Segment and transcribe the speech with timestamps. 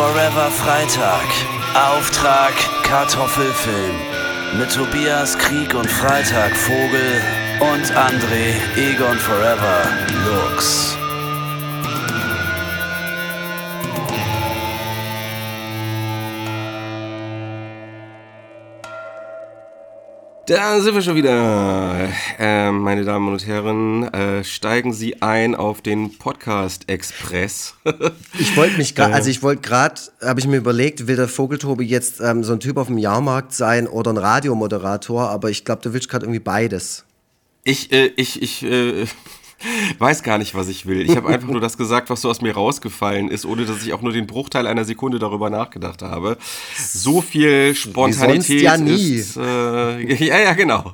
[0.00, 1.28] Forever Freitag.
[1.74, 2.54] Auftrag
[2.84, 3.96] Kartoffelfilm.
[4.58, 7.20] Mit Tobias Krieg und Freitag Vogel
[7.60, 9.82] und André Egon Forever
[10.24, 10.96] Lux.
[20.50, 22.08] Da sind wir schon wieder.
[22.36, 27.76] Äh, meine Damen und Herren, äh, steigen Sie ein auf den Podcast Express.
[28.36, 31.84] ich wollte mich gerade, also ich wollte gerade, habe ich mir überlegt, will der Vogeltobi
[31.84, 35.82] jetzt ähm, so ein Typ auf dem Jahrmarkt sein oder ein Radiomoderator, aber ich glaube,
[35.82, 37.04] du willst gerade irgendwie beides.
[37.62, 39.06] Ich, äh, ich, ich, äh,
[39.98, 41.02] weiß gar nicht, was ich will.
[41.02, 43.92] Ich habe einfach nur das gesagt, was so aus mir rausgefallen ist, ohne dass ich
[43.92, 46.38] auch nur den Bruchteil einer Sekunde darüber nachgedacht habe.
[46.76, 49.14] So viel Spontanität ja nie.
[49.14, 49.36] ist.
[49.36, 50.90] Äh, ja, ja, genau.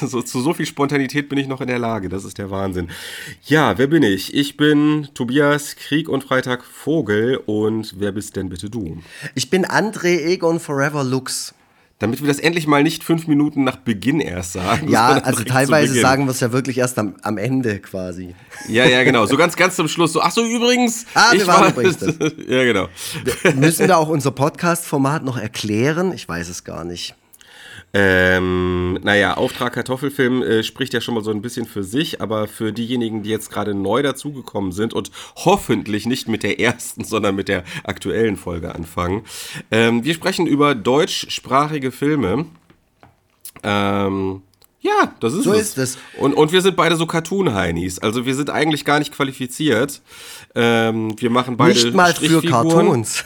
[0.00, 2.08] so, zu so viel Spontanität bin ich noch in der Lage.
[2.08, 2.88] Das ist der Wahnsinn.
[3.44, 4.34] Ja, wer bin ich?
[4.34, 7.38] Ich bin Tobias Krieg und Freitag Vogel.
[7.46, 8.98] Und wer bist denn bitte du?
[9.34, 11.54] Ich bin André Egon Forever Lux.
[12.00, 14.88] Damit wir das endlich mal nicht fünf Minuten nach Beginn erst sagen.
[14.88, 18.36] Ja, also teilweise sagen wir es ja wirklich erst am, am Ende quasi.
[18.68, 19.26] Ja, ja, genau.
[19.26, 20.12] So ganz, ganz zum Schluss.
[20.12, 21.06] So, ach so, übrigens.
[21.14, 22.00] Ah, wir waren war, übrigens.
[22.48, 22.88] ja, genau.
[23.56, 26.12] Müssen wir auch unser Podcast-Format noch erklären?
[26.12, 27.16] Ich weiß es gar nicht.
[28.00, 32.46] Ähm, naja, Auftrag Kartoffelfilm äh, spricht ja schon mal so ein bisschen für sich, aber
[32.46, 37.34] für diejenigen, die jetzt gerade neu dazugekommen sind und hoffentlich nicht mit der ersten, sondern
[37.34, 39.24] mit der aktuellen Folge anfangen.
[39.72, 42.46] Ähm, wir sprechen über deutschsprachige Filme.
[43.64, 44.42] Ähm,
[44.78, 45.70] ja, das ist so es.
[45.70, 45.98] ist es.
[46.18, 47.98] Und, und wir sind beide so Cartoon-Heinis.
[47.98, 50.02] Also wir sind eigentlich gar nicht qualifiziert.
[50.54, 53.24] Ähm, wir machen beide Nicht mal für Cartoons.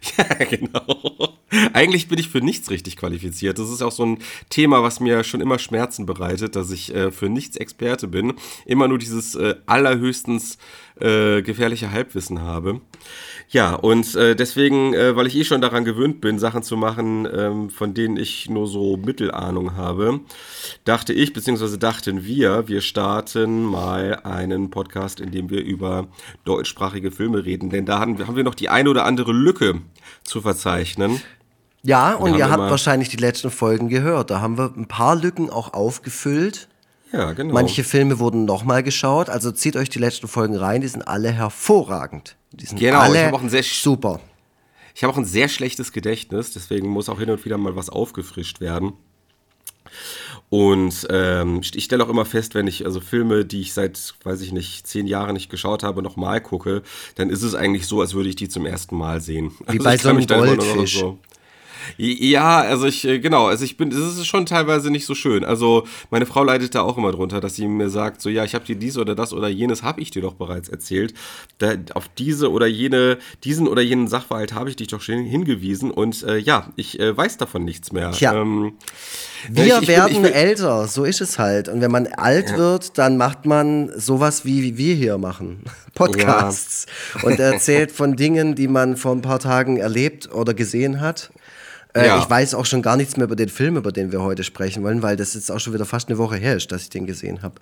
[0.18, 1.38] Ja, genau.
[1.72, 3.58] Eigentlich bin ich für nichts richtig qualifiziert.
[3.58, 7.10] Das ist auch so ein Thema, was mir schon immer Schmerzen bereitet, dass ich äh,
[7.10, 8.34] für nichts Experte bin.
[8.64, 10.58] Immer nur dieses äh, allerhöchstens
[11.00, 12.80] äh, gefährliche Halbwissen habe.
[13.52, 17.26] Ja, und äh, deswegen, äh, weil ich eh schon daran gewöhnt bin, Sachen zu machen,
[17.34, 20.20] ähm, von denen ich nur so Mittelahnung habe,
[20.84, 26.06] dachte ich, beziehungsweise dachten wir, wir starten mal einen Podcast, in dem wir über
[26.44, 27.70] deutschsprachige Filme reden.
[27.70, 29.80] Denn da haben, haben wir noch die eine oder andere Lücke
[30.22, 31.20] zu verzeichnen.
[31.82, 34.30] Ja, und ihr habt wahrscheinlich die letzten Folgen gehört.
[34.30, 36.68] Da haben wir ein paar Lücken auch aufgefüllt.
[37.12, 37.54] Ja, genau.
[37.54, 39.28] Manche Filme wurden nochmal geschaut.
[39.28, 40.80] Also zieht euch die letzten Folgen rein.
[40.80, 42.36] Die sind alle hervorragend.
[42.52, 44.20] Die sind genau, alle ich habe auch ein sehr super.
[44.94, 47.88] Ich habe auch ein sehr schlechtes Gedächtnis, deswegen muss auch hin und wieder mal was
[47.88, 48.92] aufgefrischt werden.
[50.48, 54.40] Und ähm, ich stelle auch immer fest, wenn ich also Filme, die ich seit, weiß
[54.40, 56.82] ich nicht, zehn Jahren nicht geschaut habe, nochmal gucke,
[57.14, 59.52] dann ist es eigentlich so, als würde ich die zum ersten Mal sehen.
[59.60, 60.98] Wie also bei so einem Goldfisch.
[60.98, 61.18] So,
[61.96, 65.44] ja, also ich, äh, genau, also ich bin, es ist schon teilweise nicht so schön.
[65.44, 68.54] Also meine Frau leidet da auch immer drunter, dass sie mir sagt, so ja, ich
[68.54, 71.14] habe dir dies oder das oder jenes habe ich dir doch bereits erzählt.
[71.58, 75.90] Da, auf diese oder jene, diesen oder jenen Sachverhalt habe ich dich doch schon hingewiesen
[75.90, 78.12] und äh, ja, ich äh, weiß davon nichts mehr.
[78.12, 78.34] Tja.
[78.34, 78.74] Ähm,
[79.48, 81.68] wir ich, ich werden bin, bin, älter, so ist es halt.
[81.68, 82.58] Und wenn man alt ja.
[82.58, 85.64] wird, dann macht man sowas wie wir hier machen.
[85.94, 86.86] Podcasts.
[87.16, 87.28] Ja.
[87.28, 91.30] Und erzählt von Dingen, die man vor ein paar Tagen erlebt oder gesehen hat.
[91.94, 92.18] Äh, ja.
[92.18, 94.82] Ich weiß auch schon gar nichts mehr über den Film, über den wir heute sprechen
[94.82, 97.06] wollen, weil das jetzt auch schon wieder fast eine Woche her ist, dass ich den
[97.06, 97.54] gesehen habe.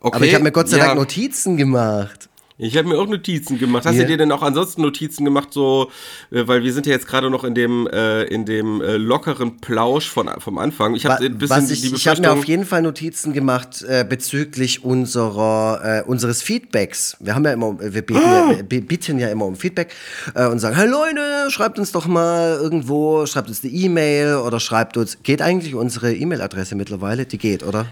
[0.00, 0.16] Okay.
[0.16, 2.28] Aber ich habe mir Gott sei Dank Notizen gemacht.
[2.56, 3.84] Ich habe mir auch Notizen gemacht.
[3.84, 4.04] Hast yeah.
[4.04, 5.90] du dir denn auch ansonsten Notizen gemacht, so,
[6.30, 9.56] äh, weil wir sind ja jetzt gerade noch in dem, äh, in dem äh, lockeren
[9.56, 10.94] Plausch von, vom Anfang.
[10.94, 14.06] Ich habe ein bisschen ich, die Ich habe mir auf jeden Fall Notizen gemacht äh,
[14.08, 17.16] bezüglich unserer, äh, unseres Feedbacks.
[17.18, 18.52] Wir haben ja immer, wir bieten, oh.
[18.52, 19.92] ja, bieten ja immer um Feedback
[20.36, 24.60] äh, und sagen, hey Leute, schreibt uns doch mal irgendwo, schreibt uns eine E-Mail oder
[24.60, 27.26] schreibt uns, geht eigentlich unsere E-Mail-Adresse mittlerweile?
[27.26, 27.86] Die geht, oder?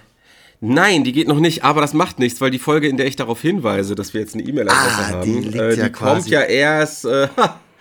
[0.65, 3.17] Nein, die geht noch nicht, aber das macht nichts, weil die Folge, in der ich
[3.17, 6.29] darauf hinweise, dass wir jetzt eine E-Mail-Adresse ah, haben, die, liegt äh, die ja kommt
[6.29, 7.05] ja erst.
[7.05, 7.27] Äh,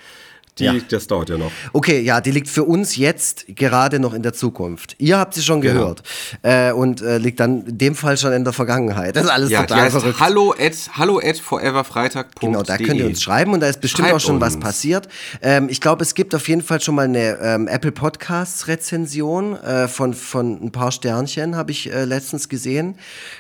[0.59, 0.75] Die, ja.
[0.89, 1.51] Das dauert ja noch.
[1.71, 4.95] Okay, ja, die liegt für uns jetzt gerade noch in der Zukunft.
[4.99, 5.79] Ihr habt sie schon genau.
[5.79, 6.03] gehört.
[6.41, 9.15] Äh, und äh, liegt dann in dem Fall schon in der Vergangenheit.
[9.15, 10.19] Das ist alles ja, total verrückt.
[10.19, 12.49] Hallo at, hallo at foreverfreitag.de.
[12.49, 14.41] Genau, da könnt ihr uns schreiben und da ist bestimmt Schreibt auch schon uns.
[14.41, 15.07] was passiert.
[15.41, 19.55] Ähm, ich glaube, es gibt auf jeden Fall schon mal eine ähm, Apple Podcasts Rezension
[19.55, 22.95] äh, von, von ein paar Sternchen, habe ich äh, letztens gesehen.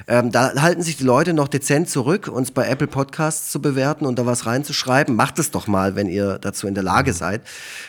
[0.07, 4.05] Ähm, da halten sich die Leute noch dezent zurück, uns bei Apple Podcasts zu bewerten
[4.05, 5.13] und da was reinzuschreiben.
[5.13, 7.41] Macht es doch mal, wenn ihr dazu in der Lage Lage seid.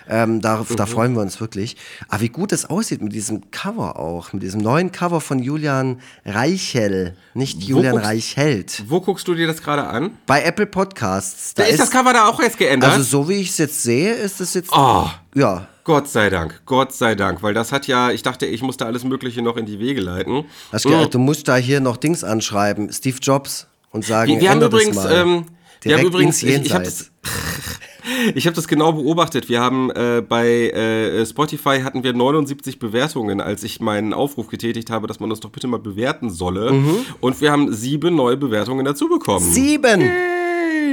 [0.09, 0.77] Ähm, da, mhm.
[0.77, 1.77] da freuen wir uns wirklich.
[2.09, 6.01] Aber wie gut es aussieht mit diesem Cover auch, mit diesem neuen Cover von Julian
[6.25, 8.85] Reichel, nicht Julian guckst, Reichelt.
[8.89, 10.11] Wo guckst du dir das gerade an?
[10.27, 11.55] Bei Apple Podcasts.
[11.55, 12.93] Da, ist, ist das Cover da auch jetzt geändert?
[12.93, 14.71] Also so wie ich es jetzt sehe, ist es jetzt.
[14.73, 15.09] Oh.
[15.35, 18.87] Ja, Gott sei Dank, Gott sei Dank, weil das hat ja, ich dachte, ich musste
[18.87, 20.45] alles Mögliche noch in die Wege leiten.
[20.71, 21.11] Hast mhm.
[21.11, 24.99] Du musst da hier noch Dings anschreiben, Steve Jobs und sagen, wir, wir haben übrigens,
[25.05, 25.47] ähm,
[25.81, 26.85] wir haben übrigens, ich, ich habe
[28.35, 29.49] Ich habe das genau beobachtet.
[29.49, 34.91] Wir haben äh, bei äh, Spotify hatten wir 79 Bewertungen, als ich meinen Aufruf getätigt
[34.91, 36.73] habe, dass man uns doch bitte mal bewerten solle.
[36.73, 36.97] Mhm.
[37.21, 39.45] Und wir haben sieben neue Bewertungen dazu bekommen.
[39.45, 40.01] Sieben!
[40.01, 40.42] Yay.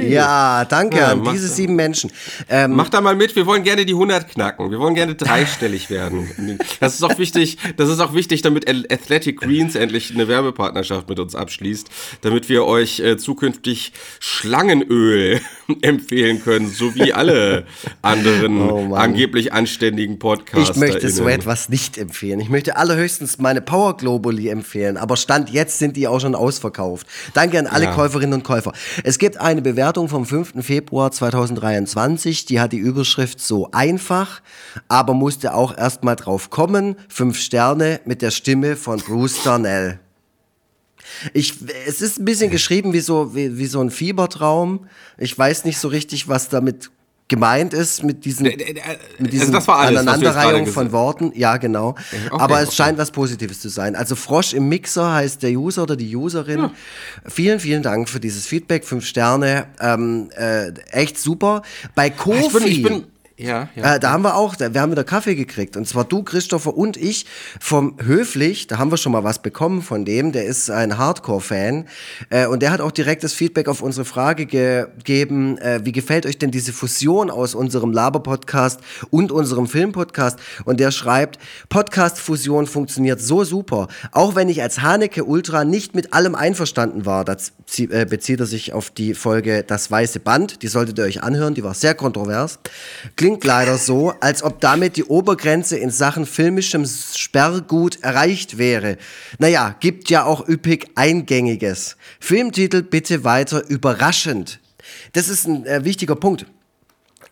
[0.08, 2.10] Ja, danke ja, an diese sieben Menschen.
[2.48, 4.70] Ähm, mach da mal mit, wir wollen gerne die 100 knacken.
[4.70, 6.58] Wir wollen gerne dreistellig werden.
[6.80, 11.18] Das ist auch wichtig, das ist auch wichtig, damit Athletic Greens endlich eine Werbepartnerschaft mit
[11.18, 11.88] uns abschließt,
[12.22, 15.40] damit wir euch äh, zukünftig Schlangenöl
[15.82, 17.66] empfehlen können, so wie alle
[18.02, 20.70] anderen oh angeblich anständigen Podcasts.
[20.70, 22.40] Ich möchte so etwas nicht empfehlen.
[22.40, 27.06] Ich möchte allerhöchstens meine Power Globally empfehlen, aber Stand jetzt sind die auch schon ausverkauft.
[27.34, 27.94] Danke an alle ja.
[27.94, 28.72] Käuferinnen und Käufer.
[29.04, 30.64] Es gibt eine Bewertung Bewertung vom 5.
[30.64, 34.40] Februar 2023, die hat die Überschrift so einfach,
[34.86, 36.94] aber musste auch erstmal drauf kommen.
[37.08, 39.98] Fünf Sterne mit der Stimme von Bruce Darnell.
[41.34, 41.54] Ich,
[41.88, 44.86] es ist ein bisschen geschrieben wie so, wie, wie so ein Fiebertraum.
[45.18, 46.92] Ich weiß nicht so richtig, was damit
[47.30, 51.32] gemeint ist mit diesen, mit diesen also Aneinanderreihung von Worten.
[51.34, 51.90] Ja, genau.
[51.90, 52.76] Okay, Aber es okay.
[52.76, 53.96] scheint was Positives zu sein.
[53.96, 56.58] Also Frosch im Mixer heißt der User oder die Userin.
[56.58, 56.72] Ja.
[57.26, 58.84] Vielen, vielen Dank für dieses Feedback.
[58.84, 59.66] Fünf Sterne.
[59.80, 61.62] Ähm, äh, echt super.
[61.94, 62.42] Bei Kofi.
[62.42, 63.04] Ich bin, ich bin
[63.42, 63.96] ja, ja.
[63.96, 65.76] Äh, da haben wir auch, da, wir haben wieder Kaffee gekriegt.
[65.76, 67.26] Und zwar du, Christopher und ich
[67.60, 68.66] vom Höflich.
[68.66, 70.32] Da haben wir schon mal was bekommen von dem.
[70.32, 71.86] Der ist ein Hardcore-Fan.
[72.28, 75.58] Äh, und der hat auch direkt das Feedback auf unsere Frage gegeben.
[75.58, 80.38] Äh, wie gefällt euch denn diese Fusion aus unserem Laber-Podcast und unserem Film-Podcast?
[80.64, 81.38] Und der schreibt,
[81.68, 83.88] Podcast-Fusion funktioniert so super.
[84.12, 87.24] Auch wenn ich als Haneke Ultra nicht mit allem einverstanden war.
[87.24, 87.36] Da
[87.78, 90.62] äh, bezieht er sich auf die Folge Das Weiße Band.
[90.62, 91.54] Die solltet ihr euch anhören.
[91.54, 92.58] Die war sehr kontrovers.
[93.16, 98.96] Klingt klingt leider so, als ob damit die Obergrenze in Sachen filmischem Sperrgut erreicht wäre.
[99.38, 101.96] Naja, gibt ja auch üppig Eingängiges.
[102.18, 104.58] Filmtitel bitte weiter überraschend.
[105.12, 106.44] Das ist ein äh, wichtiger Punkt.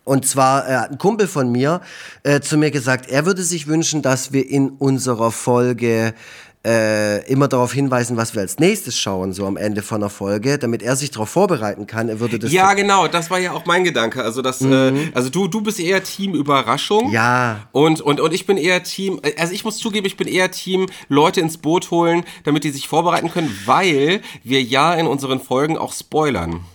[0.05, 1.81] Und zwar äh, hat ein Kumpel von mir
[2.23, 6.13] äh, zu mir gesagt, er würde sich wünschen, dass wir in unserer Folge
[6.65, 10.57] äh, immer darauf hinweisen, was wir als nächstes schauen, so am Ende von der Folge,
[10.57, 12.09] damit er sich darauf vorbereiten kann.
[12.09, 12.51] Er würde das.
[12.51, 14.23] Ja, genau, das war ja auch mein Gedanke.
[14.23, 14.97] Also, das, äh, mhm.
[14.97, 17.11] äh, also du, du bist eher Team Überraschung.
[17.11, 17.67] Ja.
[17.71, 20.87] Und, und, und ich bin eher Team, also ich muss zugeben, ich bin eher Team
[21.07, 25.77] Leute ins Boot holen, damit die sich vorbereiten können, weil wir ja in unseren Folgen
[25.77, 26.65] auch spoilern.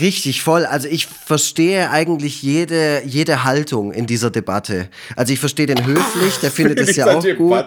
[0.00, 0.64] Richtig voll.
[0.64, 4.88] Also ich verstehe eigentlich jede, jede Haltung in dieser Debatte.
[5.14, 7.66] Also ich verstehe den höflich, der findet es ja auch gut.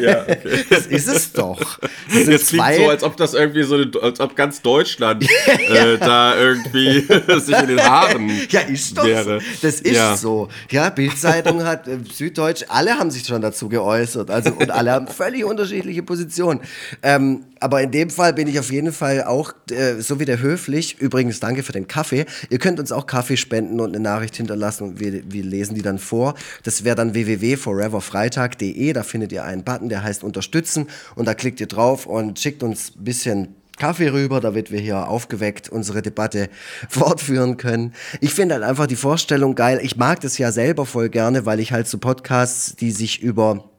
[0.00, 0.64] Ja, okay.
[0.70, 1.80] Das ist es doch.
[2.12, 5.26] Das Jetzt klingt so, als ob das irgendwie so, als ob ganz Deutschland
[5.68, 7.00] äh, da irgendwie
[7.40, 9.40] sich in den Haaren Ja, ist doch wäre.
[9.40, 9.46] So.
[9.62, 10.16] Das ist ja.
[10.16, 10.48] so.
[10.70, 14.30] Ja, Bildzeitung hat, äh, Süddeutsch, alle haben sich schon dazu geäußert.
[14.30, 16.60] Also, und alle haben völlig unterschiedliche Positionen.
[17.02, 20.40] Ähm, aber in dem Fall bin ich auf jeden Fall auch, äh, so wie der
[20.40, 22.26] höflich, übrigens danke für den Kaffee.
[22.50, 25.82] Ihr könnt uns auch Kaffee spenden und eine Nachricht hinterlassen und wir, wir lesen die
[25.82, 26.34] dann vor.
[26.64, 31.60] Das wäre dann www.foreverfreitag.de, da findet ihr einen Button, der heißt unterstützen und da klickt
[31.60, 36.48] ihr drauf und schickt uns ein bisschen Kaffee rüber, damit wir hier aufgeweckt unsere Debatte
[36.88, 37.94] fortführen können.
[38.20, 39.80] Ich finde halt einfach die Vorstellung geil.
[39.82, 43.70] Ich mag das ja selber voll gerne, weil ich halt so Podcasts, die sich über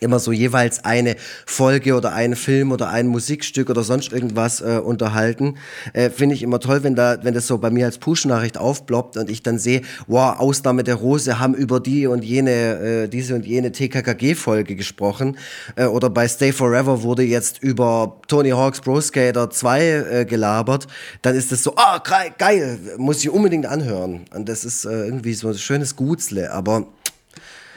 [0.00, 4.80] immer so jeweils eine Folge oder einen Film oder ein Musikstück oder sonst irgendwas äh,
[4.82, 5.56] unterhalten.
[5.92, 9.16] Äh, Finde ich immer toll, wenn da, wenn das so bei mir als Push-Nachricht aufploppt
[9.16, 13.34] und ich dann sehe, wow, Ausnahme der Rose haben über die und jene, äh, diese
[13.34, 15.36] und jene TKKG-Folge gesprochen.
[15.74, 20.86] Äh, oder bei Stay Forever wurde jetzt über Tony Hawk's Pro Skater 2 äh, gelabert.
[21.22, 24.26] Dann ist das so, ah, oh, geil, muss ich unbedingt anhören.
[24.34, 26.86] Und das ist äh, irgendwie so ein schönes Gutsle, aber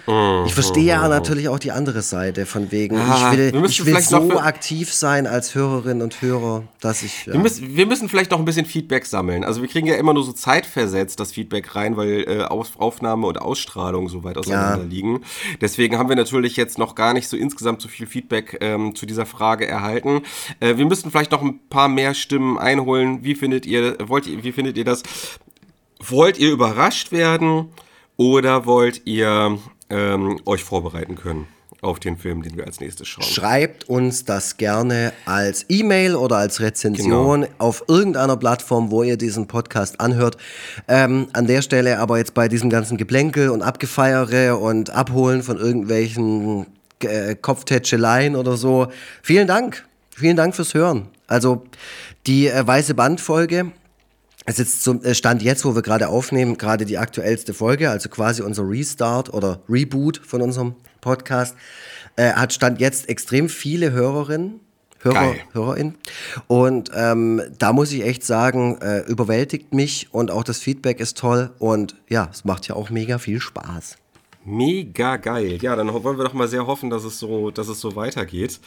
[0.07, 0.45] Mhm.
[0.45, 3.99] Ich verstehe ja natürlich auch die andere Seite, von wegen, ah, ich will, ich will
[4.01, 7.25] so aktiv sein als Hörerinnen und Hörer, dass ich.
[7.25, 7.33] Ja.
[7.33, 9.43] Wir, müssen, wir müssen vielleicht noch ein bisschen Feedback sammeln.
[9.43, 13.39] Also wir kriegen ja immer nur so zeitversetzt das Feedback rein, weil äh, Aufnahme und
[13.41, 14.89] Ausstrahlung so weit auseinander ja.
[14.89, 15.21] liegen.
[15.59, 19.05] Deswegen haben wir natürlich jetzt noch gar nicht so insgesamt so viel Feedback ähm, zu
[19.05, 20.21] dieser Frage erhalten.
[20.59, 23.23] Äh, wir müssen vielleicht noch ein paar mehr Stimmen einholen.
[23.23, 25.03] Wie findet ihr, wollt ihr, wie findet ihr das?
[25.99, 27.69] Wollt ihr überrascht werden?
[28.17, 29.57] Oder wollt ihr
[29.91, 31.47] ähm, euch vorbereiten können
[31.81, 33.23] auf den Film, den wir als nächstes schauen.
[33.23, 37.53] Schreibt uns das gerne als E-Mail oder als Rezension genau.
[37.57, 40.37] auf irgendeiner Plattform, wo ihr diesen Podcast anhört.
[40.87, 45.57] Ähm, an der Stelle aber jetzt bei diesem ganzen Geplänkel und Abgefeiere und Abholen von
[45.57, 46.67] irgendwelchen
[46.99, 48.87] äh, Kopftätscheleien oder so.
[49.23, 49.83] Vielen Dank.
[50.15, 51.07] Vielen Dank fürs Hören.
[51.25, 51.63] Also
[52.27, 53.71] die äh, Weiße Bandfolge
[54.45, 58.09] es ist zum äh, Stand jetzt, wo wir gerade aufnehmen, gerade die aktuellste Folge, also
[58.09, 61.55] quasi unser Restart oder Reboot von unserem Podcast,
[62.15, 64.59] äh, hat Stand jetzt extrem viele Hörerinnen.
[65.03, 65.95] Hörer, Hörerin.
[66.45, 71.17] Und ähm, da muss ich echt sagen, äh, überwältigt mich und auch das Feedback ist
[71.17, 73.97] toll und ja, es macht ja auch mega viel Spaß.
[74.45, 75.57] Mega geil.
[75.61, 78.59] Ja, dann wollen wir doch mal sehr hoffen, dass es so, dass es so weitergeht.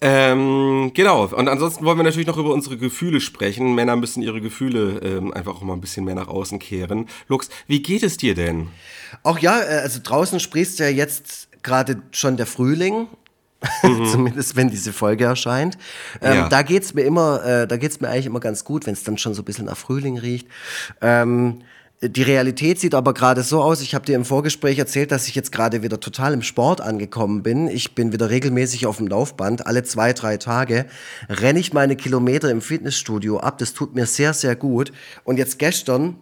[0.00, 1.26] Ähm, genau.
[1.26, 3.74] Und ansonsten wollen wir natürlich noch über unsere Gefühle sprechen.
[3.74, 7.06] Männer müssen ihre Gefühle ähm, einfach auch mal ein bisschen mehr nach außen kehren.
[7.28, 8.68] Lux, wie geht es dir denn?
[9.22, 13.08] Auch ja, äh, also draußen sprichst ja jetzt gerade schon der Frühling.
[13.82, 14.04] Mhm.
[14.04, 15.78] Zumindest wenn diese Folge erscheint.
[16.20, 16.48] Ähm, ja.
[16.50, 19.16] Da geht's mir immer, äh, da geht's mir eigentlich immer ganz gut, wenn es dann
[19.16, 20.46] schon so ein bisschen nach Frühling riecht.
[21.00, 21.62] Ähm,
[22.08, 25.34] die Realität sieht aber gerade so aus, ich habe dir im Vorgespräch erzählt, dass ich
[25.34, 27.68] jetzt gerade wieder total im Sport angekommen bin.
[27.68, 29.66] Ich bin wieder regelmäßig auf dem Laufband.
[29.66, 30.86] Alle zwei, drei Tage
[31.28, 33.58] renne ich meine Kilometer im Fitnessstudio ab.
[33.58, 34.92] Das tut mir sehr, sehr gut.
[35.24, 36.16] Und jetzt gestern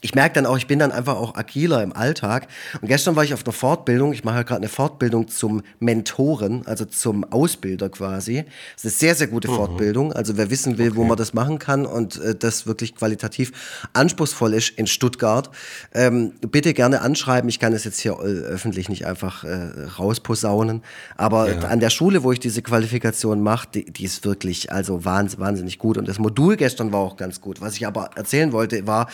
[0.00, 2.48] ich merke dann auch, ich bin dann einfach auch agiler im Alltag.
[2.80, 4.12] Und gestern war ich auf einer Fortbildung.
[4.12, 8.44] Ich mache ja gerade eine Fortbildung zum Mentoren, also zum Ausbilder quasi.
[8.74, 9.56] Das ist eine sehr, sehr gute mhm.
[9.56, 10.12] Fortbildung.
[10.12, 10.96] Also wer wissen will, okay.
[10.96, 13.52] wo man das machen kann und äh, das wirklich qualitativ
[13.92, 15.50] anspruchsvoll ist in Stuttgart,
[15.92, 17.50] ähm, bitte gerne anschreiben.
[17.50, 20.82] Ich kann es jetzt hier äh, öffentlich nicht einfach äh, rausposaunen.
[21.18, 21.58] Aber ja.
[21.68, 25.78] an der Schule, wo ich diese Qualifikation mache, die, die ist wirklich also wahnsinnig, wahnsinnig
[25.78, 25.98] gut.
[25.98, 27.60] Und das Modul gestern war auch ganz gut.
[27.60, 29.08] Was ich aber erzählen wollte, war,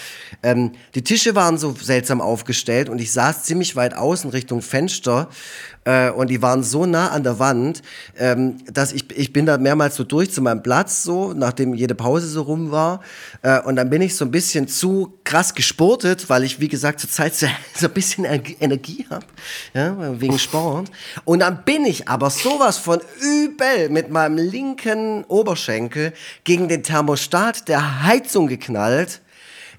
[0.44, 5.28] ähm, die Tische waren so seltsam aufgestellt und ich saß ziemlich weit außen Richtung Fenster
[5.86, 7.80] äh, und die waren so nah an der Wand,
[8.18, 11.94] ähm, dass ich, ich bin da mehrmals so durch zu meinem Platz, so, nachdem jede
[11.94, 13.00] Pause so rum war.
[13.42, 17.00] Äh, und dann bin ich so ein bisschen zu krass gesportet, weil ich, wie gesagt,
[17.00, 19.26] zur Zeit so, so ein bisschen Energie habe,
[19.74, 20.90] ja, wegen Sport.
[21.24, 27.68] Und dann bin ich aber sowas von übel mit meinem linken Oberschenkel gegen den Thermostat
[27.68, 29.20] der Heizung geknallt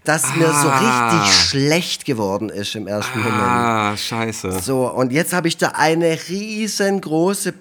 [0.08, 0.36] dass ah.
[0.38, 1.26] mir so richtig ah.
[1.26, 3.42] schlecht geworden ist im ersten ah, Moment.
[3.42, 4.60] Ah, scheiße.
[4.62, 7.52] So, und jetzt habe ich da eine riesengroße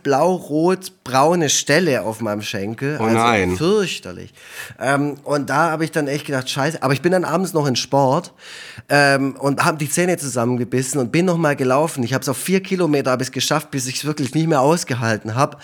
[1.06, 2.98] blau-rot-braune Stelle auf meinem Schenkel.
[3.00, 3.56] Oh also nein.
[3.56, 4.32] Fürchterlich.
[4.78, 6.82] Ähm, und da habe ich dann echt gedacht, scheiße.
[6.82, 8.32] Aber ich bin dann abends noch in Sport
[8.88, 12.02] ähm, und habe die Zähne zusammengebissen und bin noch mal gelaufen.
[12.02, 15.34] Ich habe es auf vier Kilometer habe geschafft, bis ich es wirklich nicht mehr ausgehalten
[15.34, 15.58] habe.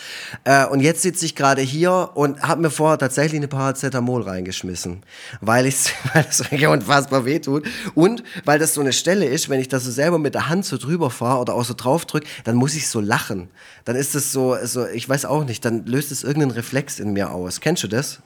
[0.45, 5.03] Äh, und jetzt sitze ich gerade hier und habe mir vorher tatsächlich eine Paracetamol reingeschmissen,
[5.41, 7.67] weil ich weil es unfassbar wehtut.
[7.95, 10.65] Und weil das so eine Stelle ist, wenn ich das so selber mit der Hand
[10.65, 13.49] so drüber fahre oder auch so drauf drücke, dann muss ich so lachen.
[13.85, 17.13] Dann ist es so, so, ich weiß auch nicht, dann löst es irgendeinen Reflex in
[17.13, 17.61] mir aus.
[17.61, 18.21] Kennst du das?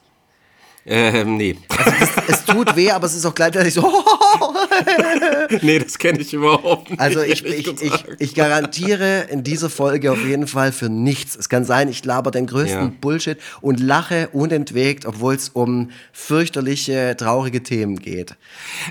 [0.85, 1.57] Ähm, nee.
[1.69, 3.81] Also das, es tut weh, aber es ist auch gleichzeitig so.
[5.61, 6.99] nee, das kenne ich überhaupt nicht.
[6.99, 11.35] Also ich, ich, ich, ich, garantiere in dieser Folge auf jeden Fall für nichts.
[11.35, 12.93] Es kann sein, ich laber den größten ja.
[13.01, 18.35] Bullshit und lache unentwegt, obwohl es um fürchterliche, traurige Themen geht.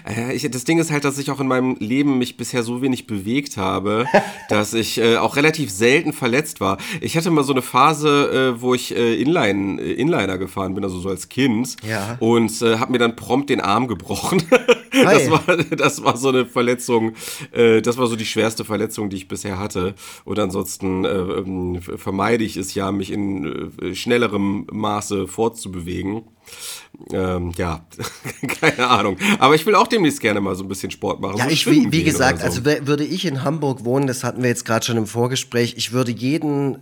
[0.07, 2.83] Äh, ich, das Ding ist halt, dass ich auch in meinem Leben mich bisher so
[2.83, 4.07] wenig bewegt habe,
[4.49, 6.79] dass ich äh, auch relativ selten verletzt war.
[7.01, 10.85] Ich hatte mal so eine Phase, äh, wo ich äh, Inline, äh, Inliner gefahren bin,
[10.85, 11.77] also so als Kind.
[11.87, 12.17] Ja.
[12.21, 14.43] Und äh, habe mir dann prompt den Arm gebrochen.
[14.93, 15.43] das, war,
[15.77, 17.15] das war so eine Verletzung,
[17.53, 19.95] äh, das war so die schwerste Verletzung, die ich bisher hatte.
[20.25, 26.23] Und ansonsten äh, ähm, vermeide ich es ja, mich in äh, schnellerem Maße fortzubewegen.
[27.13, 27.85] Ähm, ja,
[28.61, 29.17] keine Ahnung.
[29.39, 31.37] Aber ich will auch demnächst gerne mal so ein bisschen Sport machen.
[31.39, 32.45] Ja, so ich, wie, wie gesagt, so.
[32.45, 35.93] also würde ich in Hamburg wohnen, das hatten wir jetzt gerade schon im Vorgespräch, ich
[35.93, 36.79] würde jeden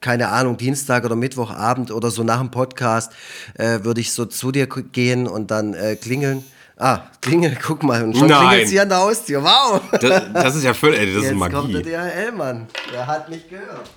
[0.00, 3.12] keine Ahnung, Dienstag oder Mittwochabend oder so nach dem Podcast,
[3.54, 6.44] äh, würde ich so zu dir gehen und dann äh, klingeln.
[6.80, 9.42] Ah, klingel, guck mal, und schon klingelt sie an der Haustür.
[9.42, 9.80] Wow!
[10.00, 11.54] Das, das ist ja völlig, ey, das Jetzt ist Magie.
[11.54, 12.68] kommt der DHL-Mann.
[12.92, 13.90] Der hat mich gehört.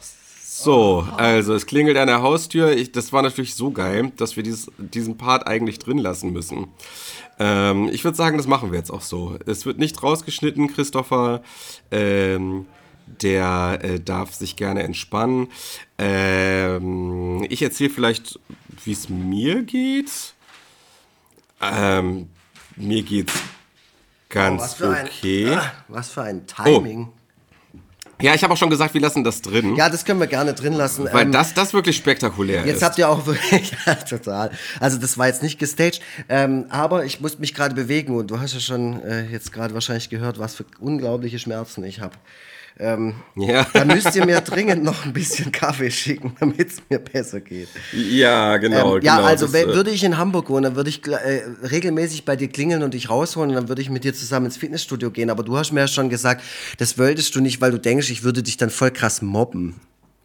[0.43, 2.71] So, also es klingelt an der Haustür.
[2.71, 6.67] Ich, das war natürlich so geil, dass wir dieses, diesen Part eigentlich drin lassen müssen.
[7.39, 9.37] Ähm, ich würde sagen, das machen wir jetzt auch so.
[9.45, 11.41] Es wird nicht rausgeschnitten, Christopher.
[11.89, 12.65] Ähm,
[13.21, 15.47] der äh, darf sich gerne entspannen.
[15.97, 18.39] Ähm, ich erzähle vielleicht,
[18.85, 20.33] wie es mir geht.
[21.61, 22.29] Ähm,
[22.81, 23.33] mir geht's
[24.29, 25.51] ganz oh, was okay.
[25.51, 27.09] Ein, ah, was für ein Timing.
[27.09, 27.21] Oh.
[28.21, 29.75] Ja, ich habe auch schon gesagt, wir lassen das drin.
[29.75, 31.07] Ja, das können wir gerne drin lassen.
[31.11, 32.73] Weil ähm, das, das wirklich spektakulär jetzt ist.
[32.73, 34.51] Jetzt habt ihr auch wirklich, ja, total.
[34.79, 38.39] Also das war jetzt nicht gestaged, ähm, aber ich muss mich gerade bewegen und du
[38.39, 42.15] hast ja schon äh, jetzt gerade wahrscheinlich gehört, was für unglaubliche Schmerzen ich habe.
[42.81, 43.65] Ähm, ja.
[43.73, 47.69] Da müsst ihr mir dringend noch ein bisschen Kaffee schicken, damit es mir besser geht.
[47.93, 48.97] Ja, genau.
[48.97, 51.43] Ähm, ja, genau, also das, äh, würde ich in Hamburg wohnen, dann würde ich äh,
[51.61, 54.57] regelmäßig bei dir klingeln und dich rausholen und dann würde ich mit dir zusammen ins
[54.57, 55.29] Fitnessstudio gehen.
[55.29, 56.43] Aber du hast mir ja schon gesagt,
[56.79, 59.75] das wolltest du nicht, weil du denkst, ich würde dich dann voll krass mobben.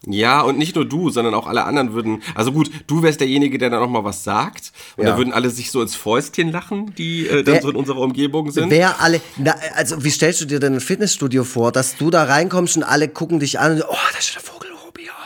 [0.05, 2.21] Ja, und nicht nur du, sondern auch alle anderen würden.
[2.35, 4.71] Also gut, du wärst derjenige, der dann auch mal was sagt.
[4.95, 5.11] Und ja.
[5.11, 7.99] da würden alle sich so ins Fäustchen lachen, die äh, dann wer, so in unserer
[7.99, 8.69] Umgebung sind.
[8.69, 9.19] Wer alle.
[9.37, 12.83] Na, also, wie stellst du dir denn ein Fitnessstudio vor, dass du da reinkommst und
[12.83, 14.57] alle gucken dich an und oh, das ist der Vogel.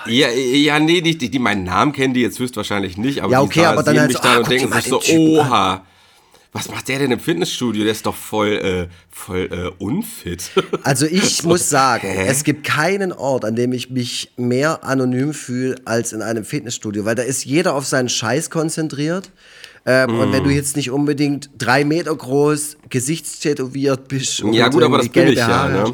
[0.07, 3.59] Ja, ja, nee, die, die, meinen Namen kennen die jetzt höchstwahrscheinlich nicht, aber ja, okay,
[3.59, 5.39] die aber dann sehen halt mich so, da ah, und guck denken sich so, Typen
[5.39, 5.81] an.
[6.53, 7.83] Was macht der denn im Fitnessstudio?
[7.83, 10.51] Der ist doch voll, äh, voll äh, unfit.
[10.83, 12.25] Also ich So, muss sagen, hä?
[12.27, 17.05] es gibt keinen Ort, an dem ich mich mehr anonym fühle als in einem Fitnessstudio,
[17.05, 19.31] weil da ist jeder auf seinen Scheiß konzentriert.
[19.85, 20.33] Ähm, Und Mm.
[20.33, 25.07] wenn du jetzt nicht unbedingt drei Meter groß, gesichtstätowiert bist und Ja, gut, aber das
[25.07, 25.81] bin gelbe ich ja, Haare ne?
[25.81, 25.93] hast.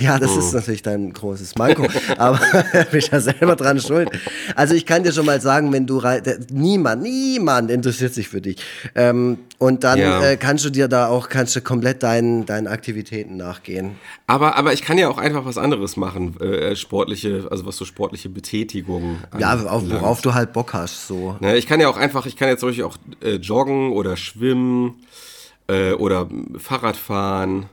[0.00, 1.86] Ja, das ist natürlich dein großes Manko,
[2.18, 2.40] aber
[2.90, 4.10] bist ja selber dran schuld.
[4.56, 6.02] Also ich kann dir schon mal sagen, wenn du
[6.50, 8.56] niemand, niemand interessiert sich für dich.
[8.96, 10.22] Ähm, und dann Ja.
[10.24, 13.92] äh, kannst du dir da auch, kannst du komplett deinen, deinen Aktivitäten nachgehen.
[14.26, 17.84] Aber, aber ich kann ja auch einfach was anderes machen, äh, sportliche, also was so
[17.84, 21.36] sportliche Betätigungen Ja, auf, worauf du halt Bock hast, so.
[21.40, 24.16] Ne, ich kann ja auch einfach, ich kann jetzt zum Beispiel auch äh, joggen oder
[24.16, 24.96] schwimmen
[25.68, 27.66] äh, oder Fahrrad fahren.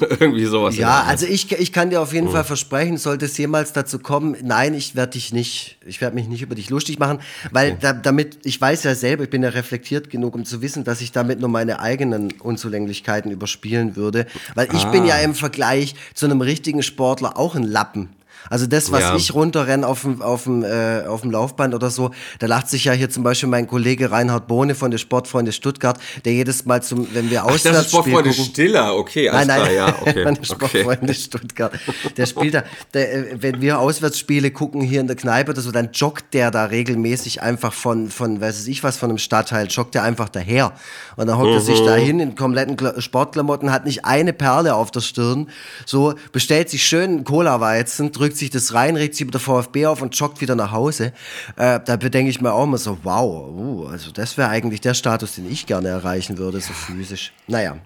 [0.18, 0.76] Irgendwie sowas.
[0.76, 4.34] Ja, also ich, ich kann dir auf jeden Fall versprechen, sollte es jemals dazu kommen,
[4.42, 7.20] nein, ich werde dich nicht, ich werde mich nicht über dich lustig machen,
[7.52, 10.82] weil da, damit, ich weiß ja selber, ich bin ja reflektiert genug, um zu wissen,
[10.82, 15.08] dass ich damit nur meine eigenen Unzulänglichkeiten überspielen würde, weil ich bin Ah.
[15.08, 18.08] ja im Vergleich zu einem richtigen Sportler auch ein Lappen.
[18.50, 19.16] Also das, was Ja.
[19.16, 22.84] ich runterrenne auf dem, auf, dem, äh, auf dem Laufband oder so, da lacht sich
[22.84, 26.82] ja hier zum Beispiel mein Kollege Reinhard Bohne von der Sportfreunde Stuttgart, der jedes Mal
[26.82, 29.88] zum, wenn wir Ach, das ist auswärts Sportfreunde gucken, Stiller, okay, alles Nein, nein, klar,
[29.88, 30.24] ja, okay.
[30.24, 30.44] meine okay.
[30.46, 31.72] Sportfreunde Stuttgart.
[32.16, 32.62] Der spielt da,
[32.94, 36.50] der, äh, wenn wir Auswärtsspiele gucken hier in der Kneipe oder so, dann joggt der
[36.50, 40.72] da regelmäßig einfach von, von weiß ich was, von einem Stadtteil, joggt der einfach daher.
[41.16, 44.74] Und dann hockt er sich da hin in kompletten Kla- Sportklamotten, hat nicht eine Perle
[44.74, 45.48] auf der Stirn,
[45.86, 49.86] so, bestellt sich schön einen Cola-Weizen, drückt sich das rein, regt sich mit der VfB
[49.86, 51.12] auf und joggt wieder nach Hause.
[51.56, 54.94] Äh, da bedenke ich mir auch immer so, wow, uh, also das wäre eigentlich der
[54.94, 57.32] Status, den ich gerne erreichen würde, so physisch.
[57.46, 57.78] Naja.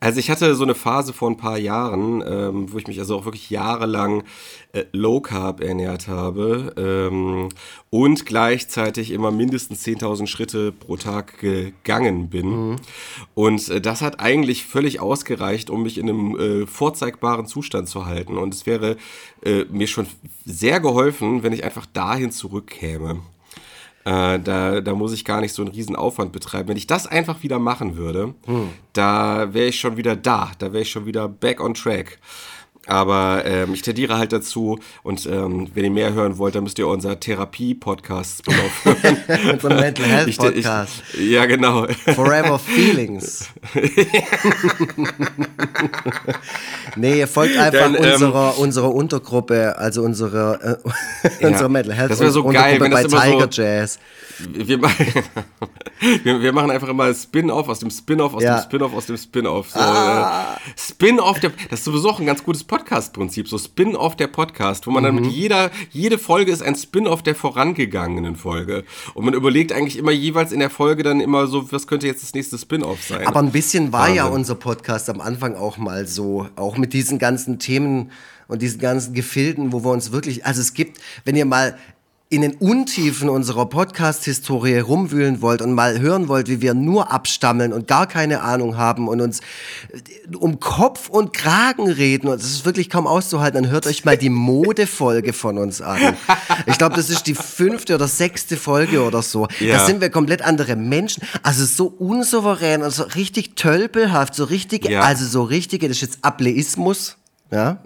[0.00, 3.16] Also ich hatte so eine Phase vor ein paar Jahren, ähm, wo ich mich also
[3.16, 4.24] auch wirklich jahrelang
[4.72, 7.48] äh, Low Carb ernährt habe ähm,
[7.96, 12.76] und gleichzeitig immer mindestens 10.000 Schritte pro Tag gegangen bin.
[13.32, 18.04] Und äh, das hat eigentlich völlig ausgereicht, um mich in einem äh, vorzeigbaren Zustand zu
[18.04, 18.36] halten.
[18.36, 18.98] Und es wäre
[19.42, 20.06] äh, mir schon
[20.44, 23.22] sehr geholfen, wenn ich einfach dahin zurückkäme.
[24.04, 26.68] Äh, da, da muss ich gar nicht so einen riesen Aufwand betreiben.
[26.68, 28.34] Wenn ich das einfach wieder machen würde,
[28.92, 30.52] da wäre ich schon wieder da.
[30.58, 32.18] Da wäre ich schon wieder back on track.
[32.86, 36.78] Aber ähm, ich tendiere halt dazu und ähm, wenn ihr mehr hören wollt, dann müsst
[36.78, 39.16] ihr unser Therapie-Podcast hören.
[39.54, 41.02] Unser Mental Health Ich- Podcast.
[41.14, 41.86] Ich, ja, genau.
[42.14, 43.48] Forever Feelings.
[46.96, 50.78] nee, ihr folgt einfach Dann, ähm, unserer, unserer Untergruppe, also unserer,
[51.40, 53.98] äh, unserer Mental Health Das so geil, Untergruppe wenn bei das immer so- Tiger Jazz.
[54.38, 55.06] Wir, machen-
[56.22, 58.58] wir, wir machen einfach immer Spin-off aus dem Spin-off aus Ja.
[58.58, 59.70] dem Spin-off aus dem Spin-off.
[59.70, 60.56] So, Ah.
[60.56, 64.90] äh, Spin-off, das ist sowieso auch ein ganz gutes Podcast-Prinzip, so Spin-off der Podcast, wo
[64.90, 65.22] man dann Mhm.
[65.22, 68.84] mit jeder, jede Folge ist ein Spin-off der vorangegangenen Folge.
[69.14, 72.22] Und man überlegt eigentlich immer jeweils in der Folge dann immer so, was könnte jetzt
[72.22, 73.26] das nächste Spin-off sein.
[73.26, 74.38] Aber ein bisschen war ja Wahnsinn.
[74.40, 78.10] unser Podcast am Anfang auch mal so, auch mit diesen ganzen Themen
[78.48, 81.78] und diesen ganzen Gefilden, wo wir uns wirklich, also es gibt, wenn ihr mal
[82.28, 87.72] in den Untiefen unserer Podcast-Historie rumwühlen wollt und mal hören wollt, wie wir nur abstammeln
[87.72, 89.38] und gar keine Ahnung haben und uns
[89.92, 94.04] äh, um Kopf und Kragen reden und das ist wirklich kaum auszuhalten, dann hört euch
[94.04, 96.16] mal die Modefolge von uns an.
[96.66, 99.46] Ich glaube, das ist die fünfte oder sechste Folge oder so.
[99.60, 99.76] Ja.
[99.78, 101.22] Da sind wir komplett andere Menschen.
[101.44, 105.02] Also so unsouverän und so richtig tölpelhaft, so richtige, Ja.
[105.02, 107.16] also so richtige, das ist jetzt Ableismus,
[107.52, 107.78] ja.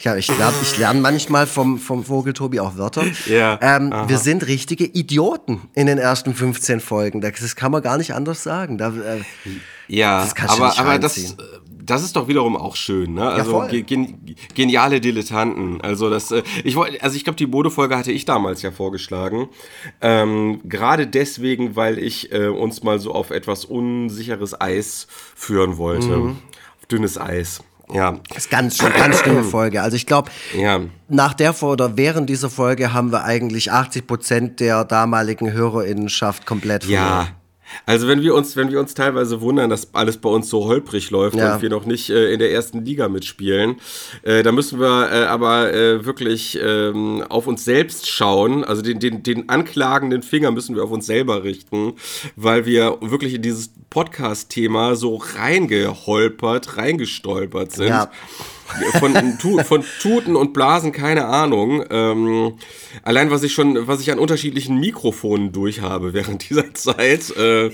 [0.00, 3.04] Ja, ich lerne ich lern manchmal vom, vom Vogel Tobi auch Wörter.
[3.26, 7.20] Ja, Ähm, wir sind richtige Idioten in den ersten 15 Folgen.
[7.22, 8.76] Das kann man gar nicht anders sagen.
[8.78, 9.22] Da, äh,
[9.88, 11.36] Ja, Das kannst du aber, nicht aber das, reinziehen.
[11.82, 13.26] das ist doch wiederum auch schön, ne?
[13.26, 15.80] Also ge gen geniale Dilettanten.
[15.80, 19.48] Also das, äh, ich wollte, also ich glaube, die Modefolge hatte ich damals ja vorgeschlagen.
[20.02, 26.08] Ähm, Gerade deswegen, weil ich äh, uns mal so auf etwas unsicheres Eis führen wollte.
[26.08, 26.30] Mhm.
[26.80, 27.60] Auf dünnes Eis.
[27.92, 28.18] Ja.
[28.28, 29.82] das ist ganz, schon ganz schlimme Folge.
[29.82, 30.80] Also ich glaube, Ja.
[31.08, 36.46] nach der Folge oder während dieser Folge haben wir eigentlich 80 Prozent der damaligen HörerInnenschaft
[36.46, 37.02] komplett verloren.
[37.04, 37.28] Ja.
[37.84, 41.10] Also wenn wir uns, wenn wir uns teilweise wundern, dass alles bei uns so holprig
[41.10, 41.54] läuft Ja.
[41.56, 43.76] und wir noch nicht äh, in der ersten Liga mitspielen,
[44.22, 48.64] äh, da müssen wir äh, aber äh, wirklich ähm, auf uns selbst schauen.
[48.64, 51.94] Also den, den, den anklagenden Finger müssen wir auf uns selber richten,
[52.36, 57.88] weil wir wirklich in dieses Podcast-Thema so reingeholpert, reingestolpert sind.
[57.88, 58.10] Ja.
[58.98, 61.84] Von, tu, von Tuten und Blasen keine Ahnung.
[61.90, 62.54] Ähm,
[63.02, 67.30] allein was ich schon, was ich an unterschiedlichen Mikrofonen durch habe während dieser Zeit.
[67.36, 67.70] Äh,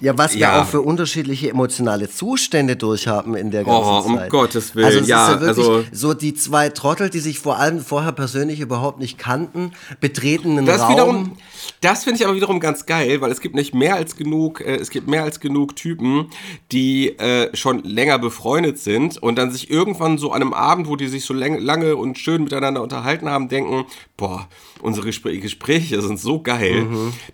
[0.00, 0.62] Ja, was wir Ja.
[0.62, 4.30] auch für unterschiedliche emotionale Zustände durchhaben in der ganzen Oh, um Zeit.
[4.30, 7.38] Gottes Willen, Also es ja, ist ja wirklich also- so die zwei Trottel, die sich
[7.40, 10.92] vor allem vorher persönlich überhaupt nicht kannten, betreten einen Das Raum.
[10.92, 11.32] wiederum,
[11.80, 14.76] das finde ich aber wiederum ganz geil, weil es gibt nicht mehr als genug, äh,
[14.76, 16.26] es gibt mehr als genug Typen,
[16.70, 20.96] die äh, schon länger befreundet sind und dann sich irgendwann so an einem Abend, wo
[20.96, 23.84] die sich so lang, lange und schön miteinander unterhalten haben, denken,
[24.16, 24.48] boah,
[24.80, 26.86] unsere Gespr Gespräche sind so geil,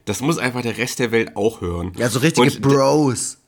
[0.07, 1.93] das muss einfach der Rest der Welt auch hören.
[1.99, 3.39] ja, so richtige und, Bros.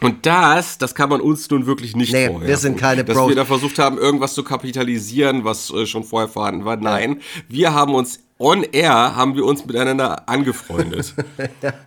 [0.00, 2.48] und das, das kann man uns nun wirklich nicht Nee, vorwerfen.
[2.48, 3.28] wir sind keine Dass Bros.
[3.28, 6.76] wir da versucht haben, irgendwas zu kapitalisieren, was äh, schon vorher vorhanden war.
[6.76, 11.12] Nein, wir haben uns on air, haben wir uns miteinander angefreundet.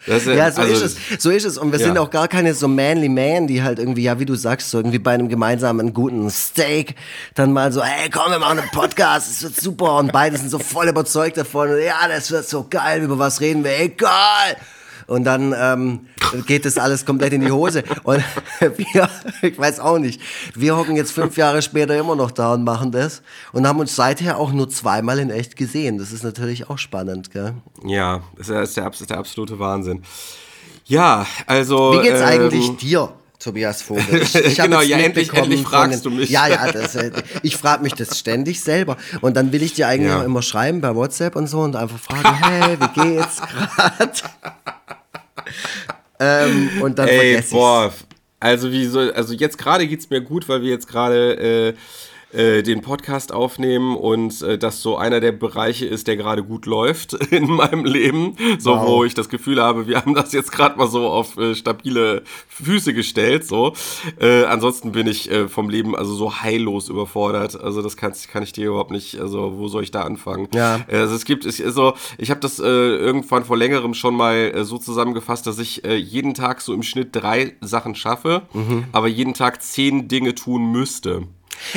[0.06, 1.22] Das, äh, Ja, so also, ist es.
[1.24, 1.58] So ist es.
[1.58, 1.86] Und wir Ja.
[1.86, 4.78] sind auch gar keine so manly man, die halt irgendwie, ja, wie du sagst, so
[4.80, 6.96] irgendwie bei einem gemeinsamen guten Steak
[7.36, 9.96] dann mal so, hey, komm, wir machen einen Podcast, es wird super.
[9.98, 11.70] Und beide sind so voll überzeugt davon.
[11.70, 13.80] Und ja, das wird so geil, über was reden wir?
[13.80, 14.58] Egal.
[15.12, 16.00] Und dann ähm,
[16.47, 17.84] geht das alles komplett in die Hose.
[18.04, 18.24] Und
[18.60, 19.10] wir,
[19.41, 20.21] ich weiß auch nicht,
[20.56, 23.21] wir hocken jetzt fünf Jahre später immer noch da und machen das
[23.52, 25.97] und haben uns seither auch nur zweimal in echt gesehen.
[25.97, 27.56] Das ist natürlich auch spannend, gell?
[27.86, 30.02] ja, das ist, der, ist der, abs- der absolute Wahnsinn.
[30.86, 31.93] Ja, also.
[31.93, 34.21] Wie geht's ähm, eigentlich dir, Tobias Vogel?
[34.21, 36.30] Ich, ich Genau, ja, endlich- endlich von fragst den- du mich.
[36.30, 37.12] Ja, ja, das, äh,
[37.43, 38.95] ich frage mich das ständig selber.
[39.19, 40.21] Und dann will ich dir eigentlich Ja.
[40.21, 44.12] auch immer schreiben bei WhatsApp und so und einfach fragen, hey, wie geht's gerade?
[46.19, 47.93] Ähm, und dann Ey, vergesse boah,
[48.39, 51.38] also wie so, also jetzt gerade geht's mir gut, weil wir jetzt gerade
[51.69, 51.73] äh,
[52.34, 56.65] äh, den Podcast aufnehmen und äh, das so einer der Bereiche ist, der gerade gut
[56.65, 58.88] läuft in meinem Leben, so Wow.
[58.88, 62.24] wo ich das Gefühl habe, wir haben das jetzt gerade mal so auf äh, stabile
[62.48, 63.74] Füße gestellt, so.
[64.20, 68.44] Äh, ansonsten bin ich äh, vom Leben also so heillos überfordert, also das kann, kann
[68.44, 70.48] ich dir überhaupt nicht, also wo soll ich da anfangen?
[70.54, 70.82] Ja.
[70.89, 74.36] Also es gibt, es ist so, ich habe das äh, irgendwann vor längerem schon mal
[74.56, 78.86] äh, so zusammengefasst, dass ich äh, jeden Tag so im Schnitt drei Sachen schaffe, Mhm.
[78.91, 81.24] aber jeden Tag zehn Dinge tun müsste.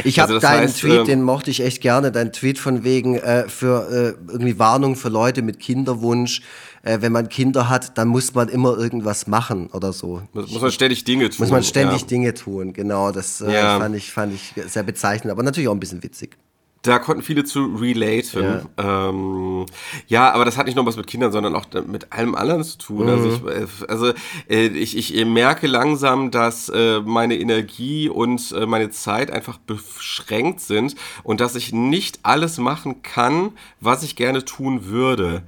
[0.05, 2.85] Ich habe Also deinen heißt, Tweet, ähm, den mochte ich echt gerne, deinen Tweet von
[2.85, 6.43] wegen äh, für äh, irgendwie Warnung für Leute mit Kinderwunsch.
[6.83, 10.23] Äh, wenn man Kinder hat, dann muss man immer irgendwas machen oder so.
[10.33, 11.37] Muss, muss man ständig Dinge tun.
[11.39, 12.07] Muss man ständig ja.
[12.07, 13.11] Dinge tun, genau.
[13.11, 13.79] Das äh, Ja.
[13.79, 16.37] fand, ich, fand ich sehr bezeichnend, aber natürlich auch ein bisschen witzig.
[16.85, 18.69] Da konnten viele zu relaten.
[18.79, 19.09] Ja.
[19.09, 19.65] Ähm,
[20.07, 22.77] ja, aber das hat nicht nur was mit Kindern, sondern auch mit allem anderen zu
[22.77, 23.09] tun.
[23.09, 24.13] Also, ich, also
[24.51, 30.61] äh, ich, ich merke langsam, dass äh, meine Energie und äh, meine Zeit einfach beschränkt
[30.61, 35.43] sind und dass ich nicht alles machen kann, was ich gerne tun würde.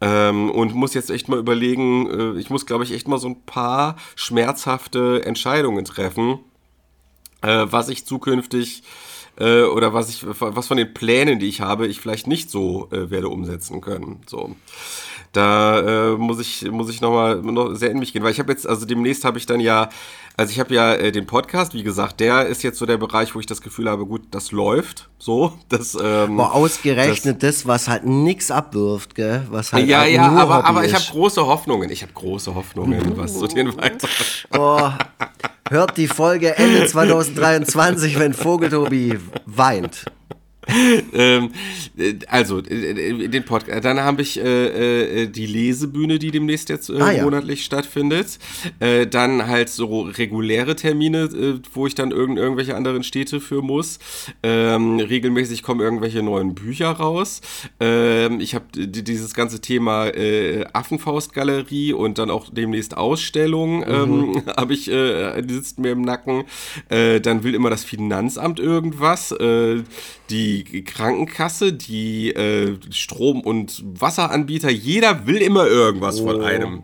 [0.00, 3.40] Ähm, und muss jetzt echt mal überlegen, ich muss, glaube ich, echt mal so ein
[3.42, 6.40] paar schmerzhafte Entscheidungen treffen,
[7.40, 8.82] äh, was ich zukünftig
[9.38, 12.88] äh, oder was ich was von den Plänen, die ich habe, ich vielleicht nicht so
[12.90, 14.20] äh, werde umsetzen können.
[14.26, 14.56] So.
[15.32, 18.38] Da äh, muss ich muss ich noch mal noch sehr in mich gehen, weil ich
[18.38, 19.88] habe jetzt also demnächst habe ich dann ja
[20.36, 23.34] also ich habe ja äh, den Podcast, wie gesagt, der ist jetzt so der Bereich,
[23.34, 27.88] wo ich das Gefühl habe, gut, das läuft so, das ähm, Boah, ausgerechnet das, was
[27.88, 29.46] halt nix abwirft, gell?
[29.50, 31.90] Was halt ja, halt ja, nur aber, Hobby aber ich habe große Hoffnungen.
[31.90, 34.08] Ich habe große Hoffnungen, was so den weiter.
[34.50, 34.98] Boah,
[35.68, 40.06] hört die Folge Ende 2023, wenn Vogeltobi weint.
[41.12, 41.50] ähm,
[41.96, 43.84] äh, also, äh, den Podcast.
[43.84, 47.24] Dann habe ich äh, äh, die Lesebühne, die demnächst jetzt äh, Ah, ja.
[47.24, 48.38] monatlich stattfindet.
[48.78, 53.60] Äh, dann halt so reguläre Termine, äh, wo ich dann irgend, irgendwelche anderen Städte für
[53.62, 53.98] muss.
[54.42, 57.40] Ähm, regelmäßig kommen irgendwelche neuen Bücher raus.
[57.80, 64.74] Ähm, ich habe dieses ganze Thema äh, Affenfaustgalerie und dann auch demnächst Ausstellung, ähm, habe
[64.74, 66.44] ich, äh, die sitzt mir im Nacken.
[66.88, 69.32] Äh, dann will immer das Finanzamt irgendwas.
[69.32, 69.82] Äh,
[70.60, 76.82] die Krankenkasse, die äh, Strom- und Wasseranbieter, jeder will immer irgendwas von einem.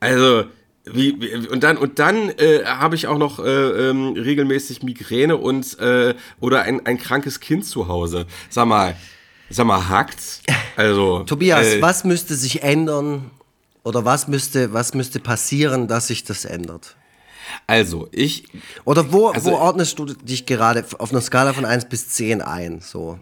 [0.00, 0.44] Also,
[0.84, 3.50] wie, wie, und dann, und dann äh, habe ich auch noch äh,
[3.90, 8.26] ähm, regelmäßig Migräne und äh, oder ein, ein krankes Kind zu Hause.
[8.50, 8.96] Sag mal,
[9.48, 10.42] sag mal, hackt's?
[10.76, 11.20] Also.
[11.26, 13.30] Tobias, äh, was müsste sich ändern
[13.84, 16.96] oder was müsste, was müsste passieren, dass sich das ändert?
[17.66, 18.44] Also, ich.
[18.84, 22.42] Oder wo, Also- wo ordnest du dich gerade auf einer Skala von 1 bis 10
[22.42, 22.80] ein?
[22.80, 23.18] So.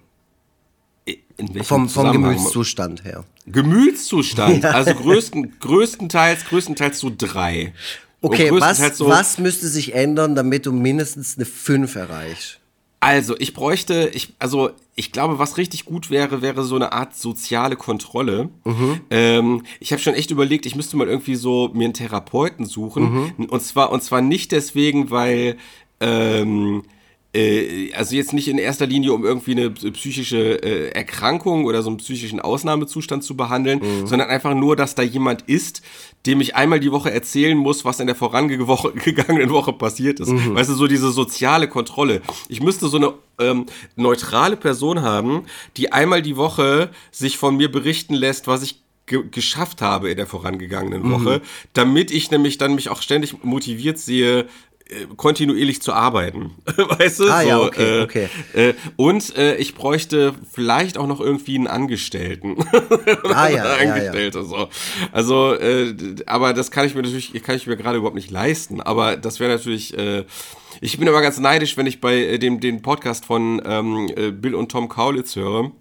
[1.62, 2.12] Vom, vom?
[2.12, 3.24] Gemütszustand her.
[3.46, 4.64] Gemütszustand.
[4.64, 7.72] Also größten, größtenteils, größtenteils so drei.
[8.22, 12.59] Okay, was, so, was müsste sich ändern, damit du mindestens eine 5 erreichst?
[13.02, 17.16] Also, ich bräuchte, ich, also, ich glaube, was richtig gut wäre, wäre so eine Art
[17.16, 18.50] soziale Kontrolle.
[19.08, 23.06] Ähm, ich habe schon echt überlegt, ich müsste mal irgendwie so mir einen Therapeuten suchen.
[23.48, 25.56] Und zwar, und zwar nicht deswegen, weil,
[26.00, 26.99] ähm, äh,
[27.94, 31.98] also jetzt nicht in erster Linie, um irgendwie eine psychische äh, Erkrankung oder so einen
[31.98, 34.06] psychischen Ausnahmezustand zu behandeln, mhm.
[34.06, 35.82] sondern einfach nur, dass da jemand ist,
[36.26, 40.30] dem ich einmal die Woche erzählen muss, was in der vorangegangenen Woche passiert ist.
[40.30, 40.56] Mhm.
[40.56, 42.20] Weißt du, so diese soziale Kontrolle.
[42.48, 45.44] Ich müsste so eine ähm, neutrale Person haben,
[45.76, 50.26] die einmal die Woche sich von mir berichten lässt, was ich geschafft habe in der
[50.26, 51.42] vorangegangenen Woche, mhm.
[51.72, 54.44] damit ich nämlich dann mich auch ständig motiviert sehe, äh,
[55.16, 56.52] kontinuierlich zu arbeiten.
[56.76, 57.30] weißt du?
[57.30, 58.28] Ah, so, ja, okay, äh, okay.
[58.54, 62.56] Äh, und äh, ich bräuchte vielleicht auch noch irgendwie einen Angestellten.
[63.32, 64.50] ah, ja, Angestellte, ja, ja.
[64.50, 64.68] so.
[65.12, 65.94] Also, äh,
[66.26, 68.80] aber das kann ich mir natürlich, kann ich mir gerade überhaupt nicht leisten.
[68.80, 70.24] Aber das wäre natürlich, äh,
[70.80, 74.70] ich bin immer ganz neidisch, wenn ich bei dem den Podcast von ähm, Bill und
[74.70, 75.72] Tom Kaulitz höre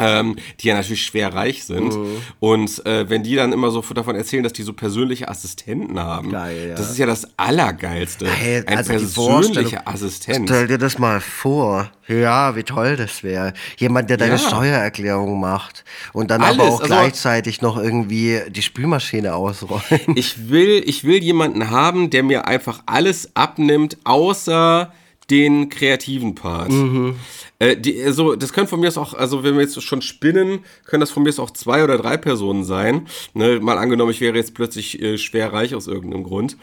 [0.00, 1.94] ähm, die ja natürlich schwer reich sind.
[1.94, 2.22] Mhm.
[2.40, 6.30] Und äh, wenn die dann immer so davon erzählen, dass die so persönliche Assistenten haben,
[6.30, 6.74] Geil, ja.
[6.74, 8.26] das ist ja das Allergeilste.
[8.26, 10.48] Hey, Ein also persönlicher Assistent.
[10.48, 11.90] Stell dir das mal vor.
[12.08, 13.52] Ja, wie toll das wäre.
[13.76, 14.38] Jemand, der deine ja.
[14.38, 19.84] Steuererklärung macht und dann Alles, aber auch also, gleichzeitig noch irgendwie die Spülmaschine ausräumt.
[20.16, 24.92] Ich will, ich will jemanden haben, der mir einfach alles abnimmt, außer
[25.30, 26.70] den kreativen Part.
[26.70, 27.16] Mhm.
[27.58, 30.60] Äh, die, also, das können von mir aus auch, also wenn wir jetzt schon spinnen,
[30.84, 33.06] können das von mir aus auch zwei oder drei Personen sein.
[33.34, 36.56] Ne, mal angenommen, ich wäre jetzt plötzlich äh, schwer reich aus irgendeinem Grund.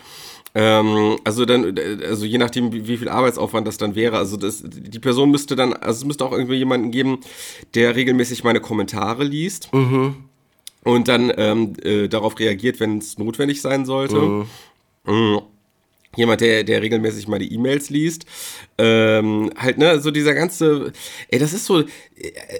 [0.55, 4.63] Ähm, also dann, also je nachdem, wie, wie, viel Arbeitsaufwand das dann wäre, also das,
[4.65, 7.19] die Person müsste dann, also es müsste auch irgendwie jemanden geben,
[7.75, 9.71] der regelmäßig meine Kommentare liest.
[9.73, 10.15] Mhm.
[10.83, 14.45] Und dann ähm, äh, darauf reagiert, wenn es notwendig sein sollte.
[15.05, 15.41] Mhm.
[16.17, 18.25] Jemand, der, der regelmäßig mal die E-Mails liest.
[18.77, 20.91] Ähm, halt, ne, so dieser ganze,
[21.29, 21.85] ey, das ist so, äh,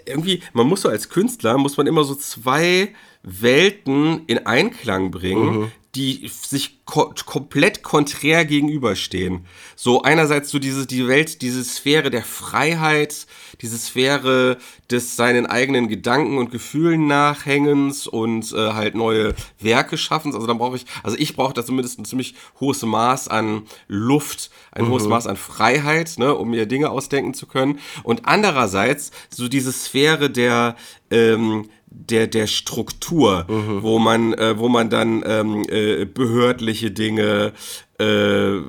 [0.05, 2.93] irgendwie, man muss so als Künstler, muss man immer so zwei
[3.23, 9.45] Welten in Einklang bringen, mhm die sich ko komplett konträr gegenüberstehen.
[9.75, 13.25] So einerseits so diese die Welt, diese Sphäre der Freiheit,
[13.61, 14.57] diese Sphäre
[14.91, 20.35] des seinen eigenen Gedanken und Gefühlen nachhängens und äh, halt neue Werke schaffens.
[20.35, 24.51] Also dann brauche ich, also ich brauche da zumindest ein ziemlich hohes Maß an Luft,
[24.71, 24.89] ein mhm.
[24.89, 27.79] hohes Maß an Freiheit, ne, um mir Dinge ausdenken zu können.
[28.03, 30.75] Und andererseits so diese Sphäre der
[31.09, 33.81] ähm, der, der Struktur, mhm.
[33.81, 37.53] wo man, äh, wo man dann ähm, äh, behördliche Dinge
[37.99, 38.59] äh,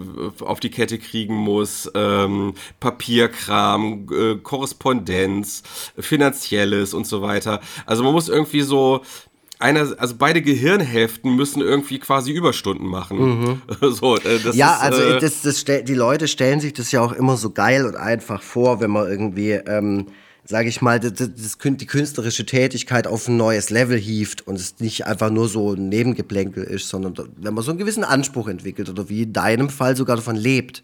[0.41, 5.63] auf die Kette kriegen muss, ähm, Papierkram, äh, Korrespondenz,
[5.99, 7.61] finanzielles und so weiter.
[7.87, 9.03] Also man muss irgendwie so
[9.59, 13.19] einer, also beide Gehirnhälften müssen irgendwie quasi Überstunden machen.
[13.19, 13.63] Mhm.
[13.91, 17.13] so, äh, ja, ist, also äh, das, das, die Leute stellen sich das ja auch
[17.13, 20.07] immer so geil und einfach vor, wenn man irgendwie ähm,
[20.49, 24.81] sage ich mal, das, das, die künstlerische Tätigkeit auf ein neues Level hieft und es
[24.81, 28.89] nicht einfach nur so ein Nebengeplänkel ist, sondern wenn man so einen gewissen Anspruch entwickelt
[28.89, 30.83] oder wie in deinem Fall sogar davon lebt.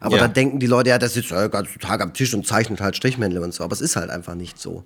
[0.00, 0.22] Aber ja.
[0.24, 2.82] dann denken die Leute, ja, der sitzt ja den ganzen Tag am Tisch und zeichnet
[2.82, 3.64] halt Strichmännle und so.
[3.64, 4.84] Aber es ist halt einfach nicht so.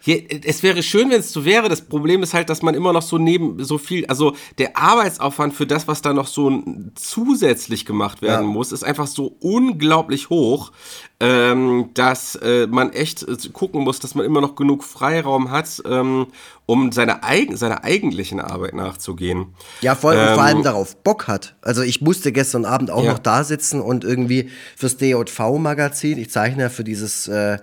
[0.00, 1.68] Hier, es wäre schön, wenn es so wäre.
[1.68, 5.54] Das Problem ist halt, dass man immer noch so neben so viel, also der Arbeitsaufwand
[5.54, 6.62] für das, was da noch so
[6.94, 8.52] zusätzlich gemacht werden ja.
[8.52, 10.72] muss, ist einfach so unglaublich hoch,
[11.20, 15.82] ähm, dass äh, man echt äh, gucken muss, dass man immer noch genug Freiraum hat,
[15.84, 16.28] ähm,
[16.66, 19.54] um seine eigen, seiner eigentlichen Arbeit nachzugehen.
[19.80, 21.56] Ja, vor, ähm, vor allem darauf Bock hat.
[21.62, 23.12] Also ich musste gestern Abend auch ja.
[23.12, 27.58] noch da sitzen und irgendwie fürs DJV-Magazin, ich zeichne ja für dieses äh,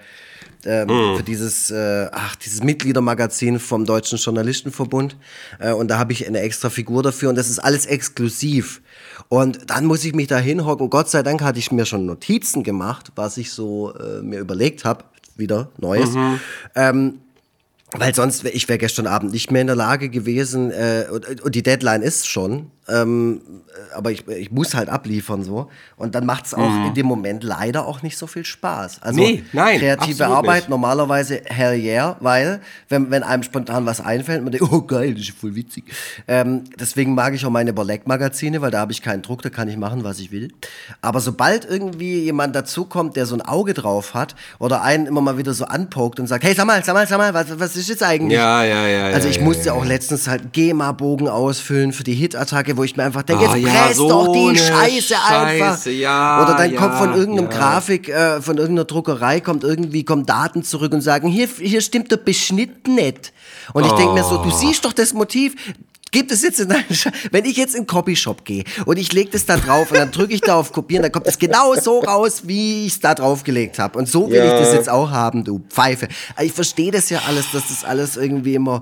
[0.66, 1.18] ähm, mm.
[1.18, 5.18] für dieses, äh, ach, dieses Mitgliedermagazin vom Deutschen Journalistenverbund.
[5.60, 8.82] Äh, und da habe ich eine extra Figur dafür und das ist alles exklusiv.
[9.30, 10.90] Und dann muss ich mich da hinhocken.
[10.90, 14.86] Gott sei Dank hatte ich mir schon Notizen gemacht, was ich so äh, mir überlegt
[14.86, 15.04] habe.
[15.38, 16.12] Wieder Neues.
[16.12, 16.40] Mhm.
[16.76, 17.20] Ähm,
[18.00, 21.56] weil sonst, ich wäre gestern Abend nicht mehr in der Lage gewesen, äh, und, und,
[21.56, 23.42] die Deadline ist schon, ähm,
[23.96, 25.70] aber ich, ich muss halt abliefern so.
[25.98, 26.88] Und dann macht es auch mhm.
[26.88, 29.02] in dem Moment leider auch nicht so viel Spaß.
[29.02, 30.70] Also nee, nein, kreative Arbeit nicht.
[30.70, 35.24] normalerweise hell yeah, weil wenn, wenn einem spontan was einfällt, man denkt, oh geil, das
[35.24, 35.86] ist voll witzig.
[36.28, 39.68] Ähm, deswegen mag ich auch meine Borleck-Magazine, weil da habe ich keinen Druck, da kann
[39.68, 40.54] ich machen, was ich will.
[41.02, 45.38] Aber sobald irgendwie jemand dazukommt, der so ein Auge drauf hat oder einen immer mal
[45.38, 47.85] wieder so anpokt und sagt, hey, sag mal, sag mal, sag mal, was, was ist
[47.88, 48.38] jetzt eigentlich?
[48.38, 49.06] Ja, ja, ja.
[49.08, 52.96] Also ich ja, musste ja, auch letztens halt GEMA-Bogen ausfüllen für die Hit-Attacke, wo ich
[52.96, 55.86] mir einfach denke, jetzt oh, ja, presst so doch die Scheiße, einfach.
[55.86, 60.64] Ja, Oder dann kommt von irgendeinem Grafik, äh, von irgendeiner Druckerei, kommt irgendwie, kommen Daten
[60.64, 63.34] zurück und sagen, hier, hier stimmt der Beschnitt nicht.
[63.74, 63.98] Und ich oh.
[63.98, 64.58] denke mir so, du oh.
[64.58, 65.56] siehst doch das Motiv,
[66.16, 66.86] Gibt es jetzt in einem
[67.32, 70.12] wenn ich jetzt in den Copyshop gehe und ich lege das da drauf und dann
[70.12, 73.14] drücke ich da auf Kopieren, dann kommt es genau so raus, wie ich es da
[73.14, 74.00] drauf gelegt habe.
[74.00, 74.46] Und so will ja.
[74.46, 76.08] ich das jetzt auch haben, du Pfeife.
[76.42, 78.80] Ich verstehe das ja alles, dass das alles irgendwie immer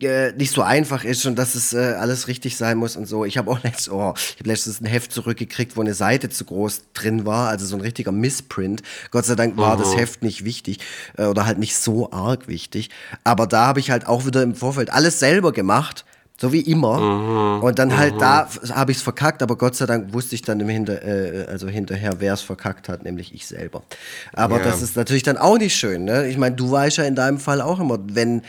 [0.00, 3.26] äh, nicht so einfach ist und dass es äh, alles richtig sein muss und so.
[3.26, 6.46] Ich habe auch letztens, oh, ich hab letztens ein Heft zurückgekriegt, wo eine Seite zu
[6.46, 8.82] groß drin war, also so ein richtiger Missprint.
[9.10, 9.82] Gott sei Dank war mhm.
[9.82, 10.78] das Heft nicht wichtig
[11.18, 12.88] äh, oder halt nicht so arg wichtig.
[13.24, 16.06] Aber da habe ich halt auch wieder im Vorfeld alles selber gemacht
[16.42, 16.98] so wie immer.
[16.98, 18.18] Mhm, und dann halt mhm.
[18.18, 21.46] da habe ich es verkackt, aber Gott sei Dank wusste ich dann im Hinter, äh,
[21.48, 23.84] also hinterher, wer es verkackt hat, nämlich ich selber.
[24.32, 24.64] Aber ja.
[24.64, 26.02] das ist natürlich dann auch nicht schön.
[26.02, 26.26] Ne?
[26.26, 28.42] Ich meine, du weißt ja in deinem Fall auch immer, wenn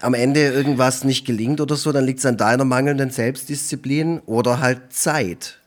[0.00, 4.60] am Ende irgendwas nicht gelingt oder so, dann liegt es an deiner mangelnden Selbstdisziplin oder
[4.60, 5.58] halt Zeit.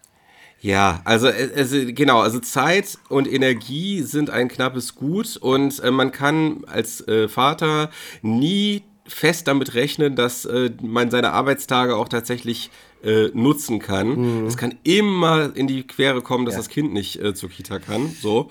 [0.61, 6.13] Ja, also, also genau, also Zeit und Energie sind ein knappes Gut und äh, man
[6.13, 7.89] kann als äh, Vater
[8.21, 12.69] nie fest damit rechnen, dass äh, man seine Arbeitstage auch tatsächlich
[13.03, 14.41] äh, nutzen kann.
[14.41, 14.45] Mhm.
[14.47, 16.59] Es kann immer in die Quere kommen, dass ja.
[16.59, 18.15] das Kind nicht äh, zur Kita kann.
[18.21, 18.49] So.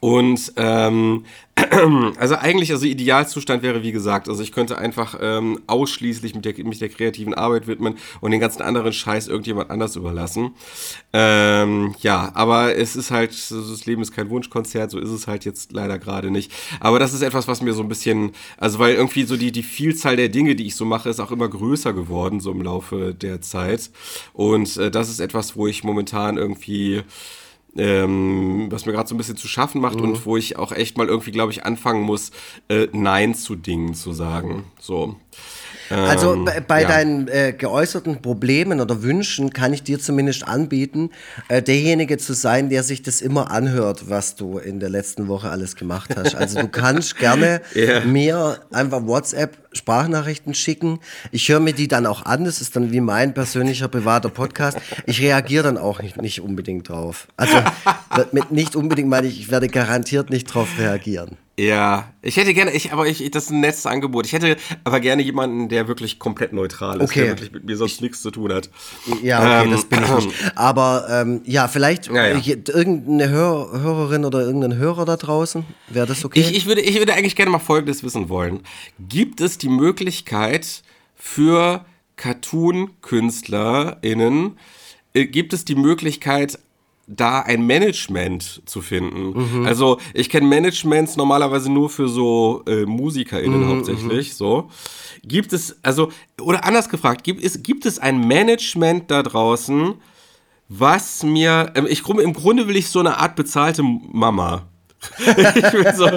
[0.00, 1.24] Und ähm,
[2.18, 6.54] also eigentlich, also Idealzustand wäre, wie gesagt, also ich könnte einfach ähm, ausschließlich mit der,
[6.64, 10.52] mich der kreativen Arbeit widmen und den ganzen anderen Scheiß irgendjemand anders überlassen.
[11.12, 15.44] Ähm, ja, aber es ist halt, das Leben ist kein Wunschkonzert, so ist es halt
[15.44, 16.50] jetzt leider gerade nicht.
[16.80, 19.62] Aber das ist etwas, was mir so ein bisschen, also weil irgendwie so die, die
[19.62, 23.14] Vielzahl der Dinge, die ich so mache, ist auch immer größer geworden, so im Laufe
[23.14, 23.90] der Zeit.
[24.32, 27.02] Und äh, das ist etwas, wo ich momentan irgendwie
[27.76, 30.04] ähm, was mir gerade so ein bisschen zu schaffen macht mhm.
[30.04, 32.30] und wo ich auch echt mal irgendwie, glaube ich, anfangen muss,
[32.68, 34.64] äh, Nein zu Dingen zu sagen.
[34.80, 35.16] So.
[35.92, 36.88] Also ähm, bei ja.
[36.88, 41.10] deinen äh, geäußerten Problemen oder Wünschen kann ich dir zumindest anbieten,
[41.48, 45.50] äh, derjenige zu sein, der sich das immer anhört, was du in der letzten Woche
[45.50, 46.34] alles gemacht hast.
[46.34, 48.04] Also du kannst gerne yeah.
[48.04, 51.00] mir einfach WhatsApp Sprachnachrichten schicken.
[51.30, 52.44] Ich höre mir die dann auch an.
[52.44, 54.78] Das ist dann wie mein persönlicher privater Podcast.
[55.06, 57.28] Ich reagiere dann auch nicht, nicht unbedingt drauf.
[57.36, 57.56] Also
[58.32, 61.36] mit nicht unbedingt meine ich, ich werde garantiert nicht drauf reagieren.
[61.58, 64.24] Ja, ich hätte gerne, ich, aber ich, das ist ein nettes Angebot.
[64.24, 67.20] Ich hätte aber gerne jemanden, der wirklich komplett neutral ist, okay.
[67.20, 68.70] der wirklich mit mir sonst nichts zu tun hat.
[69.22, 70.30] Ja, okay, ähm, das bin ich nicht.
[70.56, 72.40] Aber ähm, ja, vielleicht ja, ja.
[72.42, 76.40] irgendeine Hör Hörerin oder irgendein Hörer da draußen, wäre das okay?
[76.40, 78.60] Ich, ich, würde, ich würde eigentlich gerne mal Folgendes wissen wollen.
[78.98, 80.82] Gibt es die Möglichkeit
[81.16, 81.84] für
[82.16, 84.56] Cartoon-KünstlerInnen,
[85.12, 86.58] äh, gibt es die Möglichkeit,
[87.16, 89.60] da ein Management zu finden.
[89.60, 89.66] Mhm.
[89.66, 94.30] Also ich kenne Managements normalerweise nur für so äh, MusikerInnen mhm, hauptsächlich.
[94.30, 94.34] Mhm.
[94.34, 94.70] So
[95.24, 99.94] gibt es also oder anders gefragt gibt es gibt es ein Management da draußen,
[100.68, 104.68] was mir äh, ich im Grunde will ich so eine Art bezahlte Mama
[105.96, 106.08] so,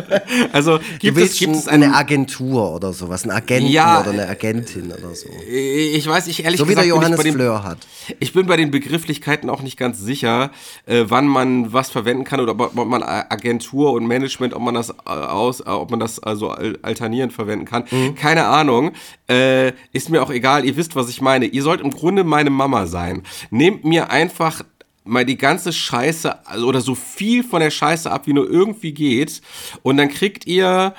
[0.52, 4.92] also gibt es, gibt es eine, Agentur oder sowas, einen Agenten ja, oder eine Agentin
[4.92, 5.28] oder so.
[5.50, 7.80] Ich weiß, ich ehrlich so gesagt, wie der Johannes den, Fleur hat.
[8.20, 10.52] Ich bin bei den Begrifflichkeiten auch nicht ganz sicher,
[10.86, 14.76] äh, wann man was verwenden kann oder ob, ob man Agentur und Management, ob man
[14.76, 17.86] das äh, aus, äh, ob man das also alternierend verwenden kann.
[17.90, 18.16] Mhm.
[18.16, 18.92] Keine Ahnung.
[19.28, 20.66] Äh, ist mir auch egal.
[20.66, 21.46] Ihr wisst, was ich meine.
[21.46, 23.24] Ihr sollt im Grunde meine Mama sein.
[23.50, 24.62] Nehmt mir einfach
[25.06, 28.94] mal die ganze Scheiße also, oder so viel von der Scheiße ab, wie nur irgendwie
[28.94, 29.42] geht.
[29.84, 30.94] Und dann kriegt ihr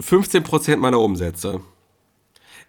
[0.00, 1.60] 15% meiner Umsätze.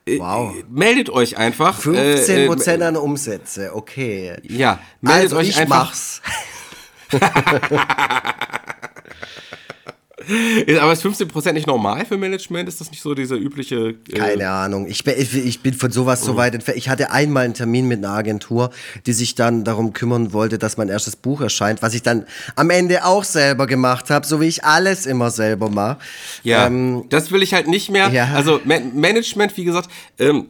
[0.05, 0.53] Äh, wow.
[0.69, 1.79] meldet euch einfach.
[1.79, 4.37] 15% äh, äh, an Umsätze, okay.
[4.43, 5.89] Ja, meldet also euch ich einfach.
[5.89, 6.21] Mach's.
[10.79, 12.69] Aber ist 15% nicht normal für Management?
[12.69, 13.95] Ist das nicht so dieser übliche.
[14.09, 14.87] Äh Keine Ahnung.
[14.87, 16.37] Ich bin, ich bin von sowas so mhm.
[16.37, 16.77] weit entfernt.
[16.77, 18.71] Ich hatte einmal einen Termin mit einer Agentur,
[19.05, 22.69] die sich dann darum kümmern wollte, dass mein erstes Buch erscheint, was ich dann am
[22.69, 25.97] Ende auch selber gemacht habe, so wie ich alles immer selber mache.
[26.43, 28.09] Ja, ähm, das will ich halt nicht mehr.
[28.09, 28.29] Ja.
[28.33, 30.47] Also Management, wie gesagt, ähm,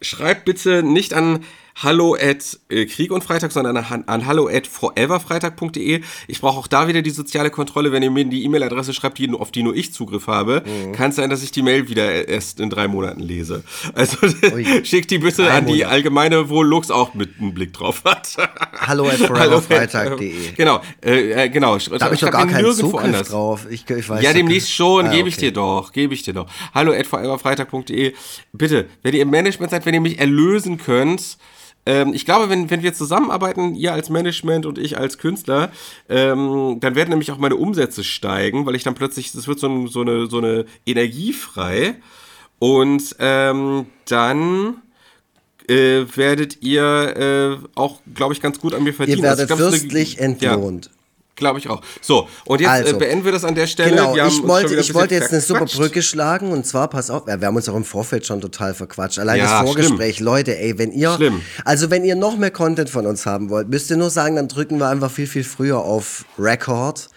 [0.00, 1.44] schreibt bitte nicht an
[1.76, 6.02] hallo at äh, Krieg und Freitag, sondern an, an hallo at foreverfreitag.de.
[6.28, 9.30] Ich brauche auch da wieder die soziale Kontrolle, wenn ihr mir die E-Mail-Adresse schreibt, die,
[9.32, 10.62] auf die nur ich Zugriff habe.
[10.64, 10.92] Mhm.
[10.92, 13.64] Kann es sein, dass ich die Mail wieder erst in drei Monaten lese.
[13.94, 14.16] Also
[14.84, 18.36] schickt die bitte an die allgemeine, wo Lux auch mit einem Blick drauf hat.
[18.80, 20.34] hallo at foreverfreitag.de.
[20.56, 21.76] Genau, äh, äh genau.
[21.78, 23.28] Da habe ich doch gar keinen Zugriff anders.
[23.28, 23.66] drauf.
[23.70, 26.46] Ich, ich weiß ja, demnächst schon, ah, gebe ich dir doch, gebe ich dir doch.
[26.72, 28.14] Hallo at foreverfreitag.de.
[28.52, 31.38] Bitte, wenn ihr im Management seid, wenn ihr mich erlösen könnt,
[31.86, 35.70] ähm, ich glaube, wenn, wenn wir zusammenarbeiten, ihr als Management und ich als Künstler,
[36.08, 39.86] ähm, dann werden nämlich auch meine Umsätze steigen, weil ich dann plötzlich, es wird so,
[39.86, 41.96] so, eine, so eine Energie frei.
[42.58, 44.76] Und ähm, dann
[45.68, 49.18] äh, werdet ihr äh, auch, glaube ich, ganz gut an mir verdienen.
[49.18, 50.86] Ihr werdet also, fürstlich entlohnt.
[50.86, 50.92] Ja.
[51.36, 51.80] Glaube ich auch.
[52.00, 53.90] So, und jetzt äh, also, beenden wir das an der Stelle.
[53.90, 57.34] Genau, ich wollte, ich wollte jetzt eine super Brücke schlagen und zwar, pass auf, wir
[57.34, 59.18] haben uns auch im Vorfeld schon total verquatscht.
[59.18, 60.26] Allein ja, das Vorgespräch, schlimm.
[60.26, 61.42] Leute, ey, wenn ihr, schlimm.
[61.64, 64.46] also wenn ihr noch mehr Content von uns haben wollt, müsst ihr nur sagen, dann
[64.46, 67.08] drücken wir einfach viel, viel früher auf Record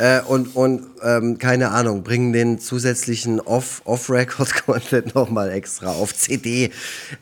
[0.00, 6.70] äh, und, und ähm, keine Ahnung, bringen den zusätzlichen Off-Record-Content Off nochmal extra auf CD.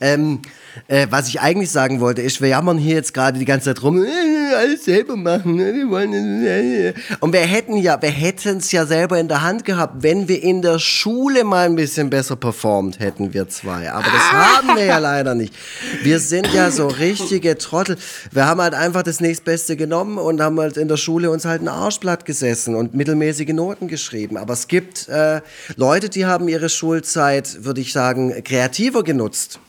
[0.00, 0.40] Ähm,
[0.86, 3.82] äh, was ich eigentlich sagen wollte, ist, wir jammern hier jetzt gerade die ganze Zeit
[3.82, 5.74] rum, äh, alles selber machen, ne?
[5.74, 6.12] wir wollen,
[6.44, 10.28] äh, und wir hätten ja, wir hätten es ja selber in der Hand gehabt, wenn
[10.28, 13.90] wir in der Schule mal ein bisschen besser performt hätten, wir zwei.
[13.90, 15.54] Aber das haben wir ja leider nicht.
[16.02, 17.96] Wir sind ja so richtige Trottel.
[18.32, 21.62] Wir haben halt einfach das nächstbeste genommen und haben halt in der Schule uns halt
[21.62, 24.36] ein Arschblatt gesessen und mittelmäßige Noten geschrieben.
[24.36, 25.40] Aber es gibt äh,
[25.76, 29.60] Leute, die haben ihre Schulzeit, würde ich sagen, kreativer genutzt.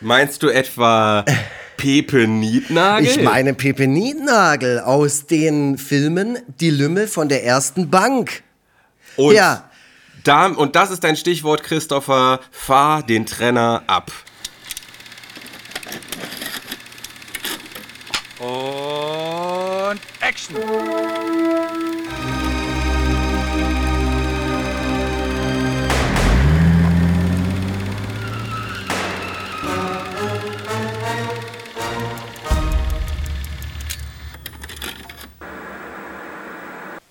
[0.00, 1.24] Meinst du etwa
[1.76, 3.06] Pepe Niednagel?
[3.06, 8.42] Ich meine Pepe Niednagel aus den Filmen Die Lümmel von der ersten Bank.
[9.16, 9.70] Und, ja.
[10.24, 12.40] Da, und das ist dein Stichwort, Christopher.
[12.50, 14.10] Fahr den Trenner ab.
[18.38, 18.69] Und
[20.30, 20.54] Action!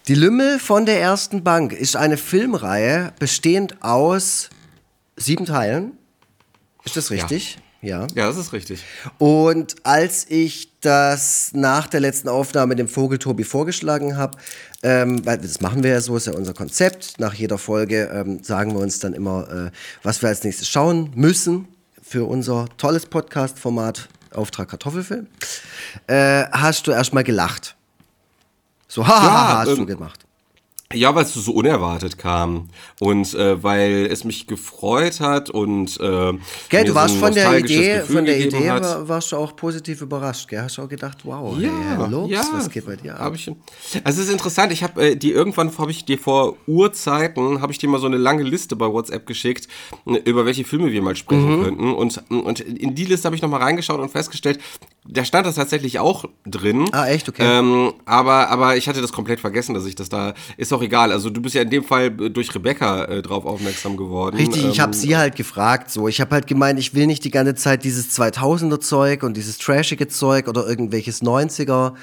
[0.08, 4.50] Die Lümmel von der ersten Bank ist eine Filmreihe bestehend aus
[5.18, 5.98] sieben Teilen.
[6.86, 7.56] Ist das richtig?
[7.56, 7.69] Ja.
[7.82, 8.84] Ja, das ist richtig.
[9.18, 14.38] Und als ich das nach der letzten Aufnahme dem Vogel Tobi vorgeschlagen habe,
[14.84, 17.20] ähm, weil das machen wir ja so, ist ja unser Konzept.
[17.20, 19.72] Nach jeder Folge ähm, sagen wir uns dann immer, äh,
[20.04, 21.68] was wir als nächstes schauen müssen
[22.02, 25.28] für unser tolles Podcast-Format Auftrag Kartoffelfilm.
[26.08, 27.76] Äh, hast du erstmal gelacht.
[28.88, 30.26] So, haha, ja, hast ähm, du gemacht.
[30.92, 32.70] Ja, weil es so unerwartet kam
[33.00, 36.34] und äh, weil es mich gefreut hat und äh,
[36.70, 39.56] gell, du warst so von der Idee, Gefühl von der Idee war, warst du auch
[39.56, 40.64] positiv überrascht, gell?
[40.64, 43.34] Hast du auch gedacht, wow, ja, hey, Lobs, ja, was geht bei dir ab?
[43.36, 43.48] Ich,
[44.04, 47.72] also es ist interessant, ich habe äh, die irgendwann habe ich dir vor Urzeiten habe
[47.72, 49.68] ich dir mal so eine lange Liste bei WhatsApp geschickt,
[50.26, 51.64] über welche Filme wir mal sprechen mhm.
[51.66, 54.60] könnten und und in die Liste habe ich noch mal reingeschaut und festgestellt,
[55.12, 56.88] da stand das tatsächlich auch drin.
[56.92, 57.42] Ah, echt, okay.
[57.44, 61.12] Ähm, aber aber ich hatte das komplett vergessen, dass ich das da ist auch egal.
[61.12, 64.38] Also du bist ja in dem Fall durch Rebecca äh, drauf aufmerksam geworden.
[64.38, 65.90] Richtig, ich habe ähm, sie halt gefragt.
[65.90, 69.36] So, ich habe halt gemeint, ich will nicht die ganze Zeit dieses 2000er Zeug und
[69.36, 71.94] dieses trashige Zeug oder irgendwelches 90er,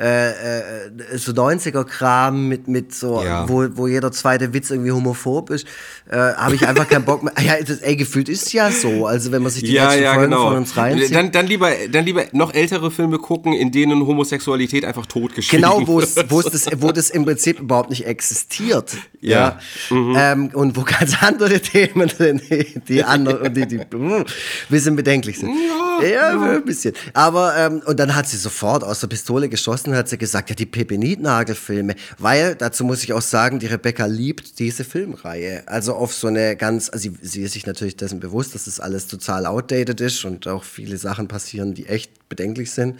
[0.00, 3.46] äh, äh, so 90er Kram mit mit so, ja.
[3.48, 5.66] wo, wo jeder zweite Witz irgendwie homophob ist.
[6.10, 7.32] Äh, habe ich einfach keinen Bock mehr.
[7.44, 9.06] Ja, das, ey, gefühlt ist ja so.
[9.06, 10.48] Also wenn man sich die ja, letzten ja, Folgen genau.
[10.48, 11.14] von uns reinzieht.
[11.14, 15.86] Dann, dann lieber, dann lieber noch ältere Filme gucken, in denen Homosexualität einfach totgeschrieben Genau,
[15.86, 18.96] wo es, wo es das, wo das im Prinzip überhaupt nicht existiert.
[19.20, 19.58] Ja.
[19.90, 19.96] ja.
[19.96, 20.16] Mhm.
[20.18, 24.24] Ähm, und wo ganz andere Themen drin, die, die anderen, die, die ein
[24.68, 25.50] bisschen bedenklich sind.
[25.50, 26.94] Ja, ja, ein bisschen.
[27.12, 30.56] Aber, ähm, und dann hat sie sofort aus der Pistole geschossen hat sie gesagt, ja,
[30.56, 31.94] die Pepe Niednagel-Filme.
[32.18, 35.62] Weil, dazu muss ich auch sagen, die Rebecca liebt diese Filmreihe.
[35.66, 38.80] Also auf so eine ganz, also sie, sie ist sich natürlich dessen bewusst, dass das
[38.80, 42.98] alles total outdated ist und auch viele Sachen passieren, die echt bedenklich sind.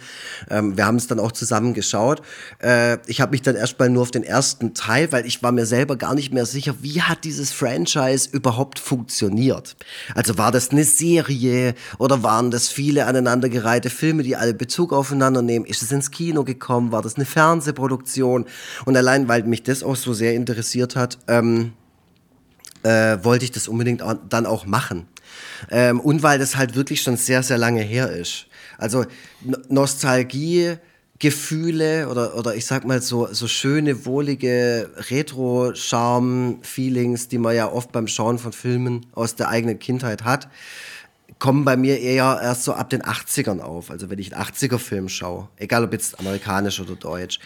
[0.49, 2.21] Ähm, wir haben es dann auch zusammen geschaut.
[2.59, 5.65] Äh, ich habe mich dann erstmal nur auf den ersten Teil, weil ich war mir
[5.65, 9.75] selber gar nicht mehr sicher, wie hat dieses Franchise überhaupt funktioniert.
[10.13, 15.41] Also war das eine Serie oder waren das viele aneinandergereihte Filme, die alle Bezug aufeinander
[15.41, 15.65] nehmen?
[15.65, 16.91] Ist es ins Kino gekommen?
[16.91, 18.45] War das eine Fernsehproduktion?
[18.85, 21.73] Und allein, weil mich das auch so sehr interessiert hat, ähm,
[22.83, 25.07] äh, wollte ich das unbedingt dann auch machen.
[25.71, 28.47] Ähm, und weil das halt wirklich schon sehr, sehr lange her ist.
[28.77, 29.05] Also
[29.69, 30.77] Nostalgie,
[31.19, 37.93] Gefühle oder, oder ich sag mal so, so schöne, wohlige Retro-Charme-Feelings, die man ja oft
[37.93, 40.49] beim Schauen von Filmen aus der eigenen Kindheit hat,
[41.39, 43.91] kommen bei mir eher erst so ab den 80ern auf.
[43.91, 47.39] Also wenn ich einen 80er-Film schaue, egal ob jetzt amerikanisch oder deutsch.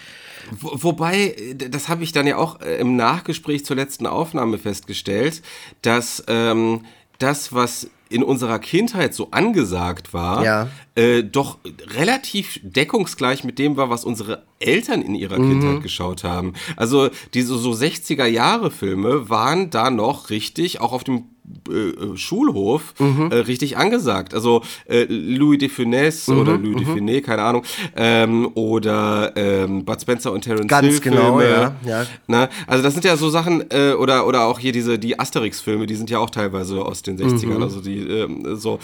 [0.51, 5.41] Wo, wobei, das habe ich dann ja auch äh, im Nachgespräch zur letzten Aufnahme festgestellt,
[5.81, 6.85] dass ähm,
[7.17, 10.67] das, was in unserer Kindheit so angesagt war, ja.
[10.95, 11.59] äh, doch
[11.95, 15.51] relativ deckungsgleich mit dem war, was unsere Eltern in ihrer mhm.
[15.61, 16.53] Kindheit geschaut haben.
[16.75, 21.25] Also diese so 60er Jahre Filme waren da noch richtig, auch auf dem
[21.69, 23.31] äh, äh, Schulhof mhm.
[23.31, 24.33] äh, richtig angesagt.
[24.33, 26.39] Also äh, Louis de Funès mhm.
[26.39, 26.77] oder Louis mhm.
[26.77, 27.63] de Funès, keine Ahnung,
[27.95, 31.75] ähm, oder ähm, Bud Spencer und Terence Ganz Hill genau, ja.
[31.85, 32.05] ja.
[32.27, 32.49] Ne?
[32.67, 35.95] Also das sind ja so Sachen, äh, oder, oder auch hier diese, die Asterix-Filme, die
[35.95, 37.63] sind ja auch teilweise aus den 60ern, mhm.
[37.63, 38.79] also die ähm, so,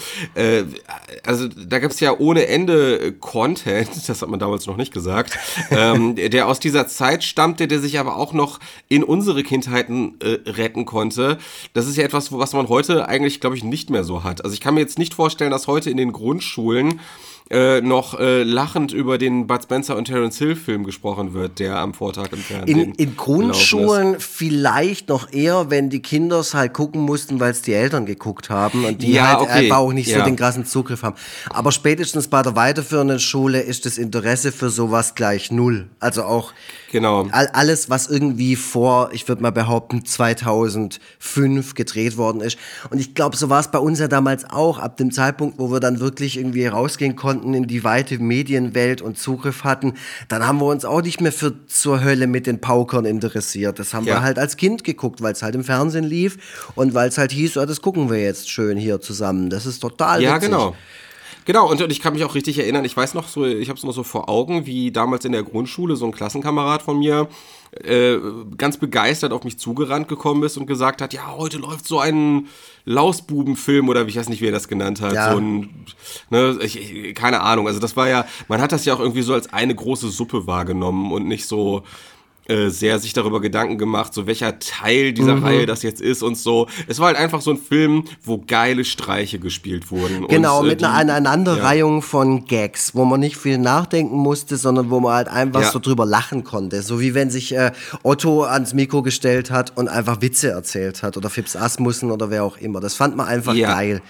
[1.24, 5.38] also da gibt es ja ohne Ende Content, das hat man damals noch nicht gesagt,
[5.70, 8.58] ähm, der aus dieser Zeit stammte, der sich aber auch noch
[8.88, 11.38] in unsere Kindheiten retten konnte.
[11.74, 14.44] Das ist ja etwas, was man heute eigentlich, glaube ich, nicht mehr so hat.
[14.44, 17.00] Also ich kann mir jetzt nicht vorstellen, dass heute in den Grundschulen
[17.48, 21.78] äh, noch äh, lachend über den Bud Spencer und Terence Hill Film gesprochen wird, der
[21.78, 22.76] am Vortag im Fernsehen.
[22.76, 27.62] In, in Grundschulen vielleicht noch eher, wenn die Kinder es halt gucken mussten, weil es
[27.62, 29.50] die Eltern geguckt haben und die Ja, halt okay.
[29.52, 30.18] einfach auch nicht Ja.
[30.18, 31.14] so den krassen Zugriff haben.
[31.50, 35.86] Aber spätestens bei der weiterführenden Schule ist das Interesse für sowas gleich null.
[36.00, 36.52] Also auch
[36.92, 37.26] Genau.
[37.32, 42.58] all, alles, was irgendwie vor, ich würde mal behaupten, 2005 gedreht worden ist.
[42.90, 45.70] Und ich glaube, so war es bei uns ja damals auch, ab dem Zeitpunkt, wo
[45.70, 49.94] wir dann wirklich irgendwie rausgehen konnten in die weite Medienwelt und Zugriff hatten,
[50.28, 53.78] dann haben wir uns auch nicht mehr für zur Hölle mit den Paukern interessiert.
[53.78, 54.14] Das haben Ja.
[54.16, 57.32] wir halt als Kind geguckt, weil es halt im Fernsehen lief und weil es halt
[57.32, 59.50] hieß, ja, das gucken wir jetzt schön hier zusammen.
[59.50, 60.50] Das ist total Ja, witzig.
[60.50, 60.74] genau.
[61.46, 63.78] Genau, und, und ich kann mich auch richtig erinnern, ich weiß noch so, ich habe
[63.78, 67.28] es noch so vor Augen, wie damals in der Grundschule so ein Klassenkamerad von mir
[67.84, 68.18] äh,
[68.58, 72.48] ganz begeistert auf mich zugerannt gekommen ist und gesagt hat, ja, heute läuft so ein
[72.84, 75.12] Lausbubenfilm oder ich weiß nicht, wie er das genannt hat.
[75.12, 75.30] Ja.
[75.30, 75.86] So ein,
[76.30, 79.22] ne, ich, ich, keine Ahnung, also das war ja, man hat das ja auch irgendwie
[79.22, 81.84] so als eine große Suppe wahrgenommen und nicht so
[82.48, 85.44] äh, sehr sich darüber Gedanken gemacht, so welcher Teil dieser Mhm.
[85.44, 86.66] Reihe das jetzt ist und so.
[86.86, 90.26] Es war halt einfach so ein Film, wo geile Streiche gespielt wurden.
[90.28, 94.90] Genau, und, äh, mit einer Aneinanderreihung von Gags, wo man nicht viel nachdenken musste, sondern
[94.90, 95.70] wo man halt einfach Ja.
[95.70, 96.82] so drüber lachen konnte.
[96.82, 97.72] So wie wenn sich äh,
[98.02, 102.44] Otto ans Mikro gestellt hat und einfach Witze erzählt hat oder Fips Asmussen oder wer
[102.44, 102.80] auch immer.
[102.80, 103.74] Das fand man einfach Ja.
[103.74, 104.02] geil.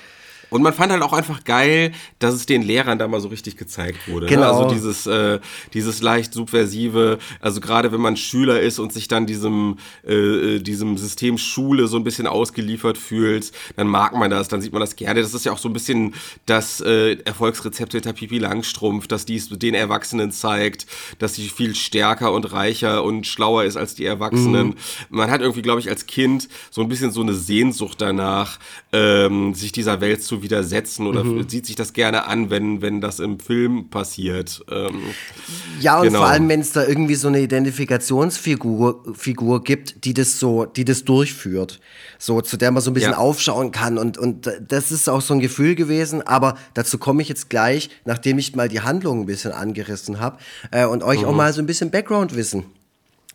[0.51, 3.57] Und man fand halt auch einfach geil, dass es den Lehrern da mal so richtig
[3.57, 4.27] gezeigt wurde.
[4.27, 4.41] Genau.
[4.41, 4.47] Ne?
[4.47, 5.41] Also dieses, äh,
[5.75, 10.97] dieses leicht subversive, also gerade wenn man Schüler ist und sich dann diesem, äh, diesem
[10.99, 14.97] System Schule so ein bisschen ausgeliefert fühlt, dann mag man das, dann sieht man das
[14.97, 15.21] gerne.
[15.21, 16.15] Das ist ja auch so ein bisschen
[16.47, 20.87] das äh, Erfolgsrezept hinter Pipi Langstrumpf, dass dies den Erwachsenen zeigt,
[21.19, 24.75] dass sie viel stärker und reicher und schlauer ist als die Erwachsenen.
[25.11, 28.59] Man hat irgendwie, glaube ich, als Kind so ein bisschen so eine Sehnsucht danach,
[28.93, 33.19] ähm, sich dieser Welt zu widersetzen oder sieht sich das gerne an, wenn, wenn das
[33.21, 34.63] im Film passiert.
[34.71, 35.01] Ähm,
[35.81, 36.21] Ja, und Genau.
[36.21, 40.85] vor allem, wenn es da irgendwie so eine Identifikationsfigur Figur gibt, die das so, die
[40.85, 41.81] das durchführt.
[42.19, 43.19] So, zu der man so ein bisschen Ja.
[43.19, 43.99] aufschauen kann.
[43.99, 46.23] Und, und das ist auch so ein Gefühl gewesen.
[46.23, 50.39] Aber dazu komme ich jetzt gleich, nachdem ich mal die Handlung ein bisschen angerissen habe
[50.71, 52.65] äh, und euch auch mal so ein bisschen Background-Wissen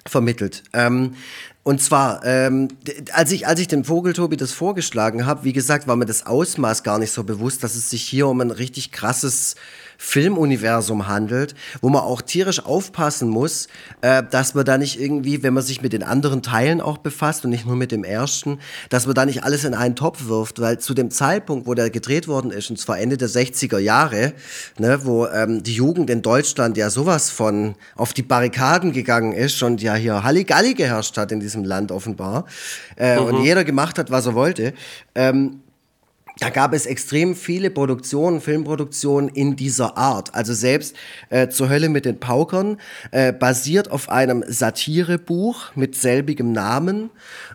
[0.06, 0.64] vermittelt.
[0.74, 1.16] Ähm,
[1.64, 2.70] und zwar, ähm,
[3.14, 6.84] als ich, als ich dem Vogeltobi das vorgeschlagen habe, wie gesagt, war mir das Ausmaß
[6.84, 9.56] gar nicht so bewusst, dass es sich hier um ein richtig krasses
[10.04, 13.68] Filmuniversum handelt, wo man auch tierisch aufpassen muss,
[14.02, 17.46] äh, dass man da nicht irgendwie, wenn man sich mit den anderen Teilen auch befasst
[17.46, 18.58] und nicht nur mit dem ersten,
[18.90, 21.92] dass man da nicht alles in einen Topf wirft, weil zu dem Zeitpunkt, wo der
[21.92, 24.34] gedreht worden ist, und zwar Ende der 60er Jahre,
[24.80, 29.62] ne, wo ähm, die Jugend in Deutschland ja sowas von auf die Barrikaden gegangen ist
[29.62, 32.46] und ja hier Halligalli geherrscht hat in diesem Land offenbar
[32.96, 34.74] äh, und jeder gemacht hat, was er wollte,
[35.14, 35.62] ähm,
[36.42, 40.34] da gab es extrem viele Produktionen, Filmproduktionen in dieser Art.
[40.34, 40.96] Also selbst
[41.30, 42.78] äh, zur Hölle mit den Paukern,
[43.12, 47.12] äh, basiert auf einem Satirebuch mit selbigem Namen.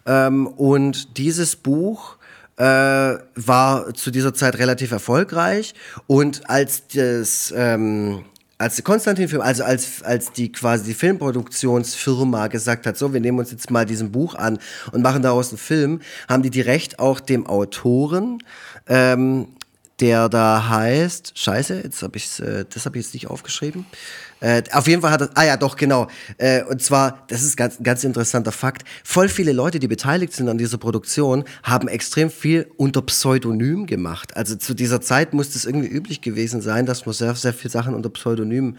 [0.06, 2.16] Ähm, und dieses Buch
[2.58, 5.74] äh, war zu dieser Zeit relativ erfolgreich.
[6.06, 7.52] Und als das...
[7.56, 8.24] Ähm,
[8.58, 13.50] als Konstantin-Film, also als, als die quasi die Filmproduktionsfirma gesagt hat, so, wir nehmen uns
[13.50, 14.58] jetzt mal diesem Buch an
[14.92, 18.38] und machen daraus einen Film, haben die direkt auch dem Autoren,
[18.88, 19.48] ähm,
[20.00, 23.86] der da heißt, scheiße, jetzt habe ich äh, das habe ich jetzt nicht aufgeschrieben.
[24.40, 26.08] Äh, auf jeden Fall hat er, ah ja, doch, genau.
[26.36, 30.50] Äh, und zwar, das ist ganz, ganz interessanter Fakt, voll viele Leute, die beteiligt sind
[30.50, 34.36] an dieser Produktion, haben extrem viel unter Pseudonym gemacht.
[34.36, 37.70] Also zu dieser Zeit muss es irgendwie üblich gewesen sein, dass man sehr, sehr viele
[37.70, 38.76] Sachen unter Pseudonym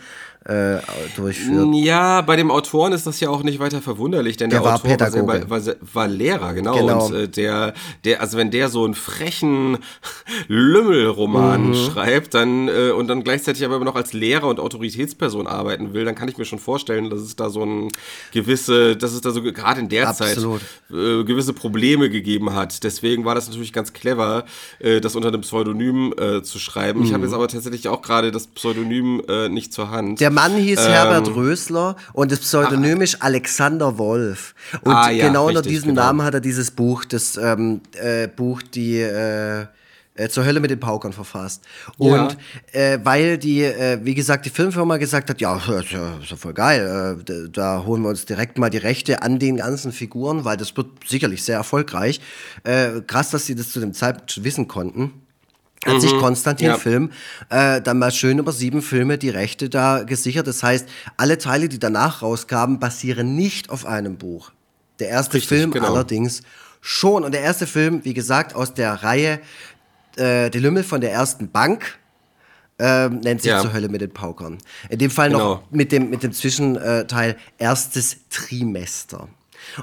[0.47, 0.77] äh,
[1.15, 1.67] durchführt.
[1.75, 4.75] Ja, bei dem Autoren ist das ja auch nicht weiter verwunderlich, denn der, Der war
[4.75, 6.77] Autor war, war, war Lehrer, genau.
[6.77, 7.05] Genau.
[7.07, 7.73] Und äh, der,
[8.05, 9.77] der, also wenn der so einen frechen
[10.47, 11.75] Lümmelroman Mhm.
[11.75, 16.05] schreibt, dann äh, und dann gleichzeitig aber immer noch als Lehrer und Autoritätsperson arbeiten will,
[16.05, 17.91] dann kann ich mir schon vorstellen, dass es da so ein
[18.31, 20.61] gewisse, dass es da so gerade in der Absolut.
[20.61, 22.83] Zeit äh, gewisse Probleme gegeben hat.
[22.83, 24.45] Deswegen war das natürlich ganz clever,
[24.79, 27.03] äh, das unter einem Pseudonym äh, zu schreiben.
[27.03, 30.11] Ich habe jetzt aber tatsächlich auch gerade das Pseudonym äh, nicht zur Hand.
[30.11, 30.15] Mhm.
[30.15, 34.53] Der Mann hieß Ähm, Herbert Rösler und Pseudonym ist Alexander Wolf.
[34.81, 36.03] Und Ah, ja, genau unter richtig, diesem genau.
[36.03, 39.65] Namen hat er dieses Buch, das ähm, äh, Buch, die äh,
[40.13, 41.63] äh, zur Hölle mit den Paukern verfasst.
[41.97, 42.23] Ja.
[42.23, 42.37] Und
[42.71, 46.37] äh, weil die, äh, wie gesagt, die Filmfirma gesagt hat, ja, ist ja, ist ja
[46.37, 47.33] voll geil, äh, da,
[47.77, 50.87] da holen wir uns direkt mal die Rechte an den ganzen Figuren, weil das wird
[51.07, 52.21] sicherlich sehr erfolgreich.
[52.63, 55.13] Äh, krass, dass sie das zu dem Zeitpunkt schon wissen konnten
[55.87, 56.73] hat sich Konstantin Mhm.
[56.73, 56.77] Ja.
[56.77, 57.11] Film
[57.49, 60.47] äh, dann mal schön über sieben Filme die Rechte da gesichert.
[60.47, 64.51] Das heißt, alle Teile, die danach rauskamen, basieren nicht auf einem Buch.
[64.99, 65.87] Der erste Richtig, Film genau.
[65.87, 66.41] allerdings
[66.81, 67.23] schon.
[67.23, 69.39] Und der erste Film, wie gesagt, aus der Reihe
[70.17, 71.99] äh, Die Lümmel von der ersten Bank.
[72.79, 73.59] ähm, nennt sich ja.
[73.61, 74.59] zur Hölle mit den Paukern.
[74.89, 75.55] In dem Fall genau.
[75.55, 79.27] noch mit dem, mit dem Zwischenteil erstes Trimester.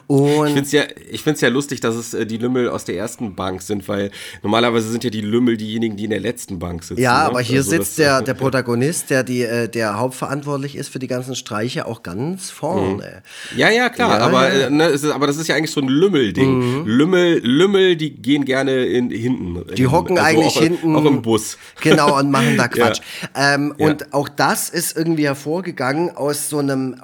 [0.06, 2.84] Und ich finde es ja, ich find's ja lustig, dass es äh, die Lümmel aus
[2.84, 4.10] der ersten Bank sind, weil
[4.42, 7.00] normalerweise sind ja die Lümmel diejenigen, die in der letzten Bank sitzen.
[7.00, 7.24] Ja, ne?
[7.26, 11.06] aber hier also sitzt der, der Protagonist, der, die, äh, der hauptverantwortlich ist für die
[11.06, 13.22] ganzen Streiche, auch ganz vorne.
[13.52, 13.58] Mhm.
[13.58, 14.66] Ja, ja, klar, ja, aber, ja.
[14.66, 16.82] Äh, ne, ist, aber das ist ja eigentlich so ein Lümmel-Ding.
[16.82, 16.86] Mhm.
[16.86, 19.64] Lümmel, Lümmel, die gehen gerne in, hinten.
[19.74, 20.96] Die hocken also eigentlich auch, hinten.
[20.96, 21.58] Auch im Bus.
[21.80, 23.00] Genau, und machen da Quatsch.
[23.34, 23.54] ja.
[23.54, 26.96] Ähm, und auch das ist irgendwie hervorgegangen aus so einem,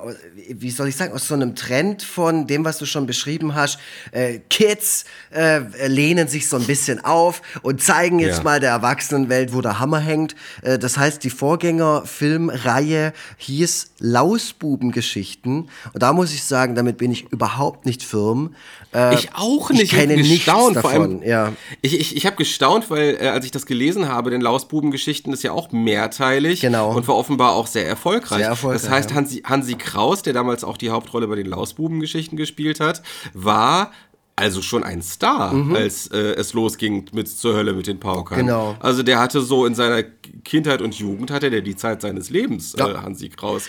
[0.49, 3.79] wie soll ich sagen, aus so einem Trend von dem, was du schon beschrieben hast.
[4.13, 8.45] Äh, Kids äh, lehnen sich so ein bisschen auf und zeigen jetzt ja.
[8.45, 10.35] mal der Erwachsenenwelt, wo der Hammer hängt.
[10.63, 15.69] Äh, das heißt, die Vorgängerfilmreihe hieß Lausbubengeschichten.
[15.93, 18.55] Und da muss ich sagen, damit bin ich überhaupt nicht firm.
[18.93, 19.83] Äh, ich auch nicht.
[19.85, 20.85] Ich kenne ich nichts davon.
[20.85, 21.53] Allem, ja.
[21.81, 25.43] Ich, ich, ich habe gestaunt, weil äh, als ich das gelesen habe, denn Lausbubengeschichten ist
[25.43, 26.95] ja auch mehrteilig genau.
[26.95, 28.39] und war offenbar auch sehr erfolgreich.
[28.39, 32.37] Sehr erfolgreich das heißt, Hansi, Hansi Kraus, der damals auch die Hauptrolle bei den Lausbubengeschichten
[32.37, 33.03] gespielt hat,
[33.33, 33.93] war
[34.37, 35.77] also schon ein Star, mhm.
[35.77, 38.39] als äh, es losging mit zur Hölle mit den Paukern.
[38.39, 38.77] Genau.
[38.81, 40.03] Also der hatte so in seiner
[40.45, 42.89] Kindheit und Jugend hatte der die Zeit seines Lebens, ja.
[42.89, 43.69] äh, Hansi Kraus.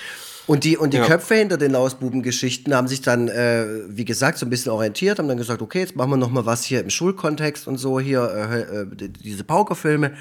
[0.51, 1.05] Und die, und die ja.
[1.05, 5.29] Köpfe hinter den Lausbuben-Geschichten haben sich dann, äh, wie gesagt, so ein bisschen orientiert, haben
[5.29, 8.29] dann gesagt, okay, jetzt machen wir noch mal was hier im Schulkontext und so, hier
[8.29, 10.11] äh, äh, diese Paukerfilme.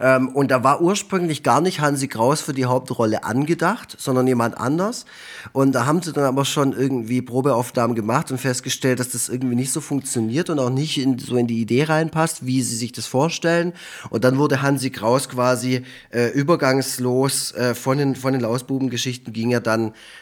[0.00, 4.56] Ähm, und da war ursprünglich gar nicht Hansi Kraus für die Hauptrolle angedacht, sondern jemand
[4.58, 5.06] anders.
[5.52, 9.56] Und da haben sie dann aber schon irgendwie Probeaufnahmen gemacht und festgestellt, dass das irgendwie
[9.56, 12.92] nicht so funktioniert und auch nicht in, so in die Idee reinpasst, wie sie sich
[12.92, 13.72] das vorstellen.
[14.10, 19.50] Und dann wurde Hansi Kraus quasi äh, übergangslos äh, von den, von den Lausbuben-Geschichten ging
[19.50, 19.79] er dann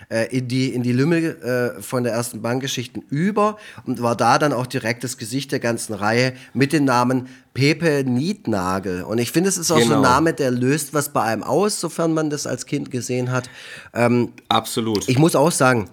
[0.08, 4.38] äh, in die, in die Lümmel äh, von der ersten Bankgeschichten über und war da
[4.38, 9.02] dann auch direkt das Gesicht der ganzen Reihe mit dem Namen Pepe Nietnagel.
[9.02, 9.88] Und ich finde, es ist auch genau.
[9.88, 10.14] so ein genau.
[10.14, 13.50] Name, der löst was bei einem aus, sofern man das als Kind gesehen hat.
[13.94, 15.08] Ähm, Absolut.
[15.08, 15.90] Ich muss auch sagen,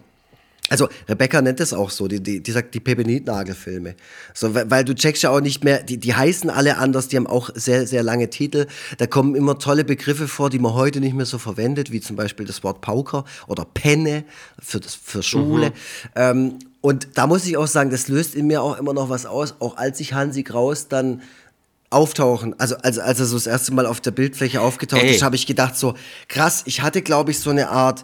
[0.70, 3.96] also Rebecca nennt es auch so, die, die, die sagt die Pepenitnagelfilme.
[4.34, 7.28] So, weil du checkst ja auch nicht mehr, die, die heißen alle anders, die haben
[7.28, 8.66] auch sehr, sehr lange Titel.
[8.98, 12.16] Da kommen immer tolle Begriffe vor, die man heute nicht mehr so verwendet, wie zum
[12.16, 14.24] Beispiel das Wort Pauker oder Penne
[14.60, 15.68] für, das, für Schule.
[15.68, 15.74] Mhm.
[16.16, 19.26] Ähm, und da muss ich auch sagen, das löst in mir auch immer noch was
[19.26, 21.22] aus, auch als ich Hansi Kraus dann
[21.92, 25.16] auftauchen, also, also als er so das erste Mal auf der Bildfläche aufgetaucht Ey.
[25.16, 25.94] ist, habe ich gedacht so,
[26.28, 28.04] krass, ich hatte glaube ich so eine Art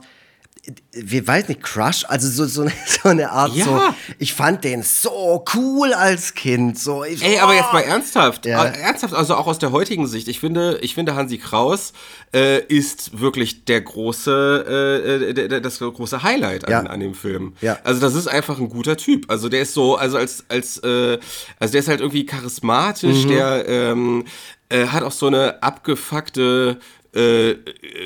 [0.91, 3.65] wie weiß nicht, Crush, also so, so, eine, so eine Art ja.
[3.65, 3.81] so,
[4.19, 7.03] ich fand den so cool als Kind, so.
[7.03, 8.65] Ich, Ey, aber jetzt mal ernsthaft, ja.
[8.65, 11.93] Äh, ernsthaft, also auch aus der heutigen Sicht, ich finde, ich finde Hansi Kraus
[12.33, 16.79] äh, ist wirklich der große, äh, der, das große Highlight an, ja.
[16.81, 17.53] an dem Film.
[17.61, 17.79] Ja.
[17.83, 21.17] Also das ist einfach ein guter Typ, also der ist so, also als, als, äh,
[21.59, 23.29] also der ist halt irgendwie charismatisch, mhm.
[23.29, 24.25] der ähm,
[24.69, 26.79] äh, hat auch so eine abgefuckte
[27.13, 27.55] äh,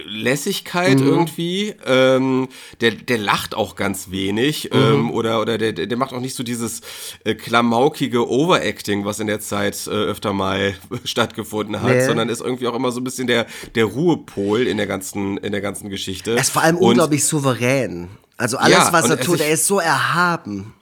[0.06, 1.08] Lässigkeit mhm.
[1.08, 1.76] irgendwie.
[1.86, 2.48] Ähm,
[2.82, 4.80] der, der lacht auch ganz wenig mhm.
[4.80, 6.82] ähm, oder, oder der, der macht auch nicht so dieses
[7.24, 12.06] äh, klamaukige Overacting, was in der Zeit äh, öfter mal stattgefunden hat, nee.
[12.06, 13.46] sondern ist irgendwie auch immer so ein bisschen der,
[13.76, 16.32] der Ruhepol in der ganzen, in der ganzen Geschichte.
[16.32, 18.10] Er ist vor allem Und, unglaublich souverän.
[18.38, 20.74] Also alles, ja, was er tut, er ist so erhaben.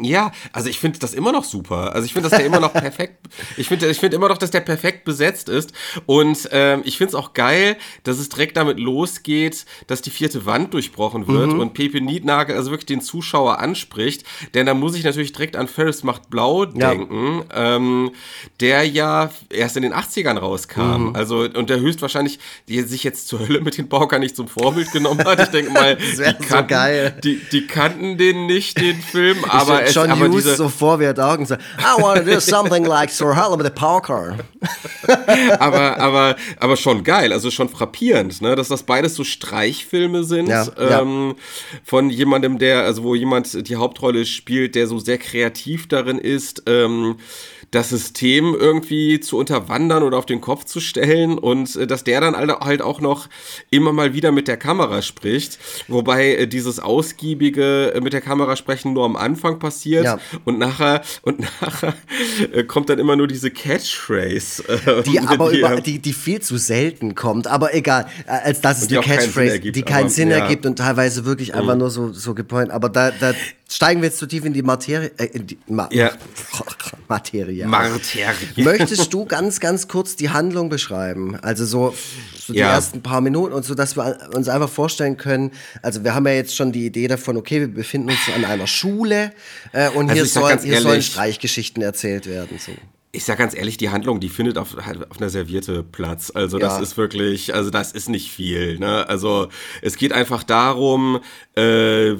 [0.00, 1.94] Ja, also ich finde das immer noch super.
[1.94, 3.26] Also ich finde, dass der immer noch perfekt.
[3.56, 5.72] Ich finde, ich finde immer noch, dass der perfekt besetzt ist.
[6.06, 10.46] Und ähm, ich finde es auch geil, dass es direkt damit losgeht, dass die vierte
[10.46, 11.60] Wand durchbrochen wird mhm.
[11.60, 14.24] und Pepe Niednagel also wirklich den Zuschauer anspricht.
[14.54, 17.76] Denn da muss ich natürlich direkt an Ferris macht blau denken, ja.
[17.76, 18.12] ähm,
[18.60, 21.08] der ja erst in den 80ern rauskam.
[21.08, 21.16] Mhm.
[21.16, 24.92] Also und der höchstwahrscheinlich, die sich jetzt zur Hölle mit den Bauker nicht zum Vorbild
[24.92, 25.40] genommen hat.
[25.40, 29.94] Ich denke mal, die, kannten, so die, die kannten den nicht, den Film, aber es,
[29.94, 33.34] John Hughes diese, so vor wie Augen so, I want to do something like Sir
[33.58, 34.36] with a Parker.
[35.58, 38.56] aber, aber, aber schon geil, also schon frappierend, ne?
[38.56, 41.42] dass das beides so Streichfilme sind ja, ähm, ja.
[41.84, 46.62] von jemandem, der, also wo jemand die Hauptrolle spielt, der so sehr kreativ darin ist,
[46.66, 47.16] ähm,
[47.70, 52.20] das System irgendwie zu unterwandern oder auf den Kopf zu stellen und äh, dass der
[52.20, 53.28] dann halt auch noch
[53.70, 58.56] immer mal wieder mit der Kamera spricht, wobei äh, dieses ausgiebige äh, mit der Kamera
[58.56, 60.18] sprechen nur am Anfang passiert ja.
[60.44, 61.94] und nachher und nachher
[62.66, 64.62] kommt dann immer nur diese Catchphrase,
[65.06, 68.90] die aber die, über, die, die viel zu selten kommt, aber egal, als das ist
[68.90, 70.38] die Catchphrase, ergibt, die keinen aber, Sinn ja.
[70.38, 71.80] ergibt und teilweise wirklich einfach mhm.
[71.80, 73.32] nur so so gepoint, aber da, da
[73.70, 76.12] steigen wir jetzt zu tief in die Materie, äh, in die Ma ja.
[77.08, 77.66] Materie.
[77.66, 78.34] Materie.
[78.56, 81.36] Möchtest du ganz, ganz kurz die Handlung beschreiben?
[81.36, 81.94] Also so,
[82.36, 82.72] so die ja.
[82.72, 85.52] ersten paar Minuten und so, dass wir uns einfach vorstellen können.
[85.82, 88.66] Also wir haben ja jetzt schon die Idee davon, okay, wir befinden uns an einer
[88.66, 89.32] Schule
[89.72, 92.58] äh, und also hier, soll, hier sollen Streichgeschichten erzählt werden.
[92.58, 92.72] So.
[93.10, 96.30] Ich sag ganz ehrlich, die Handlung, die findet auf, auf einer Serviette Platz.
[96.34, 96.82] Also das Ja.
[96.82, 98.78] ist wirklich, also das ist nicht viel.
[98.78, 99.08] Ne?
[99.08, 99.48] Also
[99.80, 101.20] es geht einfach darum,
[101.56, 102.16] äh,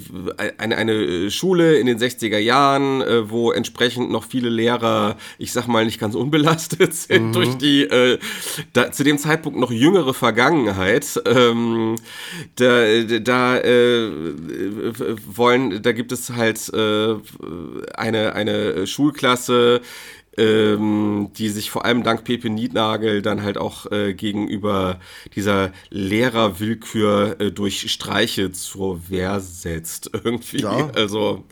[0.57, 5.67] eine, eine Schule in den 60er Jahren, äh, wo entsprechend noch viele Lehrer, ich sag
[5.69, 8.19] mal, nicht ganz unbelastet sind durch die äh,
[8.73, 11.21] da, zu dem Zeitpunkt noch jüngere Vergangenheit.
[11.27, 11.97] Ähm,
[12.57, 14.11] da da äh,
[15.27, 17.15] wollen, da gibt es halt äh,
[17.95, 19.83] eine, eine Schulklasse,
[20.39, 25.01] ähm, die sich vor allem dank Pepe Niednagel dann halt auch äh, gegenüber
[25.35, 30.63] dieser Lehrerwillkür äh, durch Streiche zur Wehr setzt irgendwie.
[30.63, 30.91] Ja.
[30.95, 31.45] Also,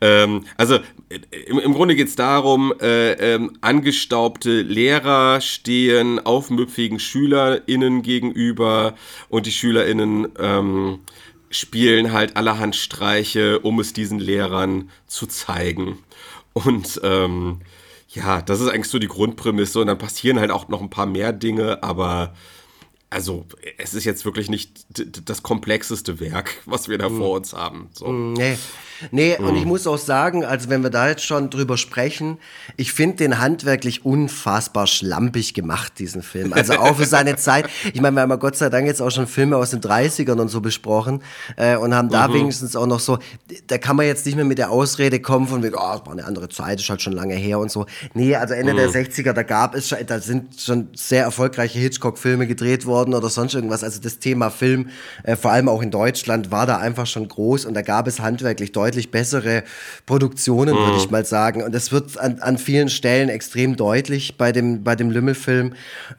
[0.00, 0.76] ähm, also
[1.08, 8.94] äh, im, im Grunde geht es darum, äh, ähm, angestaubte Lehrer stehen aufmüpfigen SchülerInnen gegenüber
[9.28, 11.00] und die SchülerInnen ähm,
[11.50, 15.98] spielen halt allerhand Streiche, um es diesen Lehrern zu zeigen.
[16.52, 17.60] Und ähm,
[18.16, 21.06] ja, das ist eigentlich so die Grundprämisse und dann passieren halt auch noch ein paar
[21.06, 22.34] mehr Dinge, aber
[23.10, 23.46] also
[23.78, 24.86] es ist jetzt wirklich nicht
[25.28, 27.88] das komplexeste Werk, was wir da vor uns haben.
[27.92, 28.10] So.
[28.10, 28.58] Nee.
[29.10, 32.38] Nee, und ich muss auch sagen, also wenn wir da jetzt schon drüber sprechen,
[32.76, 36.52] ich finde den handwerklich unfassbar schlampig gemacht, diesen Film.
[36.52, 37.68] Also auch für seine Zeit.
[37.92, 40.40] Ich meine, wir haben ja Gott sei Dank jetzt auch schon Filme aus den 30ern
[40.40, 41.22] und so besprochen
[41.56, 43.18] äh, und haben da wenigstens auch noch so,
[43.66, 46.12] da kann man jetzt nicht mehr mit der Ausrede kommen von, wegen, oh, es war
[46.12, 47.86] eine andere Zeit, ist halt schon lange her und so.
[48.14, 52.46] Nee, also Ende der 60er, da gab es schon, da sind schon sehr erfolgreiche Hitchcock-Filme
[52.46, 53.84] gedreht worden oder sonst irgendwas.
[53.84, 54.88] Also das Thema Film,
[55.22, 58.20] äh, vor allem auch in Deutschland, war da einfach schon groß und da gab es
[58.20, 59.64] handwerklich deutlich bessere
[60.06, 61.62] Produktionen, würde ich mal sagen.
[61.62, 65.74] Und das wird an, an vielen Stellen extrem deutlich bei dem, bei dem Lümmelfilm.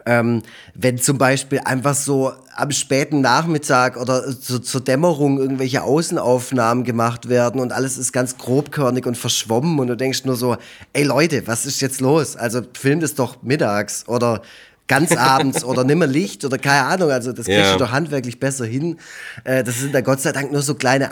[0.05, 0.43] Ähm,
[0.73, 7.29] wenn zum Beispiel einfach so am späten Nachmittag oder zu, zur Dämmerung irgendwelche Außenaufnahmen gemacht
[7.29, 10.57] werden und alles ist ganz grobkörnig und verschwommen und du denkst nur so,
[10.93, 12.35] ey Leute, was ist jetzt los?
[12.35, 14.41] Also filmt es doch mittags oder
[14.87, 17.11] ganz abends oder nimmer Licht oder keine Ahnung.
[17.11, 17.73] Also das kriegst Ja.
[17.73, 18.97] du doch handwerklich besser hin.
[19.43, 21.11] Äh, das sind da Gott sei Dank nur so kleine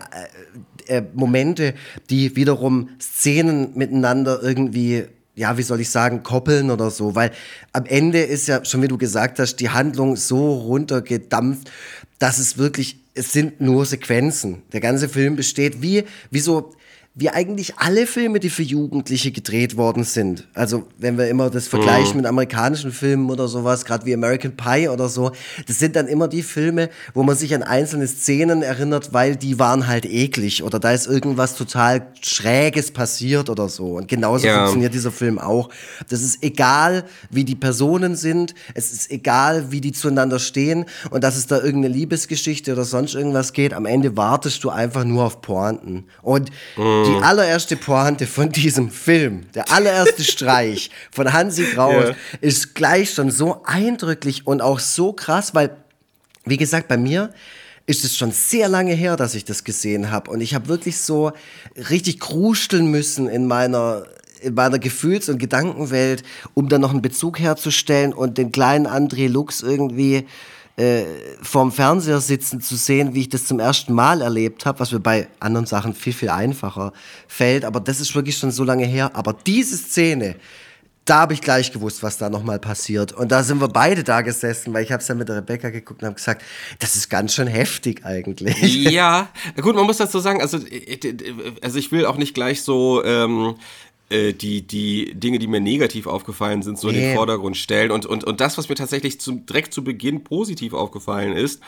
[0.88, 1.73] äh, Momente,
[2.09, 5.05] die wiederum Szenen miteinander irgendwie,
[5.36, 7.15] ja, wie soll ich sagen, koppeln oder so.
[7.15, 7.31] Weil
[7.73, 11.71] am Ende ist ja, schon wie du gesagt hast, die Handlung so runtergedampft,
[12.19, 14.63] dass es wirklich, es sind nur Sequenzen.
[14.73, 16.73] Der ganze Film besteht wie, wie so,
[17.18, 20.49] wie eigentlich alle Filme, die für Jugendliche gedreht worden sind.
[20.53, 24.89] Also, wenn wir immer das vergleichen mit amerikanischen Filmen oder sowas, gerade wie American Pie
[24.89, 25.32] oder so,
[25.66, 29.57] das sind dann immer die Filme, wo man sich an einzelne Szenen erinnert, weil die
[29.59, 33.93] waren halt eklig oder da ist irgendwas total Schräges passiert oder so.
[33.95, 34.57] Und genauso Ja.
[34.57, 35.70] funktioniert dieser Film auch.
[36.09, 41.24] Das ist egal, wie die Personen sind, es ist egal, wie die zueinander stehen und
[41.24, 43.74] dass es da irgendeine Liebesgeschichte oder sonst irgendwas geht.
[43.74, 46.03] Am Ende wartest du einfach nur auf Pointen.
[46.22, 46.51] Und
[47.05, 52.15] die allererste Pointe von diesem Film, der allererste Streich von Hansi Kraus, Ja.
[52.41, 55.75] ist gleich schon so eindrücklich und auch so krass, weil,
[56.45, 57.31] wie gesagt, bei mir
[57.87, 60.31] ist es schon sehr lange her, dass ich das gesehen habe.
[60.31, 61.31] Und ich habe wirklich so
[61.89, 64.05] richtig krusteln müssen in meiner
[64.41, 66.21] in meiner Gefühls- und Gedankenwelt,
[66.53, 70.27] um dann noch einen Bezug herzustellen und den kleinen André Lux irgendwie
[70.78, 71.05] äh,
[71.41, 74.99] vorm Fernseher sitzen zu sehen, wie ich das zum ersten Mal erlebt habe, was mir
[74.99, 76.91] bei anderen Sachen viel, viel einfacher
[77.28, 77.63] fällt.
[77.63, 79.11] Aber das ist wirklich schon so lange her.
[79.13, 80.36] Aber diese Szene,
[81.05, 83.13] da habe ich gleich gewusst, was da nochmal passiert.
[83.13, 85.69] Und da sind wir beide da gesessen, weil ich habe es ja mit der Rebecca
[85.69, 86.43] geguckt und habe gesagt,
[86.80, 88.55] das ist ganz schön heftig eigentlich.
[88.95, 89.30] Ja,
[89.61, 90.97] gut, man muss dazu sagen, also, äh,
[91.61, 93.53] also ich will auch nicht gleich so ähm, äh,
[94.09, 97.01] die, die Dinge, die mir negativ aufgefallen sind, so in Nee.
[97.09, 97.91] den Vordergrund stellen.
[97.91, 101.61] Und, und, und das, was mir tatsächlich zum, direkt zu Beginn positiv aufgefallen ist,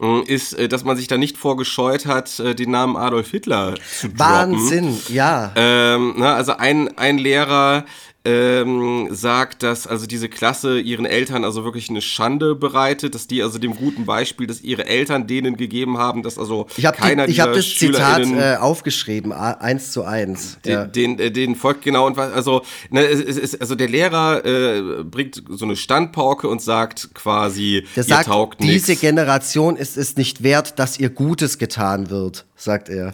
[0.00, 3.74] mh, ist, äh, dass man sich da nicht vorgescheut hat, äh, den Namen Adolf Hitler
[4.00, 4.18] zu droppen.
[4.18, 5.52] Wahnsinn, ja.
[5.56, 7.84] Ähm, na, also ein, ein Lehrer
[8.26, 13.42] ähm, sagt, dass also diese Klasse ihren Eltern also wirklich eine Schande bereitet, dass die
[13.42, 17.28] also dem guten Beispiel, dass ihre Eltern denen gegeben haben, dass also Ich habe keiner
[17.28, 20.58] ich hab das Zitat äh, aufgeschrieben, eins zu eins.
[20.64, 20.84] den, Ja.
[20.86, 25.42] den, äh, den folgt genau und also, ne, es, ist- also der Lehrer äh, bringt
[25.50, 29.00] so eine Standpauke und sagt quasi, Der ihr sagt, taugt diese nichts.
[29.02, 33.12] Generation ist es nicht wert, dass ihr Gutes getan wird, sagt er.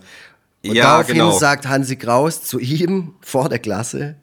[0.65, 1.31] Und Ja, daraufhin genau.
[1.33, 4.17] sagt Hansi Kraus zu ihm vor der Klasse,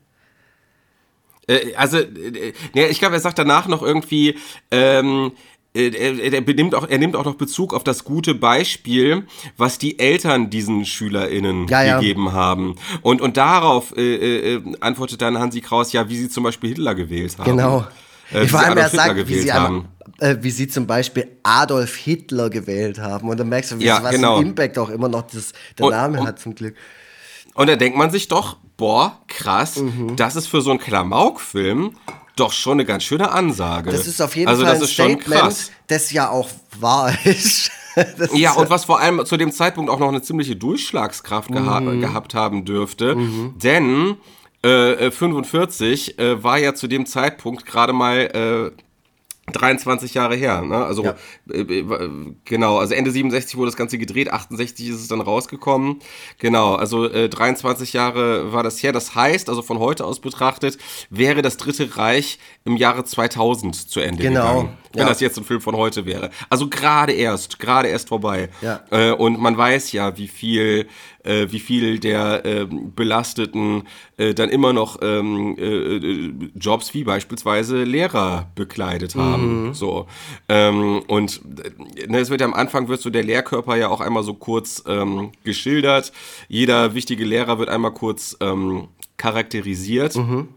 [1.47, 4.35] Äh, also, äh, ne, ich glaube, er sagt danach noch irgendwie,
[4.71, 5.31] ähm,
[5.75, 9.25] äh, er, er, benimmt auch, er nimmt auch noch Bezug auf das gute Beispiel,
[9.57, 11.99] was die Eltern diesen SchülerInnen Ja, ja.
[11.99, 12.75] gegeben haben.
[13.01, 16.95] Und, und darauf äh, äh, antwortet dann Hansi Kraus, ja, wie sie zum Beispiel Hitler
[16.95, 17.51] gewählt haben.
[17.51, 17.85] genau.
[18.31, 19.87] Äh, wie Vor sie allem er sagt, wie sie, haben.
[20.19, 23.29] äh, wie sie zum Beispiel Adolf Hitler gewählt haben.
[23.29, 24.41] Und dann merkst du, wie Ja, was genau.
[24.41, 26.75] Impact auch immer noch das, der Und- Name und- hat zum Glück.
[27.53, 30.15] Und da denkt man sich doch, boah, krass, mhm.
[30.15, 31.95] das ist für so einen Klamauk-Film
[32.35, 33.91] doch schon eine ganz schöne Ansage.
[33.91, 36.47] Das ist auf jeden also, Fall ein Statement, das ja auch
[36.79, 37.71] wahr ist.
[38.33, 41.99] ja, und was vor allem zu dem Zeitpunkt auch noch eine ziemliche Durchschlagskraft geha mhm.
[41.99, 43.15] gehabt haben dürfte.
[43.15, 43.55] Mhm.
[43.57, 44.17] Denn
[44.61, 48.83] äh, 45 äh, war ja zu dem Zeitpunkt gerade mal äh,
[49.53, 50.85] 23 Jahre her, ne?
[50.85, 51.15] Also ja.
[51.49, 52.09] äh, äh
[52.43, 55.99] genau, also Ende 67 wurde das Ganze gedreht, 68 ist es dann rausgekommen.
[56.39, 58.91] Genau, also äh, 23 Jahre war das her.
[58.91, 60.77] Das heißt, also von heute aus betrachtet,
[61.09, 64.41] wäre das Dritte Reich im Jahre 2000 zu Ende genau.
[64.41, 64.77] gegangen.
[64.93, 65.09] Wenn ja.
[65.09, 66.29] das jetzt ein Film von heute wäre.
[66.49, 68.49] Also gerade erst, gerade erst vorbei.
[68.61, 68.83] Ja.
[68.91, 70.87] Äh, und man weiß ja, wie viel
[71.27, 73.83] äh, wie viel der äh, Belasteten
[74.17, 79.67] äh, dann immer noch ähm, äh, äh, Jobs wie beispielsweise Lehrer bekleidet haben.
[79.67, 79.73] Mhm.
[79.73, 80.07] So.
[80.49, 81.41] Ähm, und
[81.97, 84.33] äh, ne, es wird ja am Anfang wird so der Lehrkörper ja auch einmal so
[84.33, 86.11] kurz ähm, geschildert.
[86.47, 90.15] Jeder wichtige Lehrer wird einmal kurz ähm, charakterisiert.
[90.15, 90.47] Mhm.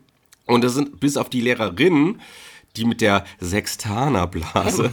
[0.46, 2.20] Und das sind bis auf die Lehrerinnen
[2.76, 4.90] die mit der Sextanerblase,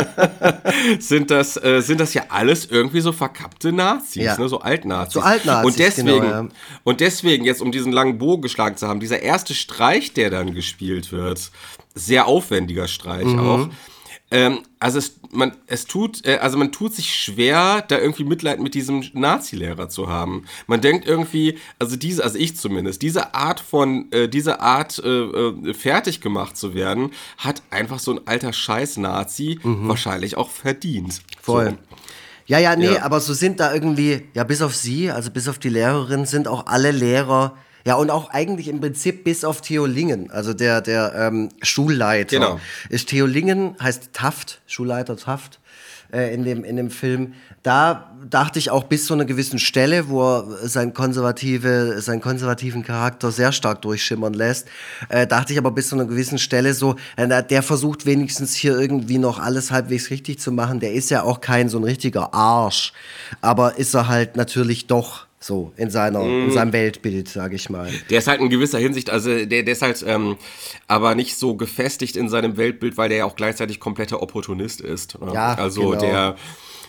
[0.98, 4.38] sind, das, äh, sind das ja alles irgendwie so verkappte Nazis, ja.
[4.38, 4.48] ne?
[4.48, 5.14] so Altnazis.
[5.14, 6.48] So Altnazis, und deswegen, genau, ja.
[6.84, 10.54] Und deswegen, jetzt um diesen langen Bogen geschlagen zu haben, dieser erste Streich, der dann
[10.54, 11.50] gespielt wird,
[11.94, 13.38] sehr aufwendiger Streich mhm.
[13.38, 13.68] auch,
[14.30, 18.60] ähm, also es, man, es tut, äh, also man tut sich schwer, da irgendwie Mitleid
[18.60, 20.44] mit diesem Nazi-Lehrer zu haben.
[20.66, 25.08] Man denkt irgendwie, also diese, also ich zumindest, diese Art von, äh, diese Art äh,
[25.08, 29.88] äh, fertig gemacht zu werden, hat einfach so ein alter Scheiß-Nazi mhm.
[29.88, 31.22] wahrscheinlich auch verdient.
[31.42, 31.70] Voll.
[31.70, 31.96] So.
[32.46, 33.02] Ja, ja, nee, ja.
[33.02, 36.48] aber so sind da irgendwie, ja, bis auf sie, also bis auf die Lehrerin, sind
[36.48, 37.56] auch alle Lehrer
[37.86, 42.38] ja, und auch eigentlich im Prinzip bis auf Theo Lingen, also der, der ähm, Schulleiter.
[42.38, 42.60] Genau.
[42.88, 45.60] Ist Theo Lingen, heißt Taft, Schulleiter Taft
[46.12, 47.34] äh, in, dem, in dem Film.
[47.62, 52.82] Da dachte ich auch bis zu einer gewissen Stelle, wo er sein konservative, seinen konservativen
[52.82, 54.68] Charakter sehr stark durchschimmern lässt,
[55.08, 58.78] äh, dachte ich aber bis zu einer gewissen Stelle so, äh, der versucht wenigstens hier
[58.78, 60.80] irgendwie noch alles halbwegs richtig zu machen.
[60.80, 62.92] Der ist ja auch kein so ein richtiger Arsch,
[63.40, 66.26] aber ist er halt natürlich doch so in seiner mm.
[66.26, 66.52] in mhm.
[66.52, 67.90] seinem Weltbild, sage ich mal.
[68.10, 70.36] Der ist halt in gewisser Hinsicht, also der, der ist halt ähm,
[70.86, 75.18] aber nicht so gefestigt in seinem Weltbild, weil der ja auch gleichzeitig kompletter Opportunist ist.
[75.20, 75.32] Ne?
[75.32, 76.00] Ja, also genau.
[76.00, 76.36] der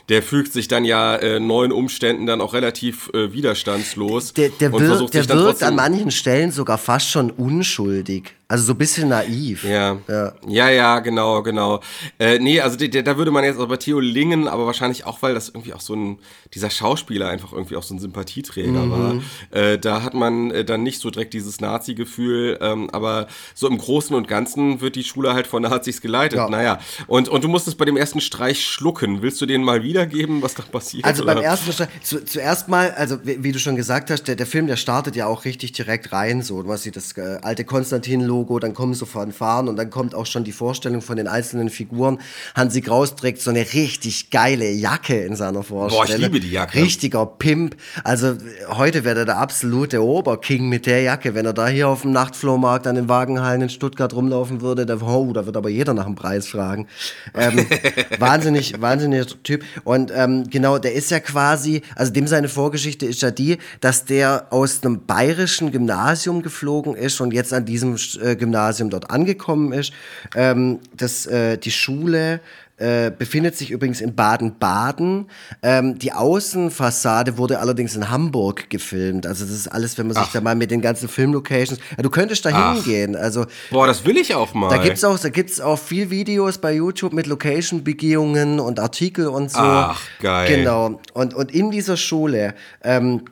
[0.09, 4.33] der fügt sich dann ja äh, neuen Umständen dann auch relativ äh, widerstandslos.
[4.33, 8.33] Der, der, und wirkt, der wirkt an manchen Stellen sogar fast schon unschuldig.
[8.51, 9.63] Also so ein bisschen naiv.
[9.63, 9.97] Ja.
[10.09, 11.79] Ja, ja, ja genau, genau.
[12.19, 15.21] Äh, nee, also die, die, da würde man jetzt aber Theo Lingen, aber wahrscheinlich auch,
[15.21, 16.19] weil das irgendwie auch so ein,
[16.53, 18.91] dieser Schauspieler einfach irgendwie auch so ein Sympathieträger mhm.
[18.91, 19.21] war.
[19.57, 23.77] Äh, da hat man äh, dann nicht so direkt dieses Nazi-Gefühl, ähm, aber so im
[23.77, 26.39] Großen und Ganzen wird die Schule halt von Nazis geleitet.
[26.39, 26.49] Ja.
[26.49, 29.21] Naja, und, und du musstest bei dem ersten Streich schlucken.
[29.21, 31.05] Willst du den mal wiedergeben, was da passiert?
[31.05, 31.35] Also oder?
[31.35, 34.45] beim ersten Streich, zu, zuerst mal, also wie, wie, du schon gesagt hast, der, der
[34.45, 38.40] Film, der startet ja auch richtig direkt rein, so, du hast das äh, alte Konstantin-Logo
[38.41, 41.69] Logo, dann kommen so Fanfaren und dann kommt auch schon die Vorstellung von den einzelnen
[41.69, 42.19] Figuren.
[42.55, 46.07] Hansi Kraus trägt so eine richtig geile Jacke in seiner Vorstellung.
[46.07, 46.81] Boah, ich liebe die Jacke.
[46.81, 47.75] Richtiger Pimp.
[48.03, 48.35] Also
[48.69, 51.35] heute wäre er der absolute Oberking mit der Jacke.
[51.35, 54.99] Wenn er da hier auf dem Nachtflohmarkt an den Wagenhallen in Stuttgart rumlaufen würde, da,
[54.99, 56.87] oh, da wird aber jeder nach dem Preis fragen.
[57.35, 57.67] Ähm,
[58.19, 59.63] wahnsinnig, wahnsinniger Typ.
[59.83, 64.05] Und ähm, genau, der ist ja quasi, also dem seine Vorgeschichte ist ja die, dass
[64.05, 69.73] der aus einem bayerischen Gymnasium geflogen ist und jetzt an diesem äh, Gymnasium dort angekommen
[69.73, 69.93] ist.
[70.35, 72.41] Ähm, das, äh, die Schule
[72.81, 75.27] äh, befindet sich übrigens in Baden-Baden.
[75.61, 79.27] Ähm, die Außenfassade wurde allerdings in Hamburg gefilmt.
[79.27, 80.31] Also das ist alles, wenn man sich Ach.
[80.31, 81.79] da mal mit den ganzen Filmlocations.
[81.95, 83.15] Ja, du könntest da hingehen.
[83.15, 84.69] Also boah, das will ich auch mal.
[84.69, 89.51] Da gibt's auch, da gibt's auch viel Videos bei YouTube mit Location-Begehungen und Artikel und
[89.51, 89.59] so.
[89.59, 90.57] Ach geil.
[90.57, 90.99] Genau.
[91.13, 93.25] Und und in dieser Schule ähm,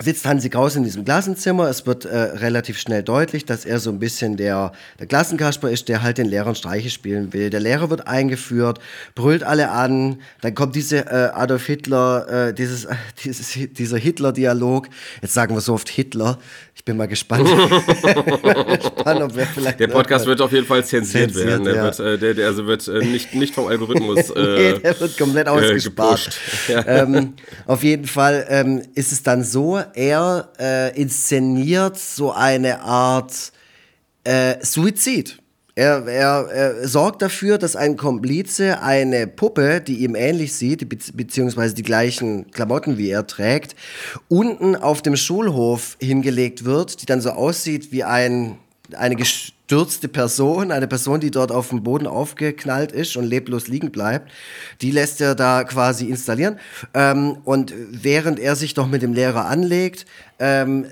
[0.00, 1.68] sitzt Hansi Kraus in diesem Klassenzimmer.
[1.68, 5.88] Es wird äh, relativ schnell deutlich, dass er so ein bisschen der, der Klassenkasper ist,
[5.88, 7.48] der halt den Lehrern Streiche spielen will.
[7.50, 8.78] Der Lehrer wird eingeführt,
[9.14, 12.94] brüllt alle an, dann kommt diese äh, Adolf Hitler, äh, dieses, äh,
[13.24, 14.88] dieses, dieser Hitler-Dialog.
[15.22, 16.38] Jetzt sagen wir so oft Hitler.
[16.74, 17.48] Ich bin mal gespannt.
[17.48, 21.64] gespannt ob wir vielleicht der Podcast wird auf jeden Fall zensiert, zensiert werden.
[21.64, 21.82] Der, ja.
[21.84, 24.28] wird, äh, der, der, also wird äh, nicht, nicht vom Algorithmus.
[24.36, 26.38] nee, der wird komplett ausgespart.
[26.68, 26.84] Ja.
[26.86, 27.34] Ähm,
[27.66, 33.52] auf jeden Fall ähm, ist es dann so, er äh, inszeniert so eine Art
[34.24, 35.38] äh, Suizid.
[35.78, 40.96] Er, er, er, sorgt dafür, dass ein Komplize eine Puppe, die ihm ähnlich sieht, be
[41.12, 43.76] beziehungsweise die gleichen Klamotten wie er trägt,
[44.28, 48.56] unten auf dem Schulhof hingelegt wird, die dann so aussieht wie ein,
[48.94, 53.90] eine gestürzte Person, eine Person, die dort auf dem Boden aufgeknallt ist und leblos liegen
[53.90, 54.30] bleibt.
[54.80, 56.58] Die lässt er da quasi installieren.
[56.94, 60.06] Ähm, und während er sich doch mit dem Lehrer anlegt,
[60.38, 60.86] ähm,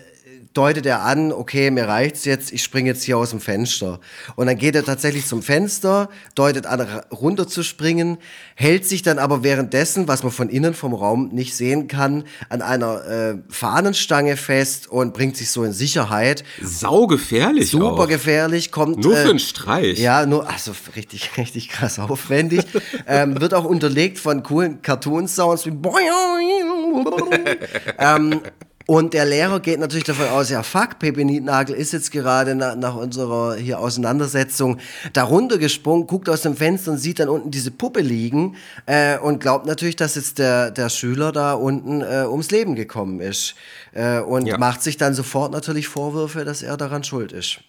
[0.54, 3.98] deutet er an, okay, mir reicht's jetzt, ich springe jetzt hier aus dem Fenster.
[4.36, 8.18] Und dann geht er tatsächlich zum Fenster, deutet an, runter zu springen,
[8.54, 12.62] hält sich dann aber währenddessen, was man von innen vom Raum nicht sehen kann, an
[12.62, 16.44] einer äh, Fahnenstange fest und bringt sich so in Sicherheit.
[16.62, 18.08] Saugefährlich Super auch.
[18.08, 19.02] gefährlich, kommt.
[19.02, 19.98] Nur äh, für einen Streich.
[19.98, 22.64] Ja, nur, also richtig, richtig krass aufwendig.
[23.08, 25.74] ähm, wird auch unterlegt von coolen Cartoon-Sounds wie
[27.98, 28.40] ähm,
[28.86, 32.76] und der Lehrer geht natürlich davon aus, ja fuck, Pepe Nietnagel ist jetzt gerade nach,
[32.76, 34.78] nach unserer hier Auseinandersetzung
[35.14, 38.56] da runtergesprungen, guckt aus dem Fenster und sieht dann unten diese Puppe liegen
[38.86, 43.20] äh, und glaubt natürlich, dass jetzt der, der Schüler da unten äh, ums Leben gekommen
[43.20, 43.54] ist.
[43.92, 44.58] Äh, und Ja.
[44.58, 47.60] macht sich dann sofort natürlich Vorwürfe, dass er daran schuld ist.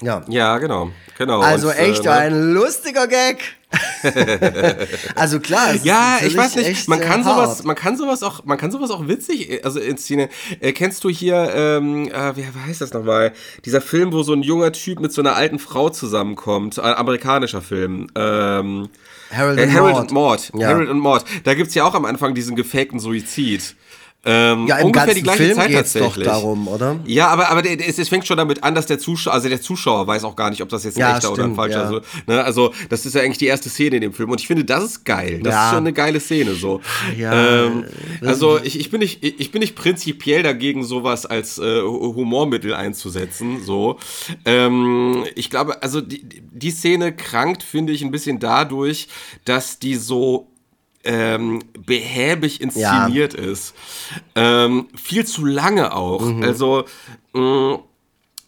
[0.00, 0.22] Ja.
[0.28, 0.90] Ja, genau.
[1.16, 1.40] genau.
[1.40, 2.12] Also Und, äh, echt ne?
[2.12, 3.38] ein lustiger Gag.
[5.14, 7.36] also klar, Ja, ich weiß nicht, man kann hart.
[7.36, 10.30] sowas, man kann sowas auch, man kann sowas auch witzig, also inszenieren.
[10.60, 13.32] Äh, kennst du hier, ähm, äh, wie, heißt das nochmal?
[13.64, 17.62] Dieser Film, wo so ein junger Typ mit so einer alten Frau zusammenkommt, ein amerikanischer
[17.62, 18.08] Film.
[18.14, 18.88] Ähm,
[19.30, 20.00] Harold äh, and Harold Maude.
[20.00, 20.42] and Maude.
[20.54, 20.68] Ja.
[20.68, 21.24] Harold and Maude.
[21.44, 23.74] Da gibt's ja auch am Anfang diesen gefakten Suizid.
[24.24, 26.26] Ähm, Ja, im ungefähr die gleiche Film Zeit geht's doch tatsächlich.
[26.26, 26.98] darum, oder?
[27.06, 30.06] Ja, aber, aber es, es fängt schon damit an, dass der Zuschauer, also der Zuschauer
[30.08, 31.76] weiß auch gar nicht, ob das jetzt ein Ja, echter oder ein stimmt, falscher.
[31.78, 31.82] ja.
[31.84, 34.28] Also, ne, also, das ist ja eigentlich die erste Szene in dem Film.
[34.30, 35.40] Und ich finde, das ist geil.
[35.42, 35.64] Das Ja.
[35.66, 36.80] ist schon eine geile Szene so.
[37.16, 37.84] Ja, ähm,
[38.22, 43.62] also ich, ich, bin nicht, ich bin nicht prinzipiell dagegen, sowas als äh, Humormittel einzusetzen.
[43.62, 43.98] So.
[44.44, 49.06] Ähm, ich glaube, also die, die Szene krankt, finde ich, ein bisschen dadurch,
[49.44, 50.48] dass die so
[51.08, 53.74] ähm, behäbig inszeniert ist.
[54.34, 56.22] Ähm, viel zu lange auch.
[56.42, 56.84] Also,
[57.32, 57.78] mh,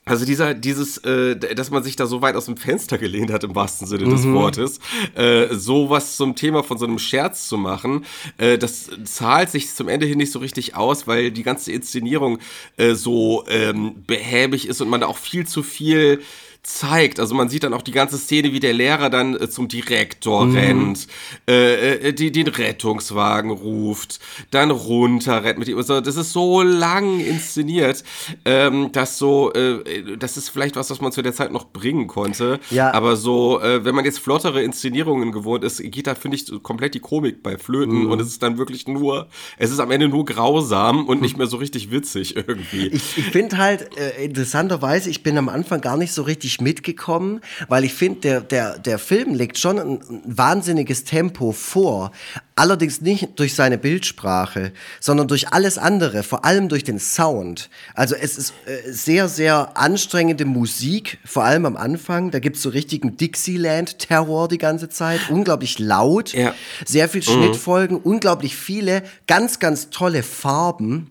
[0.04, 3.44] also dieser, dieses, äh, dass man sich da so weit aus dem Fenster gelehnt hat,
[3.44, 4.80] im wahrsten Sinne des Wortes,
[5.14, 8.04] äh, sowas zum Thema von so einem Scherz zu machen,
[8.36, 12.38] äh, das zahlt sich zum Ende hin nicht so richtig aus, weil die ganze Inszenierung
[12.76, 16.20] äh, so ähm, behäbig ist und man da auch viel zu viel
[16.62, 17.20] zeigt.
[17.20, 20.52] Also man sieht dann auch die ganze Szene, wie der Lehrer dann äh, zum Direktor
[20.52, 21.06] rennt,
[21.48, 25.78] äh, äh, die, den Rettungswagen ruft, dann runter rennt mit ihm.
[25.78, 28.04] Also das ist so lang inszeniert,
[28.44, 32.06] ähm, dass so, äh, das ist vielleicht was, was man zu der Zeit noch bringen
[32.06, 32.60] konnte.
[32.70, 32.92] Ja.
[32.92, 36.94] Aber so, äh, wenn man jetzt flottere Inszenierungen gewohnt ist, geht da, finde ich, komplett
[36.94, 40.26] die Komik bei Flöten und es ist dann wirklich nur, es ist am Ende nur
[40.26, 42.88] grausam und nicht mehr so richtig witzig irgendwie.
[42.88, 43.90] Ich, ich finde halt
[44.22, 48.78] interessanterweise, ich bin am Anfang gar nicht so richtig mitgekommen, weil ich finde, der, der,
[48.78, 52.12] der Film legt schon ein, ein wahnsinniges Tempo vor.
[52.56, 57.70] Allerdings nicht durch seine Bildsprache, sondern durch alles andere, vor allem durch den Sound.
[57.94, 62.30] Also es ist äh, sehr, sehr anstrengende Musik, vor allem am Anfang.
[62.30, 65.20] Da gibt's so richtigen Dixieland-Terror die ganze Zeit.
[65.30, 66.54] Unglaublich laut, Ja.
[66.84, 71.10] sehr viel Schnittfolgen, unglaublich viele, ganz, ganz tolle Farben.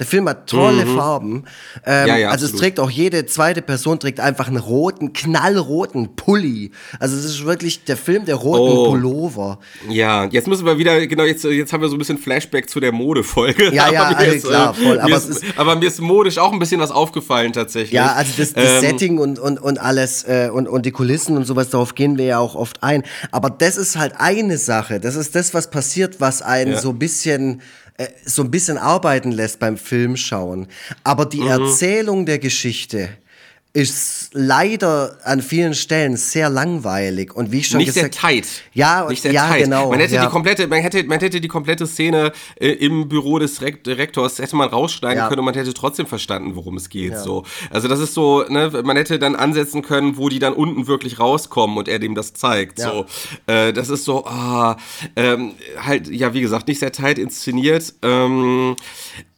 [0.00, 1.44] Der Film hat tolle Farben.
[1.86, 2.60] Ähm, Ja, ja, also es absolut.
[2.60, 6.72] trägt auch jede zweite Person trägt einfach einen roten, knallroten Pulli.
[6.98, 8.90] Also es ist wirklich der Film der roten Oh.
[8.90, 9.58] Pullover.
[9.88, 12.80] Ja, jetzt müssen wir wieder, genau, jetzt, jetzt haben wir so ein bisschen Flashback zu
[12.80, 13.72] der Modefolge.
[13.74, 16.38] Ja, ja, also ist, klar, äh, voll, aber ist, es ist- aber mir ist modisch
[16.38, 17.92] auch ein bisschen was aufgefallen tatsächlich.
[17.92, 21.36] Ja, also das, das Ähm, Setting und, und, und alles äh, und, und die Kulissen
[21.36, 23.02] und sowas, darauf gehen wir ja auch oft ein.
[23.32, 24.98] Aber das ist halt eine Sache.
[24.98, 26.78] Das ist das, was passiert, was einen Ja.
[26.80, 27.60] so ein bisschen
[28.00, 30.66] äh, so ein bisschen arbeiten lässt beim Filmschauen.
[31.04, 31.48] Aber die Mhm.
[31.48, 33.10] Erzählung der Geschichte
[33.72, 38.46] ist leider an vielen Stellen sehr langweilig und wie ich schon nicht sehr gesagt tight.
[38.72, 39.64] Ja, nicht sehr ja, tight.
[39.64, 40.24] genau, Man hätte ja.
[40.24, 44.40] die komplette, man hätte, man hätte die komplette Szene äh, im Büro des Rek- Direktors
[44.40, 45.28] hätte man rausschneiden Ja.
[45.28, 47.16] können und man hätte trotzdem verstanden, worum es geht.
[47.18, 50.88] So, also das ist so, ne, man hätte dann ansetzen können, wo die dann unten
[50.88, 52.80] wirklich rauskommen und er dem das zeigt.
[52.80, 53.06] So,
[53.46, 54.76] äh, das ist so, ah,
[55.14, 57.94] ähm, halt, ja, wie gesagt, nicht sehr tight inszeniert.
[58.02, 59.29] Ähm, äh, äh,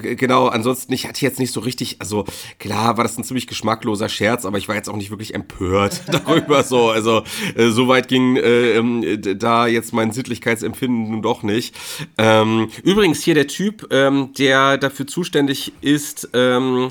[0.00, 2.24] genau, ansonsten, ich hatte jetzt nicht so richtig, also
[2.58, 6.02] klar war das ein ziemlich geschmackloser Scherz, aber ich war jetzt auch nicht wirklich empört
[6.12, 6.90] darüber so.
[6.90, 7.24] Also
[7.56, 9.04] äh, so weit ging äh, ähm,
[9.38, 11.74] da jetzt mein Sittlichkeitsempfinden nun doch nicht.
[12.16, 16.90] Ähm, übrigens hier der Typ, ähm, der dafür zuständig ist, ähm,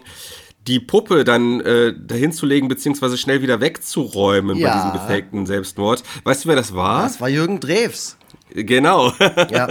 [0.67, 4.67] die Puppe dann äh, dahin zu legen, beziehungsweise schnell wieder wegzuräumen Ja.
[4.67, 6.03] bei diesem gefakten Selbstmord.
[6.25, 7.03] Weißt du, wer das war?
[7.03, 8.16] Das war Jürgen Drews.
[8.53, 9.11] Genau.
[9.51, 9.67] Ja.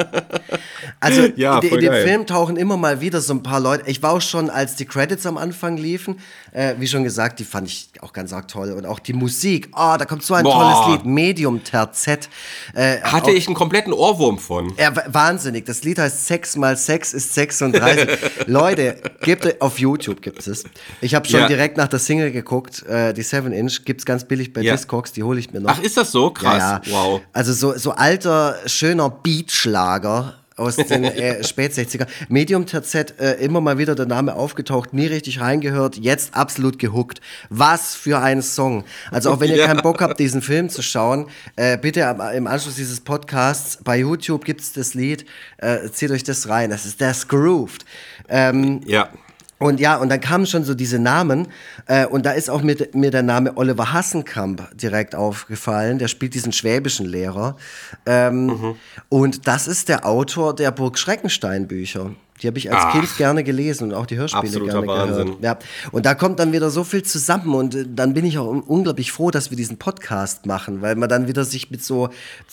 [1.01, 1.93] Also Ja, in, in dem.
[1.93, 3.85] Film tauchen immer mal wieder so ein paar Leute.
[3.91, 6.21] Ich war auch schon, als die Credits am Anfang liefen,
[6.53, 8.73] äh, wie schon gesagt, die fand ich auch ganz arg toll.
[8.73, 9.69] Und auch die Musik.
[9.73, 10.85] Ah, da kommt so ein Boah.
[10.87, 11.07] tolles Lied.
[11.07, 12.29] Medium Terzett.
[12.75, 14.73] Äh, Hatte auch- ich einen kompletten Ohrwurm von.
[14.79, 15.65] ja, wa- wahnsinnig.
[15.67, 18.09] Das Lied heißt Sex mal Sex ist 36.
[18.47, 20.65] Leute, gebt auf YouTube gibt es.
[21.01, 21.49] Ich habe schon Ja.
[21.49, 22.85] direkt nach der Single geguckt.
[22.87, 24.73] Äh, die 7 Inch gibt's ganz billig bei Ja.
[24.75, 25.13] Discogs.
[25.13, 25.71] Die hole ich mir noch.
[25.71, 26.31] Ach, ist das so?
[26.31, 26.59] Krass.
[26.59, 26.93] Ja, ja.
[26.93, 27.21] Wow.
[27.33, 30.35] Also so, so alter, schöner Beatschlager.
[30.57, 32.07] aus den äh, Spät-60er.
[32.29, 37.21] Medium TZ, äh, immer mal wieder der Name aufgetaucht, nie richtig reingehört, jetzt absolut gehuckt.
[37.51, 38.85] Was für ein Song.
[39.11, 39.67] Also auch wenn ihr ja.
[39.67, 42.01] keinen Bock habt, diesen Film zu schauen, äh, bitte
[42.35, 45.27] im Anschluss dieses Podcasts, bei YouTube gibt es das Lied,
[45.59, 46.71] äh, zieht euch das rein.
[46.71, 47.85] Das ist das Grooved.
[48.29, 49.11] Ähm, ja.
[49.59, 51.49] Und ja, und dann kamen schon so diese Namen.
[51.87, 55.99] Äh, und da ist auch mir, mir der Name Oliver Hassenkamp direkt aufgefallen.
[55.99, 57.57] Der spielt diesen schwäbischen Lehrer.
[58.05, 58.77] Ähm, mhm.
[59.09, 62.11] Und das ist der Autor der Burg Schreckenstein Bücher.
[62.43, 65.27] Die habe ich als Ach, Kind gerne gelesen und auch die Hörspiele gerne Wahnsinn.
[65.27, 65.43] gehört.
[65.43, 65.59] Ja.
[65.91, 69.11] Und da kommt dann wieder so viel zusammen und äh, dann bin ich auch unglaublich
[69.11, 72.11] froh, dass wir diesen Podcast machen, weil man dann wieder sich mit so,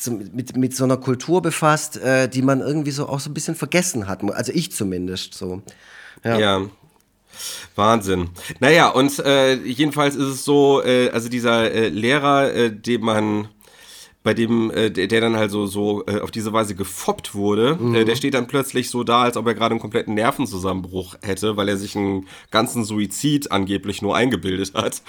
[0.10, 3.56] mit, mit so einer Kultur befasst, äh, die man irgendwie so auch so ein bisschen
[3.56, 4.24] vergessen hat.
[4.34, 5.62] Also ich zumindest so.
[6.24, 6.38] Ja.
[6.40, 6.62] ja.
[7.76, 8.30] Wahnsinn.
[8.60, 13.48] Naja, und äh, jedenfalls ist es so, äh, also dieser äh, Lehrer, äh, den man
[14.24, 17.76] bei dem, äh, der, der dann halt so, so äh, auf diese Weise gefoppt wurde,
[17.76, 17.94] mhm.
[17.94, 21.58] äh, der steht dann plötzlich so da, als ob er gerade einen kompletten Nervenzusammenbruch hätte,
[21.58, 25.02] weil er sich einen ganzen Suizid angeblich nur eingebildet hat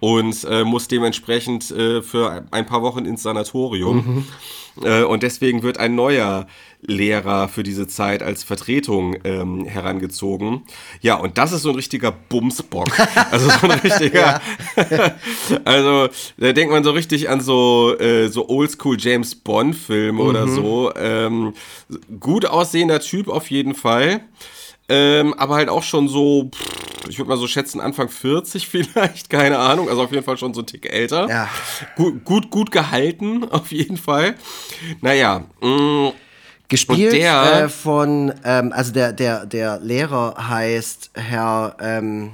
[0.00, 3.96] und äh, muss dementsprechend äh, für ein paar Wochen ins Sanatorium.
[3.96, 4.84] Mhm.
[4.84, 6.46] Äh, und deswegen wird ein neuer
[6.84, 10.62] Lehrer für diese Zeit als Vertretung ähm, herangezogen.
[11.00, 12.90] Ja, und das ist so ein richtiger Bumsbock.
[13.30, 14.42] Also so ein richtiger.
[15.64, 20.28] also da denkt man so richtig an so, äh, so Oldschool James Bond-Filme mhm.
[20.28, 20.92] oder so.
[20.96, 21.54] Ähm,
[22.20, 24.22] gut aussehender Typ auf jeden Fall.
[24.88, 26.50] Ähm, aber halt auch schon so,
[27.08, 29.88] ich würde mal so schätzen, Anfang 40 vielleicht, keine Ahnung.
[29.88, 31.28] Also auf jeden Fall schon so ein Tick älter.
[31.28, 31.48] Ja.
[31.96, 34.34] Gut, gut, gut gehalten, auf jeden Fall.
[35.00, 36.12] Naja, mh, mm,
[36.72, 42.30] Gespielt der, äh, von, ähm, also der, der, der Lehrer heißt Herr, ähm,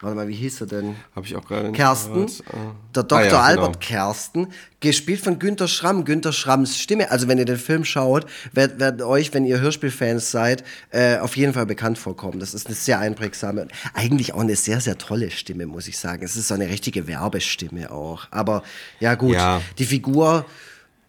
[0.00, 0.96] warte mal, wie hieß er denn?
[1.14, 2.14] Habe ich auch gerade Kersten.
[2.14, 2.42] Gehört.
[2.96, 3.18] Der Dr.
[3.18, 3.86] Ah, ja, Albert genau.
[3.86, 4.46] Kersten,
[4.80, 6.06] gespielt von Günter Schramm.
[6.06, 10.30] Günter Schramms Stimme, also wenn ihr den Film schaut, wird, wird euch, wenn ihr Hörspielfans
[10.30, 12.40] seid, äh, auf jeden Fall bekannt vorkommen.
[12.40, 16.24] Das ist eine sehr einprägsame eigentlich auch eine sehr, sehr tolle Stimme, muss ich sagen.
[16.24, 18.28] Es ist so eine richtige Werbestimme auch.
[18.30, 18.62] Aber
[18.98, 19.60] ja, gut, ja.
[19.76, 20.46] die Figur.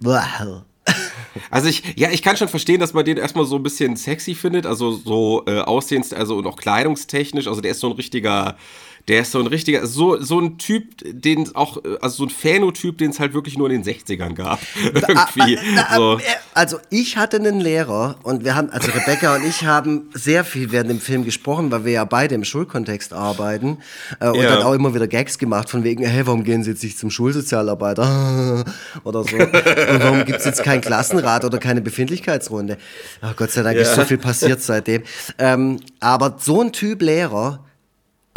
[0.01, 0.63] Blah,
[1.51, 4.35] also ich, ja, ich kann schon verstehen, dass man den erstmal so ein bisschen sexy
[4.35, 8.57] findet, also so äh, aussehens, also und auch kleidungstechnisch, also der ist so ein richtiger,
[9.07, 12.97] der ist so ein richtiger, so, so ein Typ, den auch, also so ein Phänotyp,
[12.97, 14.59] den es halt wirklich nur in den 60ern gab.
[14.83, 15.57] Irgendwie.
[15.95, 16.17] So.
[16.17, 16.21] Äh,
[16.53, 20.71] also ich hatte einen Lehrer und wir haben, also Rebecca und ich haben sehr viel
[20.71, 23.77] während dem Film gesprochen, weil wir ja beide im Schulkontext arbeiten
[24.19, 24.55] äh, und ja.
[24.55, 27.09] dann auch immer wieder Gags gemacht von wegen, hey, warum gehen Sie jetzt nicht zum
[27.09, 28.65] Schulsozialarbeiter
[29.03, 29.37] oder so?
[29.37, 32.77] und warum gibt es jetzt keinen Klassenrat oder keine Befindlichkeitsrunde?
[33.21, 33.83] Oh, Gott sei Dank ja.
[33.83, 35.03] ist so viel passiert seitdem.
[35.37, 37.63] Ähm, aber so ein Typ Lehrer,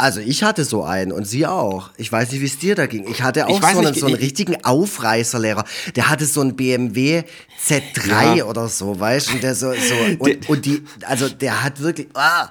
[0.03, 1.89] also ich hatte so einen und sie auch.
[1.95, 3.09] Ich weiß nicht, wie es dir da ging.
[3.09, 5.63] Ich hatte auch ich so, einen, so einen richtigen Aufreißerlehrer.
[5.95, 7.23] Der hatte so einen BMW
[7.65, 8.43] Z3 ja.
[8.43, 9.33] oder so, weißt du?
[9.35, 12.49] Und der so, so und, und, die, also der hat wirklich, ah,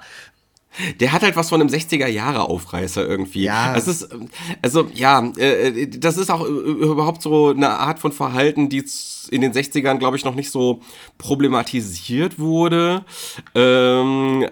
[1.01, 3.43] der hat halt was von einem 60er Jahre Aufreißer irgendwie.
[3.43, 3.75] Ja.
[3.75, 4.09] Das ist,
[4.63, 8.85] also ja, äh, das ist auch überhaupt so eine Art von Verhalten, die
[9.31, 10.81] in den 60ern, glaube ich, noch nicht so
[11.19, 13.05] problematisiert wurde.
[13.55, 14.47] Ähm,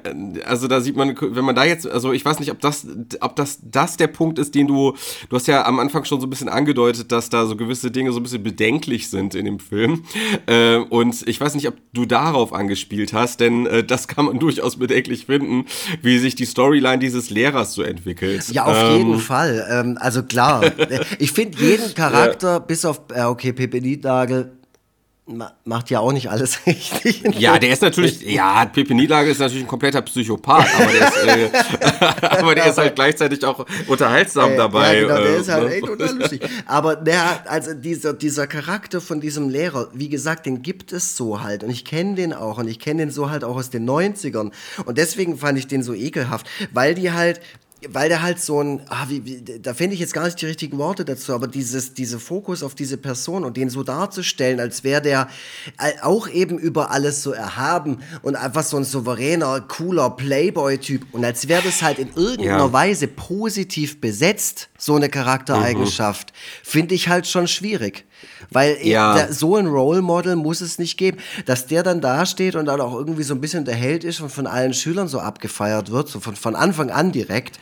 [0.44, 2.86] also da sieht man, wenn man da jetzt, also ich weiß nicht, ob das,
[3.20, 4.94] ob das, das der Punkt ist, den du,
[5.28, 8.12] du hast ja am Anfang schon so ein bisschen angedeutet, dass da so gewisse Dinge
[8.12, 10.04] so ein bisschen bedenklich sind in dem Film.
[10.46, 14.38] Äh, und ich weiß nicht, ob du darauf angespielt hast, denn äh, das kann man
[14.40, 15.66] durchaus bedenklich finden,
[16.02, 18.48] wie sich die Storyline dieses Lehrers so entwickelt.
[18.50, 19.66] Ja, auf ähm, jeden Fall.
[19.70, 20.62] Ähm, also klar,
[21.18, 22.58] ich finde jeden Charakter, ja.
[22.58, 24.52] bis auf, äh, okay, Pepe Niednagel,
[25.64, 27.38] macht ja auch nicht alles richtig.
[27.38, 31.52] Ja, der ist natürlich, ja, Pepe Niedlage ist natürlich ein kompletter Psychopath, aber der ist,
[31.52, 35.00] äh, aber der ist halt gleichzeitig auch unterhaltsam äh, dabei.
[35.00, 35.74] Ja, genau, der äh, ist halt ne?
[35.74, 36.42] echt total lustig.
[36.66, 41.42] Aber der, also dieser, dieser Charakter von diesem Lehrer, wie gesagt, den gibt es so
[41.42, 43.88] halt und ich kenne den auch und ich kenne den so halt auch aus den
[43.88, 44.50] 90ern
[44.84, 47.40] und deswegen fand ich den so ekelhaft, weil die halt,
[47.88, 50.46] weil der halt so ein, ah, wie, wie, da finde ich jetzt gar nicht die
[50.46, 54.84] richtigen Worte dazu, aber dieses, diese Fokus auf diese Person und den so darzustellen, als
[54.84, 55.28] wäre der
[56.02, 61.48] auch eben über alles so erhaben und einfach so ein souveräner, cooler Playboy-Typ und als
[61.48, 62.72] wäre das halt in irgendeiner ja.
[62.72, 66.68] Weise positiv besetzt, so eine Charaktereigenschaft, mhm.
[66.68, 68.04] finde ich halt schon schwierig.
[68.50, 69.14] Weil ja.
[69.14, 71.18] der, so ein Role Model muss es nicht geben.
[71.46, 74.30] Dass der dann dasteht und dann auch irgendwie so ein bisschen der Held ist und
[74.30, 77.58] von allen Schülern so abgefeiert wird, so von, von Anfang an direkt.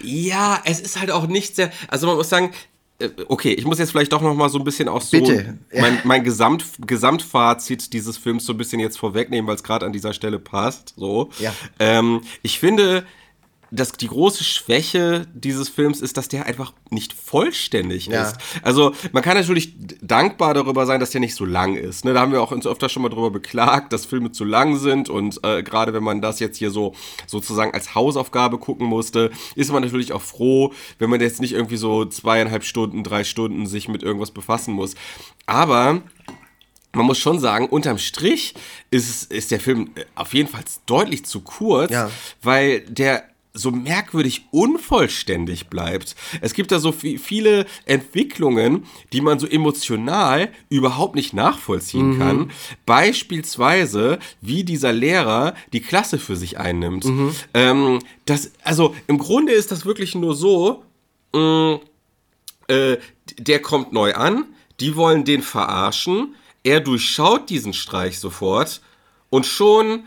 [0.00, 2.52] Ja, es ist halt auch nicht sehr, also man muss sagen,
[2.98, 5.58] äh, okay, ich muss jetzt vielleicht doch noch mal so ein bisschen auch so Bitte.
[5.72, 9.92] mein, mein Gesamt, Gesamtfazit dieses Films so ein bisschen jetzt vorwegnehmen, weil es gerade an
[9.92, 10.94] dieser Stelle passt.
[10.96, 11.52] So, ja.
[11.78, 13.04] Ähm, ich finde,
[13.70, 18.22] das, die große Schwäche dieses Films ist, dass der einfach nicht vollständig Ja.
[18.22, 18.36] ist.
[18.62, 22.04] Also man kann natürlich dankbar darüber sein, dass der nicht so lang ist.
[22.04, 24.76] Ne, da haben wir auch uns öfter schon mal drüber beklagt, dass Filme zu lang
[24.78, 26.94] sind und äh, gerade wenn man das jetzt hier so
[27.26, 31.76] sozusagen als Hausaufgabe gucken musste, ist man natürlich auch froh, wenn man jetzt nicht irgendwie
[31.76, 34.94] so zweieinhalb Stunden, drei Stunden sich mit irgendwas befassen muss.
[35.46, 36.00] Aber
[36.94, 38.54] man muss schon sagen, unterm Strich
[38.90, 42.10] ist, ist der Film äh, auf jeden Fall deutlich zu kurz, Ja.
[42.42, 43.24] weil der
[43.58, 46.14] so merkwürdig unvollständig bleibt.
[46.40, 52.50] Es gibt da so vi- viele Entwicklungen, die man so emotional überhaupt nicht nachvollziehen kann.
[52.86, 57.04] Beispielsweise, wie dieser Lehrer die Klasse für sich einnimmt.
[57.54, 60.84] Ähm, das, also im Grunde ist das wirklich nur so,
[61.34, 62.96] äh,
[63.38, 64.44] der kommt neu an,
[64.80, 68.80] die wollen den verarschen, er durchschaut diesen Streich sofort
[69.30, 70.04] und schon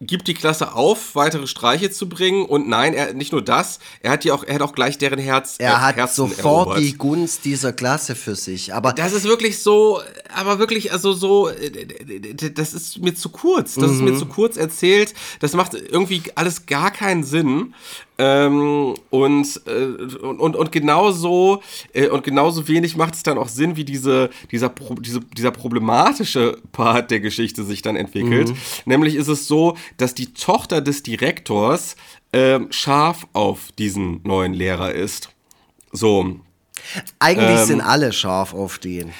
[0.00, 4.10] gibt die Klasse auf, weitere Streiche zu bringen und nein, er nicht nur das, er
[4.12, 6.78] hat die auch, er hat auch gleich deren Herz Er äh, hat Herzen sofort erobert.
[6.84, 8.74] die Gunst dieser Klasse für sich.
[8.74, 10.02] Aber Das ist wirklich so,
[10.34, 13.74] aber wirklich, also so, äh, das ist mir zu kurz.
[13.74, 15.14] Das ist mir zu kurz erzählt.
[15.40, 17.74] Das macht irgendwie alles gar keinen Sinn.
[18.18, 21.62] Ähm, und, äh, und, und, genauso,
[21.92, 25.50] äh, und genauso wenig macht es dann auch Sinn, wie diese, dieser, Pro, diese, dieser
[25.50, 28.54] problematische Part der Geschichte sich dann entwickelt.
[28.86, 31.96] Nämlich ist es so, dass die Tochter des Direktors
[32.32, 35.30] ähm, scharf auf diesen neuen Lehrer ist.
[35.92, 36.36] So,
[37.18, 39.12] eigentlich ähm, sind alle scharf auf den.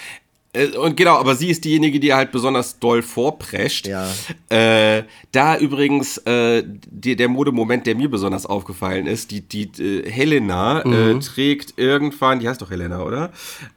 [0.56, 3.86] Äh, Und genau, aber sie ist diejenige, die halt besonders doll vorprescht.
[3.86, 4.08] Ja.
[4.48, 10.10] Äh, da übrigens äh, die, der Modemoment, der mir besonders aufgefallen ist, die, die äh,
[10.10, 10.92] Helena Mhm.
[10.92, 13.32] äh, trägt irgendwann, die heißt doch Helena, oder?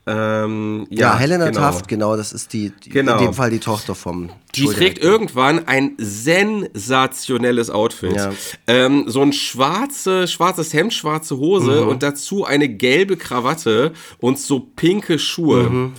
[0.08, 1.60] Ähm, Ja, Helena genau.
[1.60, 3.18] Taft, genau, das ist die, die Genau.
[3.18, 8.16] in dem Fall die Tochter vom Die trägt irgendwann ein sensationelles Outfit.
[8.16, 8.32] Ja.
[8.68, 11.88] Ähm, so ein schwarze, schwarzes Hemd, schwarze Hose Mhm.
[11.90, 15.70] und dazu eine gelbe Krawatte und so pinke Schuhe.
[15.70, 15.94] Mhm.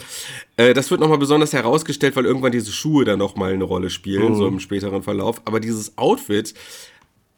[0.61, 4.33] Äh, das wird nochmal besonders herausgestellt, weil irgendwann diese Schuhe dann nochmal eine Rolle spielen,
[4.33, 4.37] Mhm.
[4.37, 5.41] so im späteren Verlauf.
[5.47, 6.53] Aber dieses Outfit,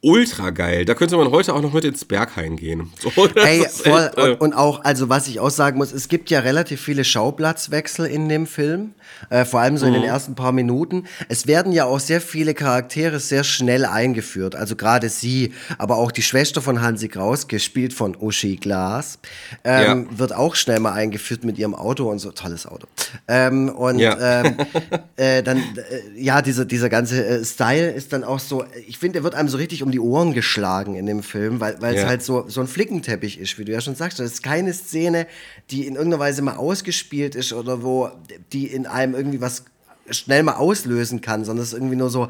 [0.03, 0.85] ultra geil.
[0.85, 2.93] Da könnte man heute auch noch mit ins Berghain gehen.
[3.01, 4.07] So, Ey, voll.
[4.07, 6.81] echt, äh, Und, und auch, also was ich auch sagen muss, es gibt ja relativ
[6.81, 8.95] viele Schauplatzwechsel in dem Film,
[9.31, 9.95] äh, vor allem so Mhm.
[9.95, 11.05] in den ersten paar Minuten.
[11.29, 14.57] Es werden ja auch sehr viele Charaktere sehr schnell eingeführt.
[14.57, 19.19] Also gerade sie, aber auch die Schwester von Hansi Kraus, gespielt von Uschi Glas,
[19.63, 22.33] ähm, wird auch schnell mal eingeführt mit ihrem Auto und so.
[22.33, 22.89] Tolles Auto.
[23.29, 24.43] Ähm, und Ja.
[24.43, 24.57] ähm,
[25.17, 29.13] äh, dann, äh, ja, dieser, dieser ganze äh, Style ist dann auch so, ich finde,
[29.15, 32.03] der wird einem so richtig um die Ohren geschlagen in dem Film, weil weil es
[32.03, 32.09] Ja.
[32.09, 34.19] halt so, so ein Flickenteppich ist, wie du ja schon sagst.
[34.19, 35.27] Das ist keine Szene,
[35.71, 38.11] die in irgendeiner Weise mal ausgespielt ist oder wo
[38.53, 39.65] die in einem irgendwie was
[40.11, 42.29] schnell mal auslösen kann, sondern es ist irgendwie nur so,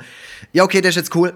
[0.52, 1.32] ja, okay, der ist jetzt cool.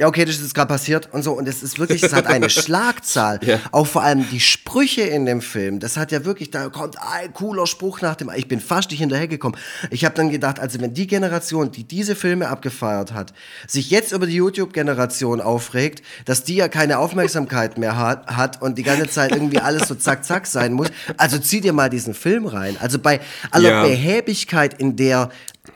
[0.00, 1.32] Ja, okay, das ist gerade passiert und so.
[1.34, 3.38] Und es ist wirklich, es hat eine Schlagzahl.
[3.42, 3.60] Ja.
[3.70, 5.78] Auch vor allem die Sprüche in dem Film.
[5.78, 8.30] Das hat ja wirklich, da kommt ein cooler Spruch nach dem.
[8.34, 9.58] Ich bin fast nicht hinterhergekommen.
[9.90, 13.34] Ich habe dann gedacht, also wenn die Generation, die diese Filme abgefeiert hat,
[13.66, 18.78] sich jetzt über die YouTube-Generation aufregt, dass die ja keine Aufmerksamkeit mehr hat, hat und
[18.78, 20.88] die ganze Zeit irgendwie alles so zack, zack sein muss.
[21.18, 22.78] Also zieh dir mal diesen Film rein.
[22.80, 23.20] Also bei
[23.50, 23.82] aller Ja.
[23.82, 25.28] Behäbigkeit, in der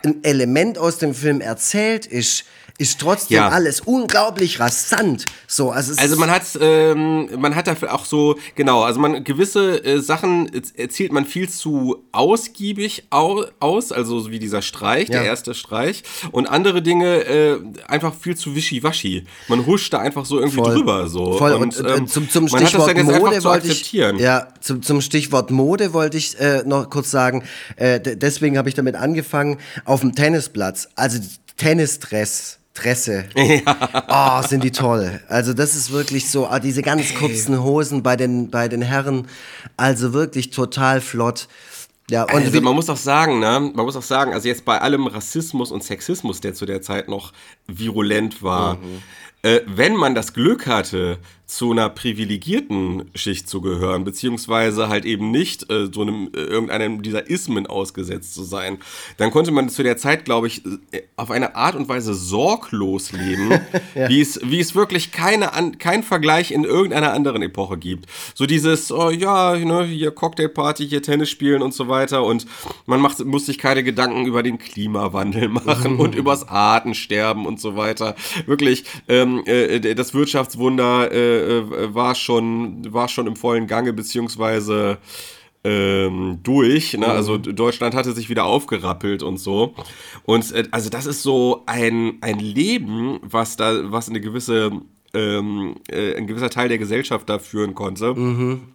[0.02, 2.44] ein Element aus dem Film erzählt ist,
[2.76, 3.48] ist trotzdem Ja.
[3.50, 5.26] alles unglaublich rasant.
[5.46, 9.84] So, also, Also man hat, ähm, man hat dafür auch so, genau, also man gewisse
[9.84, 15.22] äh, Sachen erzählt man viel zu ausgiebig au aus, also so wie dieser Streich, der
[15.22, 15.28] Ja.
[15.28, 16.02] erste Streich,
[16.32, 19.24] und andere Dinge äh, einfach viel zu wischiwaschi.
[19.46, 20.74] Man huscht da einfach so irgendwie Voll.
[20.74, 21.38] drüber so.
[21.38, 21.52] Voll.
[21.52, 25.92] Und, Und, äh, ähm, zum, zum Stichwort Mode wollte ich, ja, zum, zum Stichwort Mode
[25.92, 27.44] wollte ich äh, noch kurz sagen.
[27.76, 30.88] Äh, deswegen habe ich damit angefangen auf dem Tennisplatz.
[30.96, 31.20] Also
[31.56, 32.58] Tennisdress.
[32.74, 33.26] Dresse.
[34.08, 35.20] Oh, sind die toll.
[35.28, 39.28] Also das ist wirklich so, ah, diese ganz kurzen Hosen bei den, bei den Herren,
[39.76, 41.48] also wirklich total flott.
[42.10, 44.80] Ja, und Also man muss auch sagen, ne, man muss auch sagen, also jetzt bei
[44.80, 47.32] allem Rassismus und Sexismus, der zu der Zeit noch
[47.66, 48.78] virulent war,
[49.42, 55.30] äh, wenn man das Glück hatte, zu einer privilegierten Schicht zu gehören, beziehungsweise halt eben
[55.30, 58.78] nicht äh, so einem äh, irgendeinem dieser Ismen ausgesetzt zu sein,
[59.18, 63.12] dann konnte man zu der Zeit, glaube ich, äh, auf eine Art und Weise sorglos
[63.12, 63.60] leben,
[64.08, 68.06] wie es wie es wirklich keine an, kein Vergleich in irgendeiner anderen Epoche gibt.
[68.34, 72.46] So dieses, oh ja, ne, hier Cocktailparty, hier Tennis spielen und so weiter und
[72.86, 77.76] man macht, muss sich keine Gedanken über den Klimawandel machen und übers Artensterben und so
[77.76, 78.16] weiter.
[78.46, 84.98] Wirklich, ähm, äh, das Wirtschaftswunder äh, äh, war schon war schon im vollen Gange beziehungsweise
[85.64, 86.96] ähm, durch.
[86.96, 87.06] Ne?
[87.06, 89.74] Also Deutschland hatte sich wieder aufgerappelt und so.
[90.24, 94.70] Und äh, also das ist so ein, ein Leben, was da, was eine gewisse
[95.14, 98.14] ähm, äh, ein gewisser Teil der Gesellschaft da führen konnte.
[98.14, 98.74] Mhm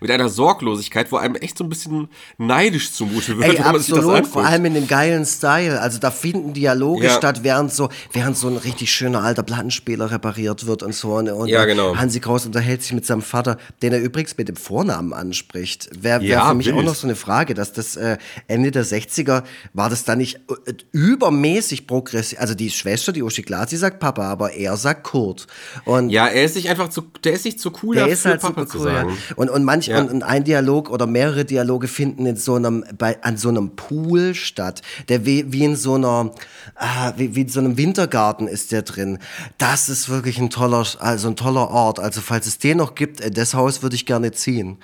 [0.00, 3.76] mit einer Sorglosigkeit, wo einem echt so ein bisschen neidisch zumute wird, Ey, wenn man
[3.76, 4.32] absolut, sich das anguckt.
[4.32, 5.80] vor allem in dem geilen Style.
[5.80, 7.16] Also da finden Dialoge ja.
[7.16, 11.14] statt, während so, während so ein richtig schöner alter Plattenspieler repariert wird und so.
[11.14, 11.96] Und ja, genau.
[11.96, 15.90] Hansi Kraus unterhält sich mit seinem Vater, den er übrigens mit dem Vornamen anspricht.
[15.92, 16.76] Wäre wär ja, für mich wild.
[16.76, 18.18] auch noch so eine Frage, dass das äh,
[18.48, 19.42] Ende der 60er
[19.72, 22.40] war das da nicht äh, übermäßig progressiv.
[22.40, 25.46] Also die Schwester, die Uschi Glasi sagt Papa, aber er sagt Kurt.
[25.84, 28.40] Und ja, er ist sich einfach zu, der ist sich zu cool, der ist halt
[28.40, 29.10] Papa zu sagen.
[29.10, 29.36] Ja.
[29.36, 30.00] Und, und manch, ja.
[30.00, 33.74] und, und, ein Dialog oder mehrere Dialoge finden in so einem, bei, an so einem
[33.76, 36.32] Pool statt, der wie, wie in so einer,
[36.76, 39.18] ah, wie, wie in so einem Wintergarten ist der drin.
[39.58, 42.00] Das ist wirklich ein toller, also ein toller Ort.
[42.00, 44.78] Also falls es den noch gibt, äh, das Haus würde ich gerne ziehen.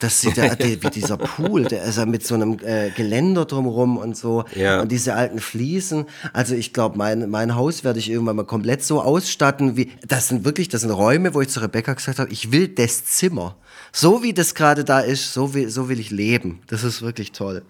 [0.00, 3.96] Das sieht ja wie dieser Pool, der ist ja mit so einem äh, Geländer drumrum
[3.96, 4.44] und so.
[4.56, 4.80] Ja.
[4.80, 6.06] Und diese alten Fliesen.
[6.32, 9.92] Also ich glaube, mein, mein Haus werde ich irgendwann mal komplett so ausstatten, wie.
[10.06, 13.04] Das sind wirklich, das sind Räume, wo ich zu Rebecca gesagt habe, ich will das
[13.04, 13.56] Zimmer.
[13.92, 16.60] So wie das gerade da ist, so will, so will ich leben.
[16.66, 17.62] Das ist wirklich toll.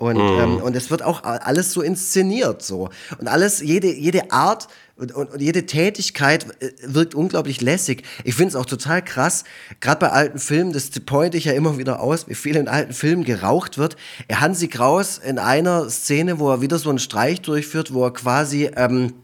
[0.00, 0.40] Und, mm.
[0.40, 2.88] ähm, und es wird auch alles so inszeniert so.
[3.18, 4.68] Und alles, jede, jede Art
[5.00, 8.04] und, und, und jede Tätigkeit äh, wirkt unglaublich lässig.
[8.24, 9.44] Ich finde es auch total krass,
[9.80, 12.92] gerade bei alten Filmen, das pointe ich ja immer wieder aus, wie viel in alten
[12.92, 13.96] Filmen geraucht wird.
[14.32, 18.70] Hansi Kraus in einer Szene, wo er wieder so einen Streich durchführt, wo er quasi...
[18.76, 19.14] Ähm,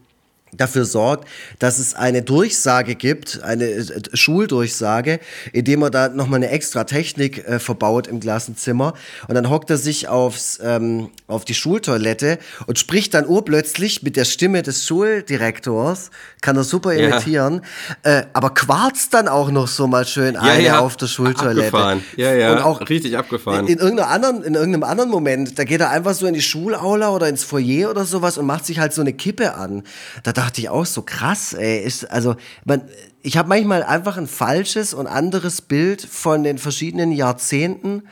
[0.57, 1.27] dafür sorgt,
[1.59, 5.19] dass es eine Durchsage gibt, eine äh, Schuldurchsage,
[5.53, 8.93] indem er da nochmal eine extra Technik äh, verbaut im Klassenzimmer.
[9.27, 14.15] Und dann hockt er sich aufs, ähm, auf die Schultoilette und spricht dann urplötzlich mit
[14.15, 16.11] der Stimme des Schuldirektors,
[16.41, 17.61] kann er super imitieren,
[18.03, 18.19] ja.
[18.19, 20.79] äh, aber quarzt dann auch noch so mal schön ja, eine ja.
[20.79, 21.67] auf der Schultoilette.
[21.67, 22.03] Abgefahren.
[22.15, 23.67] Ja, ja, und auch richtig abgefahren.
[23.67, 27.09] In, in, anderen, in irgendeinem anderen Moment, da geht er einfach so in die Schulaula
[27.09, 29.83] oder ins Foyer oder sowas und macht sich halt so eine Kippe an.
[30.23, 31.83] Da dachte ich auch so krass, ey.
[31.83, 32.81] Ist, also, man,
[33.21, 38.03] ich habe manchmal einfach ein falsches und anderes Bild von den verschiedenen Jahrzehnten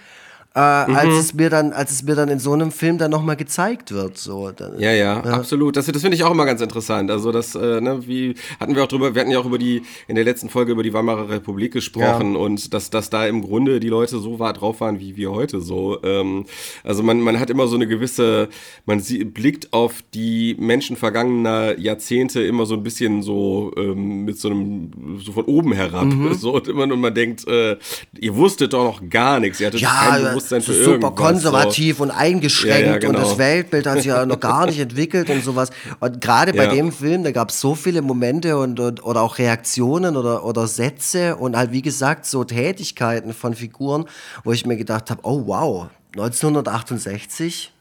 [0.55, 0.95] äh, mhm.
[0.95, 3.91] als es mir dann, als es mir dann in so einem Film dann nochmal gezeigt
[3.91, 4.17] wird.
[4.17, 4.49] So.
[4.77, 5.75] Ja, ja, ja, absolut.
[5.75, 7.11] Das, das finde ich auch immer ganz interessant.
[7.11, 9.81] Also das, äh, ne, wie hatten wir auch drüber, wir hatten ja auch über die,
[10.07, 12.39] in der letzten Folge über die Weimarer Republik gesprochen ja.
[12.39, 15.59] und dass, dass da im Grunde die Leute so war, drauf waren, wie wir heute
[15.59, 16.01] so.
[16.03, 16.45] Ähm,
[16.85, 18.47] also man, man hat immer so eine gewisse,
[18.85, 24.39] man sie, blickt auf die Menschen vergangener Jahrzehnte immer so ein bisschen so ähm, mit
[24.39, 26.05] so einem, so von oben herab.
[26.05, 26.33] Mhm.
[26.45, 27.77] So, und immer nur man denkt, äh,
[28.19, 31.97] ihr wusstet doch noch gar nichts, ihr hattet ja, kein Bewusstsein Bewusstsein für super konservativ
[31.97, 32.03] so.
[32.03, 33.09] und eingeschränkt ja, ja, genau.
[33.09, 33.37] und das genau.
[33.39, 35.69] Weltbild hat sich ja noch gar nicht entwickelt und sowas.
[35.99, 36.71] Und gerade bei ja.
[36.71, 40.67] dem Film, da gab es so viele Momente und, und, oder auch Reaktionen oder, oder
[40.67, 44.05] Sätze und halt wie gesagt so Tätigkeiten von Figuren,
[44.43, 47.73] wo ich mir gedacht habe, oh wow, 1968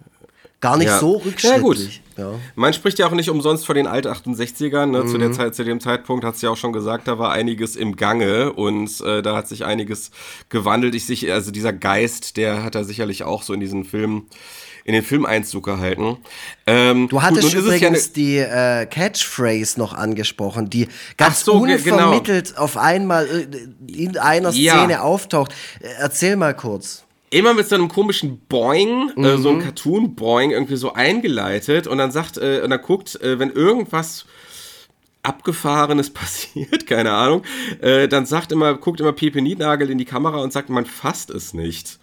[0.65, 2.01] gar nicht so rückschrittlich.
[2.17, 2.33] Ja.
[2.55, 4.87] Man spricht ja auch nicht umsonst von den alt 68ern.
[4.87, 5.03] Ne?
[5.03, 5.09] Mhm.
[5.09, 5.33] Zu, der mhm.
[5.35, 8.55] Zeit, zu dem Zeitpunkt hat es ja auch schon gesagt, da war einiges im Gange
[8.55, 10.11] und äh, da hat sich einiges
[10.49, 10.95] gewandelt.
[10.95, 14.27] Ich sich, also dieser Geist, der hat da sicherlich auch so in diesen Film
[14.87, 16.19] in den Filmeinzug gehalten.
[16.67, 21.75] Ähm, du hattest gut, übrigens ja die äh, Catchphrase noch angesprochen, die ganz so, genau.
[21.75, 22.61] unvermittelt genau.
[22.61, 25.01] auf einmal äh, in einer Szene ja.
[25.01, 25.55] auftaucht.
[25.99, 27.04] Erzähl mal kurz
[27.35, 29.25] immer mit so einem komischen Boing, mhm.
[29.25, 29.63] äh, so einem mhm.
[29.65, 34.25] Cartoon-Boing irgendwie so eingeleitet und dann sagt, äh, und dann guckt, äh, wenn irgendwas
[35.23, 37.43] Abgefahrenes passiert, keine Ahnung,
[37.81, 41.31] äh, dann sagt immer, guckt immer Pepe Niednagel in die Kamera und sagt, man fasst
[41.31, 41.99] es nicht.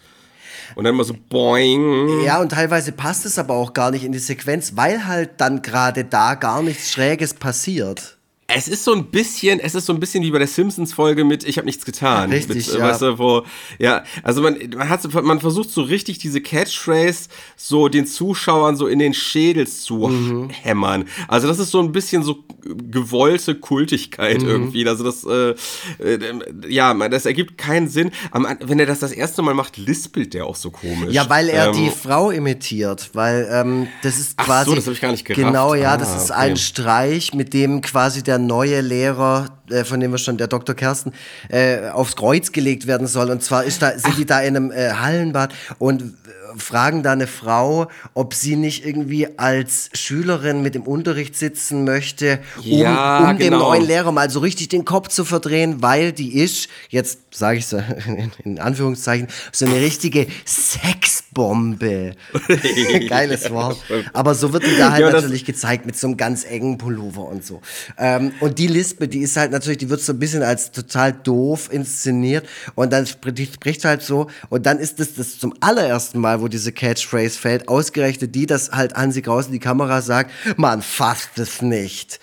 [0.75, 2.23] Und dann immer so boing.
[2.23, 5.61] Ja, und teilweise passt es aber auch gar nicht in die Sequenz, weil halt dann
[5.61, 8.17] gerade da gar nichts Schräges passiert.
[8.53, 11.43] Es ist so ein bisschen, es ist so ein bisschen wie bei der Simpsons-Folge mit
[11.43, 12.31] Ich habe nichts getan.
[12.31, 12.79] Richtig, mit, ja.
[12.79, 13.43] Weißt du, wo,
[13.79, 18.87] ja, also man, man, hat, man versucht so richtig diese Catchphrase so den Zuschauern so
[18.87, 20.49] in den Schädel zu mhm.
[20.49, 21.05] hämmern.
[21.27, 24.49] Also das ist so ein bisschen so gewollte Kultigkeit mhm.
[24.49, 24.87] irgendwie.
[24.87, 25.55] Also das, äh,
[26.03, 28.11] äh, ja, das ergibt keinen Sinn.
[28.31, 31.13] Aber wenn er das das erste Mal macht, lispelt der auch so komisch.
[31.13, 34.61] Ja, weil er ähm, die Frau imitiert, weil ähm, das ist quasi.
[34.61, 35.45] Ach so, das habe ich gar nicht gerafft.
[35.45, 36.39] Genau, ja, ah, das ist okay.
[36.39, 40.75] ein Streich, mit dem quasi der neue Lehrer, äh, von dem wir schon, der Dr.
[40.75, 41.13] Kersten,
[41.49, 43.29] äh, aufs Kreuz gelegt werden soll.
[43.29, 46.15] Und zwar ist da, sind die da in einem äh, Hallenbad und
[46.57, 52.39] fragen da eine Frau, ob sie nicht irgendwie als Schülerin mit im Unterricht sitzen möchte,
[52.57, 53.57] um, ja, um genau.
[53.57, 57.59] dem neuen Lehrer mal so richtig den Kopf zu verdrehen, weil die ist, jetzt sage
[57.59, 62.15] ich so in, in, Anführungszeichen, so eine richtige Sexbombe.
[63.09, 63.77] Geiles Wort.
[64.13, 67.27] Aber so wird die da halt ja, natürlich gezeigt mit so einem ganz engen Pullover
[67.27, 67.61] und so.
[67.97, 71.13] Ähm, und die Lispe, die ist halt natürlich, die wird so ein bisschen als total
[71.13, 76.40] doof inszeniert und dann spricht halt so und dann ist das, das zum allerersten Mal,
[76.41, 80.81] wo diese Catchphrase fällt, ausgerechnet die, dass halt Hansi Kraus in die Kamera sagt, man
[80.81, 82.19] fasst es nicht.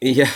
[0.00, 0.26] Ja.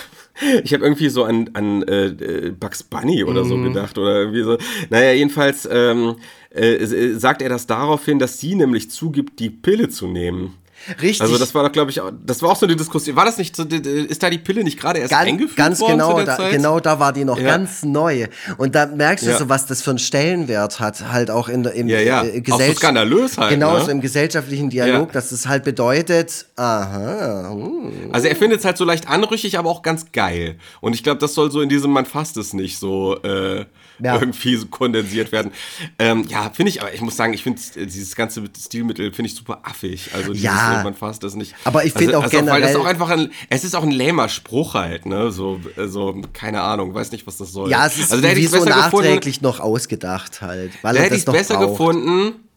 [0.65, 3.65] Ich habe irgendwie so an, an äh, Bugs Bunny oder so mhm.
[3.65, 4.57] gedacht oder irgendwie so.
[4.89, 6.17] Naja, jedenfalls ähm,
[6.51, 10.55] äh, sagt er das daraufhin, dass sie nämlich zugibt, die Pille zu nehmen.
[11.01, 11.21] Richtig.
[11.21, 13.15] Also das war doch, glaube ich, das war auch so eine Diskussion.
[13.17, 15.93] War das nicht so, ist da die Pille nicht gerade erst ganz, eingeführt ganz worden
[15.93, 16.53] genau, da, Zeit?
[16.53, 17.45] genau da war die noch ja.
[17.45, 18.27] ganz neu.
[18.57, 19.39] Und da merkst du ja.
[19.39, 22.25] so, was das für einen Stellenwert hat, halt auch in der im ja, ja.
[22.25, 23.51] Äh, Gesell auch so skandalös halt.
[23.51, 23.85] Genau, ne?
[23.85, 27.51] so im gesellschaftlichen Dialog, dass das halt bedeutet, aha.
[27.51, 28.11] Hm.
[28.13, 30.57] Also er findet es halt so leicht anrüchig, aber auch ganz geil.
[30.81, 33.21] Und ich glaube, das soll so in diesem, man fasst es nicht so.
[33.23, 33.67] Äh,
[34.03, 34.15] ja.
[34.21, 35.53] irgendwie so kondensiert werden.
[35.99, 39.35] Ähm, ja, finde ich, aber ich muss sagen, ich finde dieses ganze Stilmittel finde ich
[39.35, 40.11] super affig.
[40.15, 41.55] Also dieses, ja, man fasst das nicht.
[41.65, 43.83] Aber ich finde also, auch also generell, weil das auch einfach ein, es ist auch
[43.83, 45.31] ein lähmer Spruch halt, ne?
[45.31, 47.71] So, so keine Ahnung, weiß nicht, was das soll.
[47.71, 50.73] Ja, es ist also, wie so nachträglich gefunden, noch ausgedacht halt.
[50.83, 51.79] Weil da hätte ich es besser braucht.
[51.79, 52.50] gefunden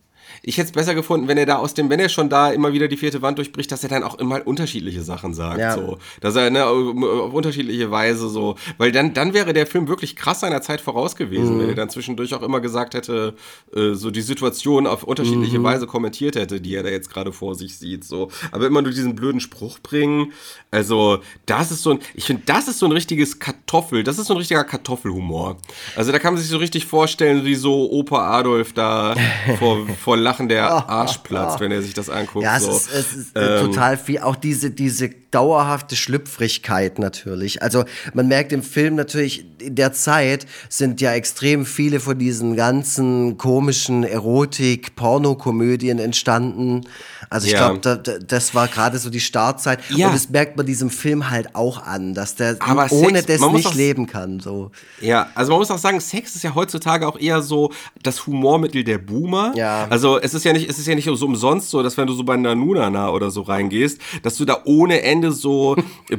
[0.46, 2.74] ich hätte es besser gefunden, wenn er da aus dem, wenn er schon da immer
[2.74, 5.60] wieder die vierte Wand durchbricht, dass er dann auch immer unterschiedliche Sachen sagt.
[5.60, 5.76] Ja.
[5.76, 5.98] So.
[6.20, 8.56] Dass er ne, auf unterschiedliche Weise so.
[8.78, 11.60] Weil dann, dann wäre der Film wirklich krass seiner Zeit voraus gewesen, mhm.
[11.62, 13.36] wenn er dann zwischendurch auch immer gesagt hätte,
[13.74, 15.64] äh, so die Situation auf unterschiedliche mhm.
[15.64, 18.04] Weise kommentiert hätte, die er da jetzt gerade vor sich sieht.
[18.04, 18.30] So.
[18.52, 20.34] Aber immer nur diesen blöden Spruch bringen.
[20.72, 24.28] Also, das ist so ein, ich finde, das ist so ein richtiges Kartoffel, das ist
[24.28, 25.58] so ein richtiger Kartoffelhumor.
[25.96, 29.16] Also da kann man sich so richtig vorstellen, wie so Opa Adolf da
[29.60, 32.44] vor, vor Lachen der Arsch platzt, wenn er sich das anguckt.
[32.44, 32.72] Ja, so.
[32.72, 34.20] es ist, es ist ähm, total viel.
[34.20, 37.62] Auch diese, diese dauerhafte Schlüpfrigkeit natürlich.
[37.62, 42.56] Also man merkt im Film natürlich, in der Zeit sind ja extrem viele von diesen
[42.56, 46.82] ganzen komischen Erotik-Pornokomödien entstanden.
[47.30, 47.72] Also ich ja.
[47.72, 49.80] glaube, da, das war gerade so die Startzeit.
[49.90, 50.08] Ja.
[50.08, 53.52] Und das merkt man diesem Film halt auch an, dass der Aber ohne Sex, das
[53.52, 54.40] nicht auch, leben kann.
[54.40, 54.70] So.
[55.02, 57.72] Ja, also man muss auch sagen, Sex ist ja heutzutage auch eher so
[58.04, 59.54] das Humormittel der Boomer.
[59.56, 59.88] Ja.
[59.90, 62.14] Also es ist ja nicht, es ist ja nicht so umsonst so, dass wenn du
[62.14, 65.76] so bei Nanunana oder so reingehst, dass du da ohne Ende so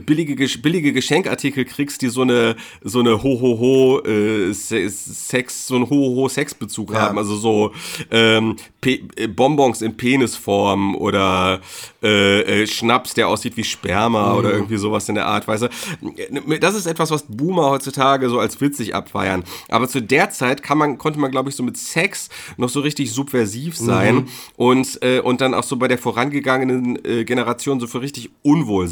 [0.07, 6.93] billige, billige Geschenkartikel kriegst, die so eine, so eine Ho-Ho-Ho äh, Sex, so einen Ho-Ho-Sexbezug
[6.93, 7.01] ja.
[7.01, 7.19] haben.
[7.19, 7.73] Also so
[8.11, 8.57] ähm,
[9.35, 11.61] Bonbons in Penisform oder
[12.03, 14.39] äh, äh, Schnaps, der aussieht wie Sperma mhm.
[14.39, 16.59] oder irgendwie sowas in der Art, weißt du?
[16.61, 19.45] Das ist etwas, was Boomer heutzutage so als witzig abfeiern.
[19.69, 22.81] Aber zu der Zeit kann man, konnte man, glaube ich, so mit Sex noch so
[22.81, 24.29] richtig subversiv sein mhm.
[24.57, 28.31] und, äh, und dann auch so bei der vorangegangenen äh, Generation so für richtig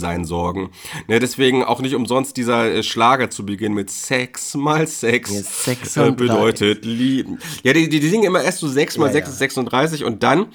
[0.02, 0.70] Unwohlsein sorgen.
[1.08, 5.42] Ne, deswegen auch nicht umsonst dieser äh, Schlager zu Beginn mit Sex mal Sex, ja,
[5.42, 7.38] Sex äh, bedeutet lieben.
[7.62, 10.22] Ja, die, die, die singen immer erst so 6 mal ja, 6 ist 36 und
[10.22, 10.46] dann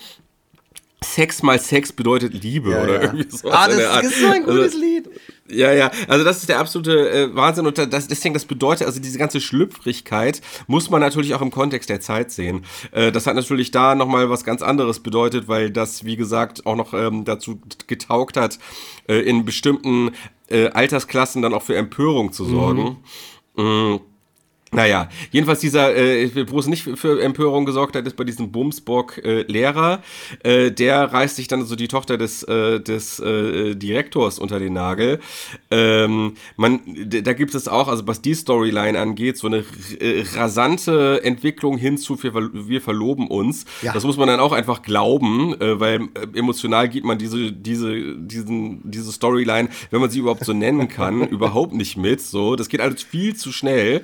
[1.04, 3.02] Sex mal Sex bedeutet Liebe ja, oder ja.
[3.04, 3.50] irgendwie so.
[3.52, 5.10] Ah, das ist so ein gutes also, Lied.
[5.50, 9.00] Ja, ja, also das ist der absolute äh, Wahnsinn und das, deswegen, das bedeutet, also
[9.00, 12.66] diese ganze Schlüpfrigkeit muss man natürlich auch im Kontext der Zeit sehen.
[12.92, 16.76] Äh, das hat natürlich da nochmal was ganz anderes bedeutet, weil das, wie gesagt, auch
[16.76, 18.60] noch ähm, dazu getaugt hat,
[19.08, 20.12] äh, in bestimmten
[20.50, 22.98] äh, Altersklassen dann auch für Empörung zu sorgen.
[23.56, 23.64] Mhm.
[23.64, 24.00] Mhm.
[24.72, 30.02] Naja, jedenfalls dieser, äh, wo es nicht für Empörung gesorgt hat, ist bei diesem Bumsbock-Lehrer.
[30.44, 34.60] Äh, äh, der reißt sich dann so die Tochter des, äh, des äh, Direktors unter
[34.60, 35.20] den Nagel.
[35.72, 39.64] Ähm, man, da gibt es auch, also was die Storyline angeht, so eine
[40.00, 43.66] äh, rasante Entwicklung hin zu wir, wir verloben uns.
[43.82, 43.94] Ja.
[43.94, 48.16] Das muss man dann auch einfach glauben, äh, weil äh, emotional gibt man diese, diese,
[48.16, 52.22] diesen, diese Storyline, wenn man sie überhaupt so nennen kann, überhaupt nicht mit.
[52.22, 54.04] So, das geht alles viel zu schnell.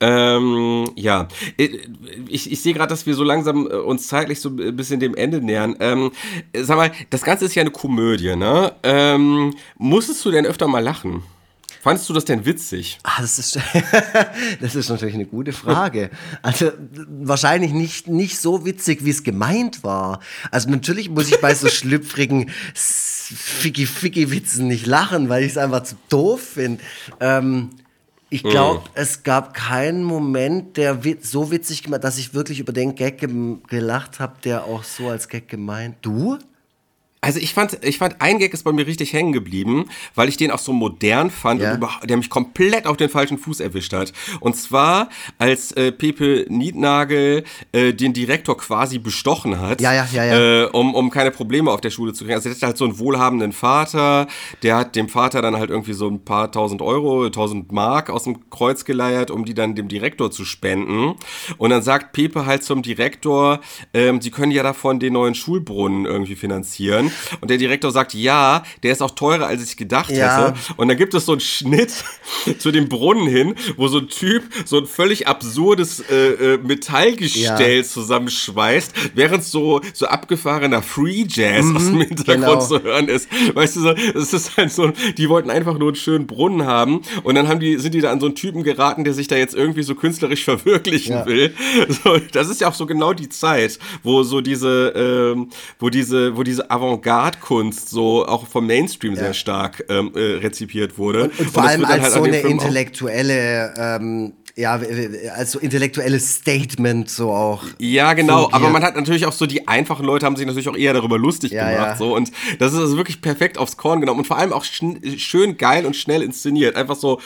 [0.00, 1.68] Ähm, ja, äh,
[2.28, 5.14] ich, ich sehe gerade, dass wir so langsam äh, uns zeitlich so ein bisschen dem
[5.14, 5.76] Ende nähern.
[5.80, 6.12] Ähm,
[6.54, 8.72] sag mal, das Ganze ist ja eine Komödie, ne?
[8.82, 11.22] Ähm, musstest du denn öfter mal lachen?
[11.86, 12.98] Fandest du das denn witzig?
[13.04, 13.60] Ah, das ist,
[14.60, 16.10] das ist natürlich eine gute Frage.
[16.42, 16.72] Also
[17.06, 20.18] wahrscheinlich nicht, nicht so witzig, wie es gemeint war.
[20.50, 25.94] Also natürlich muss ich bei so schlüpfrigen Ficky-Ficky-Witzen nicht lachen, weil ich es einfach zu
[26.08, 26.82] doof finde.
[27.20, 27.70] Ähm,
[28.28, 28.90] ich glaube, mm.
[28.94, 33.24] es gab keinen Moment, der so witzig gemacht, dass ich wirklich über den Gag
[33.68, 35.96] gelacht habe, der auch so als Gag gemeint.
[36.02, 36.38] Du?
[37.26, 40.36] Also ich fand, ich fand, ein Gag ist bei mir richtig hängen geblieben, weil ich
[40.36, 41.74] den auch so modern fand ja.
[41.74, 44.12] und der mich komplett auf den falschen Fuß erwischt hat.
[44.38, 47.42] Und zwar, als äh, Pepe Niednagel
[47.72, 50.62] äh, den Direktor quasi bestochen hat, ja, ja, ja, ja.
[50.62, 52.36] Äh, um, um keine Probleme auf der Schule zu kriegen.
[52.36, 54.28] Also er hatte halt so einen wohlhabenden Vater,
[54.62, 58.22] der hat dem Vater dann halt irgendwie so ein paar tausend Euro, tausend Mark aus
[58.22, 61.16] dem Kreuz geleiert, um die dann dem Direktor zu spenden.
[61.58, 63.58] Und dann sagt Pepe halt zum Direktor,
[63.92, 67.10] ähm, sie können ja davon den neuen Schulbrunnen irgendwie finanzieren.
[67.40, 70.36] Und der Direktor sagt, ja, der ist auch teurer, als ich gedacht Ja.
[70.48, 70.54] hätte.
[70.76, 71.92] Und dann gibt es so einen Schnitt
[72.58, 77.78] zu dem Brunnen hin, wo so ein Typ so ein völlig absurdes äh, äh, Metallgestell
[77.78, 77.84] Ja.
[77.84, 82.60] zusammenschweißt, während so, so abgefahrener Free Jazz aus dem Hintergrund genau.
[82.60, 83.28] zu hören ist.
[83.54, 87.02] Weißt du, so, es ist halt so, die wollten einfach nur einen schönen Brunnen haben
[87.22, 89.36] und dann haben die, sind die da an so einen Typen geraten, der sich da
[89.36, 91.26] jetzt irgendwie so künstlerisch verwirklichen Ja.
[91.26, 91.54] will.
[91.88, 94.92] So, das ist ja auch so genau die Zeit, wo so diese,
[95.34, 96.70] ähm, wo diese, wo diese
[97.06, 101.24] Avantgarde-Kunst so auch vom Mainstream sehr stark ähm, äh, rezipiert wurde.
[101.24, 104.80] Und vor das allem als halt so eine intellektuelle, ähm, ja,
[105.36, 107.62] als so intellektuelles Statement so auch.
[107.78, 110.76] Ja, genau, aber man hat natürlich auch so, die einfachen Leute haben sich natürlich auch
[110.78, 111.86] eher darüber lustig Ja, gemacht.
[111.90, 111.96] ja.
[111.96, 115.58] So, und das ist also wirklich perfekt aufs Korn genommen und vor allem auch schön
[115.58, 116.74] geil und schnell inszeniert.
[116.74, 117.20] Einfach so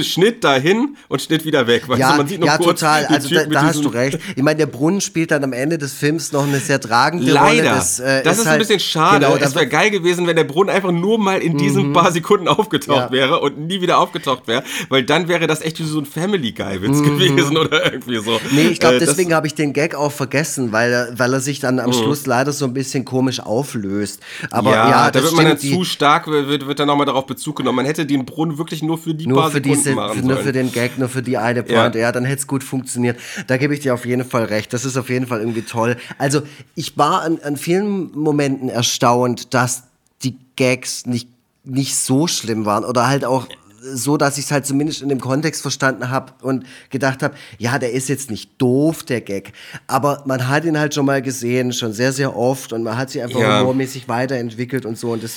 [0.00, 1.88] Schnitt dahin und Schnitt wieder weg.
[1.88, 3.06] Weißt Ja, du, man sieht nur ja kurz total.
[3.06, 4.20] Also da, da hast du recht.
[4.36, 7.48] Ich meine, der Brunnen spielt dann am Ende des Films noch eine sehr tragende Leider.
[7.48, 7.62] Rolle.
[7.64, 9.26] Das, äh, das ist, ein halt- bisschen schade.
[9.26, 12.46] Genau, es wäre geil gewesen, wenn der Brunnen einfach nur mal in diesen paar Sekunden
[12.46, 13.10] aufgetaucht Ja.
[13.10, 16.52] wäre und nie wieder aufgetaucht wäre, weil dann wäre das echt wie so ein Family
[16.52, 18.38] Guy Witz gewesen oder irgendwie so.
[18.52, 21.40] Nee, ich glaube, Äh, deswegen habe ich den Gag auch vergessen, weil er, weil er
[21.40, 24.20] sich dann am Schluss leider so ein bisschen komisch auflöst.
[24.50, 27.56] Aber ja, ja, da wird man dann zu stark, wird, wird dann nochmal darauf Bezug
[27.56, 27.76] genommen.
[27.76, 30.34] Man hätte den Brunnen wirklich nur für die Nur paar für Sekunden diese, machen nur
[30.34, 30.46] sollen.
[30.46, 31.82] für den Gag, nur für die eine Ja.
[31.82, 31.98] Pointe.
[31.98, 33.18] Ja, dann hätte es gut funktioniert.
[33.46, 34.72] Da gebe ich dir auf jeden Fall recht.
[34.72, 35.96] Das ist auf jeden Fall irgendwie toll.
[36.18, 36.42] Also,
[36.74, 39.84] ich war an, an vielen Momenten erstaunt, dass
[40.22, 41.28] die Gags nicht,
[41.64, 43.46] nicht so schlimm waren oder halt auch
[43.80, 47.78] so, dass ich es halt zumindest in dem Kontext verstanden habe und gedacht habe, ja,
[47.78, 49.52] der ist jetzt nicht doof, der Gag.
[49.86, 53.10] Aber man hat ihn halt schon mal gesehen, schon sehr, sehr oft und man hat
[53.10, 53.60] sich einfach Ja.
[53.60, 55.12] humormäßig weiterentwickelt und so.
[55.12, 55.36] Und das,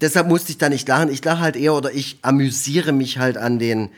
[0.00, 1.10] deshalb musste ich da nicht lachen.
[1.10, 3.90] Ich lache halt eher oder ich amüsiere mich halt an den,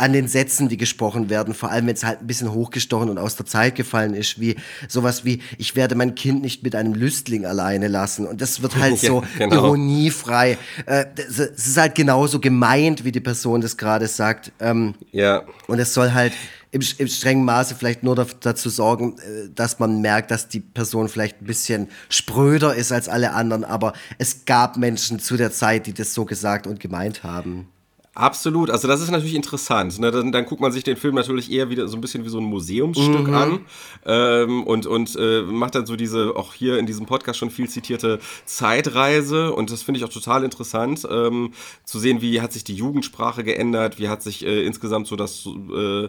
[0.00, 3.18] an den Sätzen, die gesprochen werden, vor allem wenn es halt ein bisschen hochgestochen und
[3.18, 4.54] aus der Zeit gefallen ist, wie
[4.86, 8.24] sowas wie, ich werde mein Kind nicht mit einem Lüstling alleine lassen.
[8.26, 9.56] Und das wird halt Ja, so genau.
[9.56, 10.56] ironiefrei.
[10.86, 14.52] Äh, das, es ist halt genauso gemeint, wie die Person das gerade sagt.
[14.60, 15.42] Ähm, Ja.
[15.66, 16.32] und es soll halt
[16.70, 21.08] im, im strengen Maße vielleicht nur dazu sorgen, äh, dass man merkt, dass die Person
[21.08, 23.64] vielleicht ein bisschen spröder ist als alle anderen.
[23.64, 27.66] Aber es gab Menschen zu der Zeit, die das so gesagt und gemeint haben.
[28.18, 30.00] Absolut, also das ist natürlich interessant.
[30.00, 30.10] Ne?
[30.10, 32.38] Dann, dann guckt man sich den Film natürlich eher wieder so ein bisschen wie so
[32.38, 33.34] ein Museumsstück Mhm.
[33.34, 33.60] an
[34.06, 37.68] ähm, und, und äh, macht dann so diese, auch hier in diesem Podcast schon viel
[37.68, 41.52] zitierte Zeitreise und das finde ich auch total interessant, ähm,
[41.84, 45.46] zu sehen, wie hat sich die Jugendsprache geändert, wie hat sich äh, insgesamt so das...
[45.46, 46.08] Äh,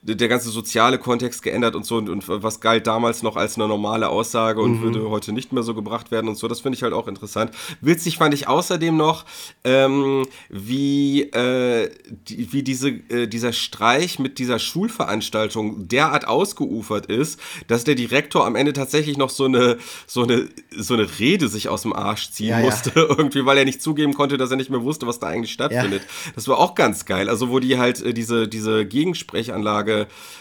[0.00, 3.66] der ganze soziale Kontext geändert und so und, und was galt damals noch als eine
[3.66, 6.46] normale Aussage und würde heute nicht mehr so gebracht werden und so.
[6.46, 7.50] Das finde ich halt auch interessant.
[7.80, 9.24] Witzig fand ich außerdem noch,
[9.64, 11.90] ähm, wie, äh,
[12.28, 18.46] die, wie diese, äh, dieser Streich mit dieser Schulveranstaltung derart ausgeufert ist, dass der Direktor
[18.46, 22.30] am Ende tatsächlich noch so eine, so eine, so eine Rede sich aus dem Arsch
[22.30, 22.66] ziehen Ja, ja.
[22.66, 25.52] musste, irgendwie, weil er nicht zugeben konnte, dass er nicht mehr wusste, was da eigentlich
[25.52, 26.02] stattfindet.
[26.36, 27.28] Das war auch ganz geil.
[27.28, 29.87] Also, wo die halt äh, diese, diese Gegensprechanlage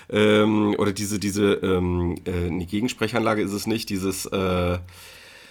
[0.10, 4.78] ähm, oder diese, diese, ähm, äh, nee, Gegensprechanlage ist es nicht, dieses, äh,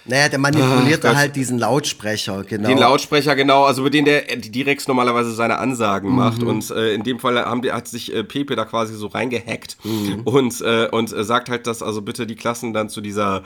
[0.07, 2.67] Naja, der manipuliert Ach halt diesen Lautsprecher, genau.
[2.69, 6.41] den Lautsprecher, genau, also über den der äh, Direx normalerweise seine Ansagen macht.
[6.41, 6.47] Mhm.
[6.47, 9.77] Und äh, in dem Fall haben die, hat sich äh, Pepe da quasi so reingehackt
[9.83, 10.21] Mhm.
[10.23, 13.43] und, äh, und äh, sagt halt, dass also bitte die Klassen dann zu dieser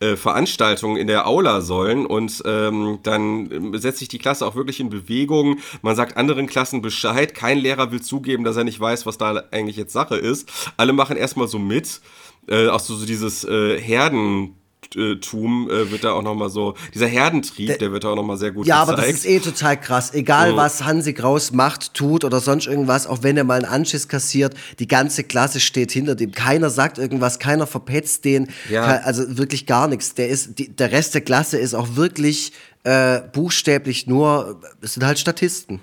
[0.00, 2.06] äh, Veranstaltung in der Aula sollen.
[2.06, 5.58] Und ähm, dann ähm, setzt sich die Klasse auch wirklich in Bewegung.
[5.82, 7.34] Man sagt anderen Klassen Bescheid.
[7.34, 10.48] Kein Lehrer will zugeben, dass er nicht weiß, was da eigentlich jetzt Sache ist.
[10.76, 12.00] Alle machen erstmal so mit.
[12.46, 14.54] Äh, auch so, so dieses äh, Herden.
[14.90, 18.22] Tum äh, wird da auch noch mal so dieser Herdentrieb, der, wird da auch noch
[18.24, 19.12] mal sehr gut Ja, aber gezeigt.
[19.12, 20.14] das ist eh total krass.
[20.14, 20.56] Egal, Mhm.
[20.56, 24.54] was Hansi Kraus macht, tut oder sonst irgendwas, auch wenn er mal einen Anschiss kassiert,
[24.78, 26.32] die ganze Klasse steht hinter dem.
[26.32, 28.48] Keiner sagt irgendwas, keiner verpetzt den.
[28.70, 28.82] Ja.
[28.84, 30.14] Also wirklich gar nichts.
[30.14, 32.52] Der, ist, die, der Rest der Klasse ist auch wirklich
[32.84, 35.80] äh, buchstäblich nur, es sind halt Statisten.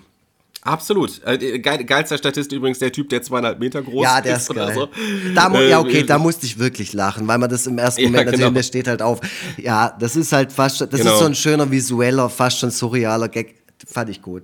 [0.63, 1.21] Absolut.
[1.25, 4.67] Äh, Geil, geilster Statist übrigens der Typ, der zweieinhalb Meter groß Ja, der ist oder
[4.67, 4.75] geil.
[4.75, 4.89] so.
[5.33, 8.07] Da ja, okay, Äh, da musste ich wirklich lachen, weil man das im ersten Ja,
[8.07, 8.53] Moment natürlich, genau.
[8.53, 9.21] der steht halt auf.
[9.57, 11.13] Ja, das ist halt fast, schon- das Genau.
[11.13, 13.55] ist so ein schöner visueller, fast schon surrealer Gag.
[13.87, 14.43] Fand ich gut.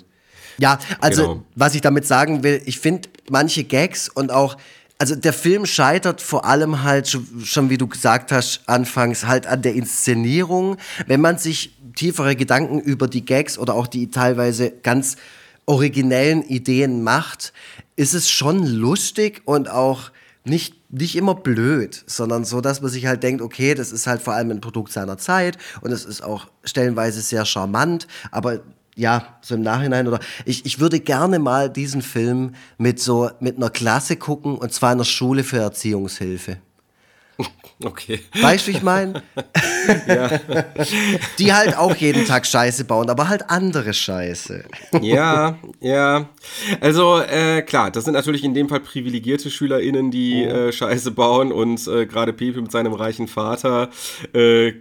[0.58, 1.44] Ja, also, Genau.
[1.56, 4.58] was ich damit sagen will, ich finde manche Gags und auch,
[4.98, 9.46] also der Film scheitert vor allem halt, schon, schon wie du gesagt hast, anfangs halt
[9.46, 10.78] an der Inszenierung.
[11.06, 15.18] Wenn man sich tiefere Gedanken über die Gags oder auch die teilweise ganz
[15.68, 17.54] originellen Ideen macht,
[17.96, 20.12] ist es schon lustig und auch
[20.44, 24.22] nicht, nicht immer blöd, sondern so, dass man sich halt denkt, okay, das ist halt
[24.22, 28.62] vor allem ein Produkt seiner Zeit und es ist auch stellenweise sehr charmant, aber
[28.96, 33.58] ja, so im Nachhinein oder ich, ich würde gerne mal diesen Film mit so mit
[33.58, 36.58] einer Klasse gucken und zwar in einer Schule für Erziehungshilfe.
[37.84, 38.22] Okay.
[38.42, 39.22] Weißt du, ich meine?
[40.08, 40.40] ja.
[41.38, 44.66] Die halt auch jeden Tag Scheiße bauen, aber halt andere Scheiße.
[45.02, 46.30] ja, ja.
[46.82, 50.52] Also, äh, klar, das sind natürlich in dem Fall privilegierte SchülerInnen, die oh.
[50.52, 53.92] äh, Scheiße bauen und äh, gerade Pepe mit seinem reichen Vater.
[54.34, 54.74] Äh,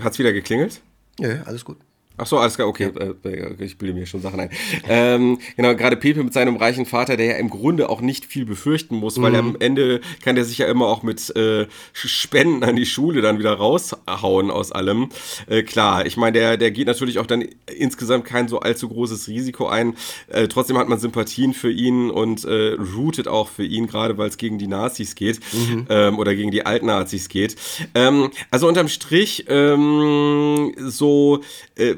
[0.00, 0.80] hat's wieder geklingelt?
[1.18, 1.78] Nö, alles gut.
[2.18, 2.90] Ach so, alles klar, okay,
[3.24, 3.30] ja.
[3.30, 4.50] Äh, ich bilde mir schon Sachen ein.
[4.88, 8.44] Ähm, genau, gerade Pepe mit seinem reichen Vater, der ja im Grunde auch nicht viel
[8.44, 9.38] befürchten muss, weil mhm.
[9.38, 13.38] am Ende kann der sich ja immer auch mit äh, Spenden an die Schule dann
[13.38, 15.10] wieder raushauen aus allem.
[15.48, 19.28] Äh, klar, ich meine, der, der geht natürlich auch dann insgesamt kein so allzu großes
[19.28, 19.94] Risiko ein.
[20.28, 24.28] Äh, trotzdem hat man Sympathien für ihn und äh, rootet auch für ihn, gerade weil
[24.28, 25.86] es gegen die Nazis geht mhm.
[25.88, 27.56] ähm, oder gegen die Altnazis geht.
[27.94, 31.40] Ähm, also unterm Strich ähm, so
[31.76, 31.96] äh, äh,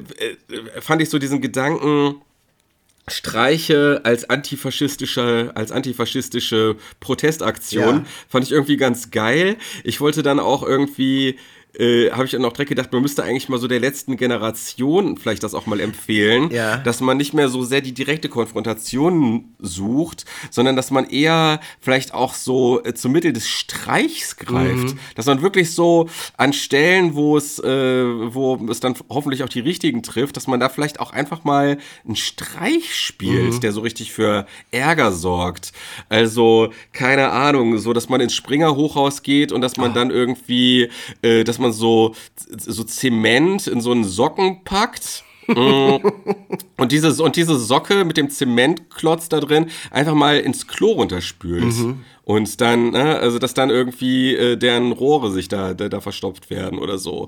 [0.79, 2.21] fand ich so diesen Gedanken,
[3.07, 8.05] Streiche als antifaschistische, als antifaschistische Protestaktion ja.
[8.29, 9.57] fand ich irgendwie ganz geil.
[9.83, 11.37] Ich wollte dann auch irgendwie
[11.77, 15.17] äh, habe ich dann auch direkt gedacht, man müsste eigentlich mal so der letzten Generation
[15.17, 16.77] vielleicht das auch mal empfehlen, ja.
[16.77, 22.13] dass man nicht mehr so sehr die direkte Konfrontation sucht, sondern dass man eher vielleicht
[22.13, 24.99] auch so äh, zum Mittel des Streichs greift, mhm.
[25.15, 27.63] dass man wirklich so an Stellen, wo es, äh,
[28.33, 31.77] wo es dann hoffentlich auch die richtigen trifft, dass man da vielleicht auch einfach mal
[32.05, 33.59] einen Streich spielt, mhm.
[33.61, 35.71] der so richtig für Ärger sorgt.
[36.09, 39.93] Also keine Ahnung, so dass man ins Springer Hochhaus geht und dass man oh.
[39.93, 40.89] dann irgendwie,
[41.21, 42.15] äh, dass man so,
[42.57, 45.23] so Zement in so einen Socken packt.
[45.47, 45.97] Mm.
[46.77, 51.63] und, dieses, und diese Socke mit dem Zementklotz da drin einfach mal ins Klo runterspült.
[51.63, 52.05] Mhm.
[52.31, 56.49] Und dann, ne, also dass dann irgendwie äh, deren Rohre sich da, da, da verstopft
[56.49, 57.27] werden oder so.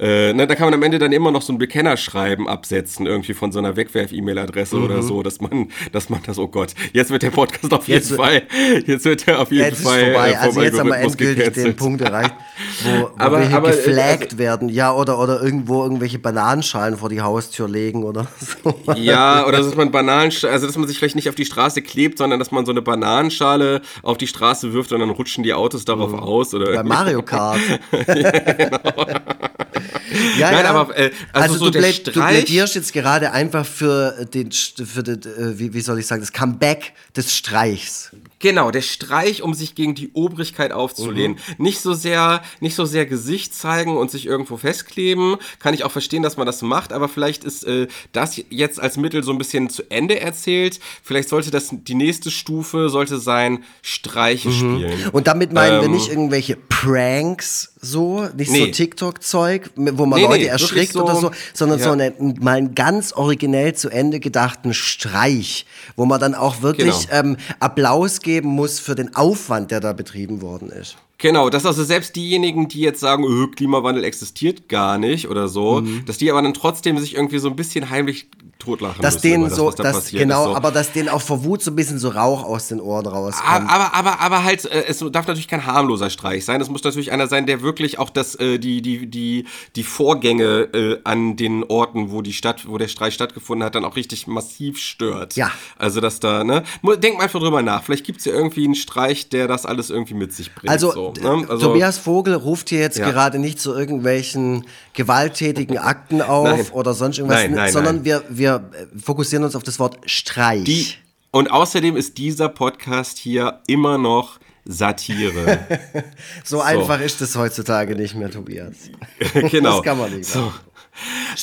[0.00, 3.34] Äh, ne, da kann man am Ende dann immer noch so ein Bekennerschreiben absetzen, irgendwie
[3.34, 4.84] von so einer Wegwerf-E-Mail-Adresse mhm.
[4.84, 8.00] oder so, dass man, dass man das, oh Gott, jetzt wird der Podcast auf jeden
[8.00, 8.42] jetzt, Fall,
[8.84, 10.00] jetzt wird der auf jeden jetzt Fall.
[10.00, 10.30] Ist vorbei.
[10.32, 11.66] Äh, also jetzt haben wir endgültig gecancelt.
[11.66, 12.34] den Punkt erreicht,
[12.82, 14.68] wo, wo aber, wir hier aber, geflaggt also, werden.
[14.70, 18.26] Ja, oder, oder irgendwo irgendwelche Bananenschalen vor die Haustür legen oder
[18.64, 18.74] so.
[18.96, 22.18] Ja, oder dass man Bananenschalen, also dass man sich vielleicht nicht auf die Straße klebt,
[22.18, 25.84] sondern dass man so eine Bananenschale auf die Straße wirft und dann rutschen die Autos
[25.84, 26.20] darauf mhm.
[26.20, 26.54] aus.
[26.54, 27.60] Oder Bei Mario Kart.
[27.92, 28.80] ja, genau.
[30.38, 30.70] ja, Nein, ja.
[30.70, 35.02] aber äh, also, also so du, pläd, du plädierst jetzt gerade einfach für den, für
[35.02, 38.10] den äh, wie, wie soll ich sagen, das Comeback des Streichs.
[38.42, 41.38] Genau, der Streich, um sich gegen die Obrigkeit aufzulehnen.
[41.56, 41.64] Mhm.
[41.64, 45.36] Nicht so sehr, nicht so sehr Gesicht zeigen und sich irgendwo festkleben.
[45.60, 48.96] Kann ich auch verstehen, dass man das macht, aber vielleicht ist äh, das jetzt als
[48.96, 50.80] Mittel so ein bisschen zu Ende erzählt.
[51.04, 54.52] Vielleicht sollte das die nächste Stufe sollte sein Streiche mhm.
[54.52, 55.08] spielen.
[55.12, 58.66] Und damit meinen ähm, wir nicht irgendwelche Pranks so, nicht nee.
[58.66, 61.84] so TikTok-Zeug, wo man nee, Leute nee, erschrickt so, oder so, sondern ja.
[61.84, 65.66] so eine, mal einen ganz originell zu Ende gedachten Streich,
[65.96, 67.20] wo man dann auch wirklich genau.
[67.20, 70.96] ähm, Applaus geben muss für den Aufwand, der da betrieben worden ist.
[71.22, 75.80] Genau, dass also selbst diejenigen, die jetzt sagen, öh, Klimawandel existiert gar nicht oder so,
[75.80, 76.04] mhm.
[76.04, 78.26] dass die aber dann trotzdem sich irgendwie so ein bisschen heimlich
[78.62, 80.56] totlachen dass denen so, das, da dass, genau, so.
[80.56, 83.48] aber dass denen auch vor Wut so ein bisschen so Rauch aus den Ohren rauskommt.
[83.68, 86.60] Aber, aber, aber, halt, äh, es darf natürlich kein harmloser Streich sein.
[86.60, 89.46] Es muss natürlich einer sein, der wirklich auch das, äh, die, die, die,
[89.76, 93.84] die Vorgänge äh, an den Orten, wo die Stadt, wo der Streich stattgefunden hat, dann
[93.84, 95.34] auch richtig massiv stört.
[95.36, 95.50] Ja.
[95.78, 96.62] Also, dass da, ne,
[96.98, 97.82] denk mal einfach drüber nach.
[97.82, 100.70] Vielleicht gibt es ja irgendwie einen Streich, der das alles irgendwie mit sich bringt.
[100.70, 101.46] Also, so, ne?
[101.48, 103.10] also Tobias Vogel ruft hier jetzt ja.
[103.10, 106.66] gerade nicht zu irgendwelchen gewalttätigen Akten auf nein.
[106.72, 108.70] oder sonst irgendwas, nein, nein, sondern wir, wir
[109.02, 110.64] fokussieren uns auf das Wort Streich.
[110.64, 110.86] Die,
[111.30, 115.58] und außerdem ist dieser Podcast hier immer noch Satire.
[116.44, 118.90] so, so, einfach ist es heutzutage nicht mehr, Tobias.
[119.50, 119.76] genau.
[119.76, 120.28] Das kann man nicht.
[120.28, 120.52] So.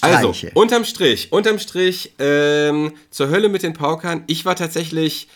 [0.01, 4.23] Also, unterm Strich, unterm Strich, ähm, zur Hölle mit den Paukern.
[4.27, 5.27] Ich war tatsächlich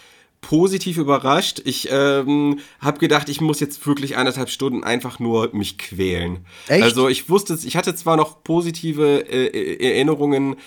[0.44, 1.62] positiv überrascht.
[1.66, 6.46] Ich ähm, habe gedacht, ich muss jetzt wirklich eineinhalb Stunden einfach nur mich quälen.
[6.68, 6.84] Echt?
[6.84, 10.58] Also ich wusste, ich hatte zwar noch positive äh, äh Erinnerungen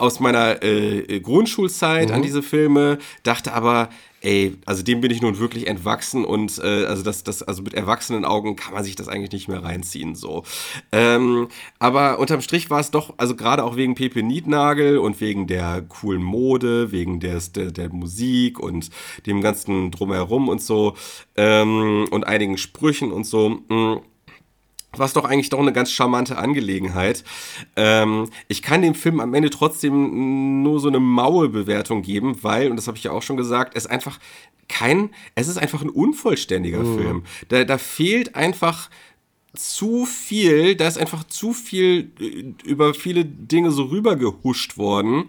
[0.00, 2.14] aus meiner äh, Grundschulzeit mhm.
[2.14, 3.90] an diese Filme, dachte aber,
[4.22, 7.74] ey, also dem bin ich nun wirklich entwachsen und äh, also das, das, also mit
[7.74, 10.14] erwachsenen Augen kann man sich das eigentlich nicht mehr reinziehen.
[10.14, 10.44] so.
[10.92, 11.48] Ähm,
[11.78, 15.82] aber unterm Strich war es doch, also gerade auch wegen Pepe Niednagel und wegen der
[15.82, 18.90] coolen Mode, wegen des, der, der Musik und
[19.26, 20.94] dem ganzen drumherum und so
[21.36, 23.60] ähm, und einigen Sprüchen und so.
[23.68, 24.00] Mh, mm,
[24.96, 27.24] was doch eigentlich doch eine ganz charmante Angelegenheit.
[27.76, 32.70] Ähm, ich kann dem Film am Ende trotzdem nur so eine maue Bewertung geben, weil,
[32.70, 34.18] und das habe ich ja auch schon gesagt, es einfach
[34.68, 36.98] kein, es ist einfach ein unvollständiger mhm.
[36.98, 37.24] Film.
[37.48, 38.88] Da, da fehlt einfach
[39.56, 45.24] zu viel, da ist einfach zu viel äh, über viele Dinge so rübergehuscht worden,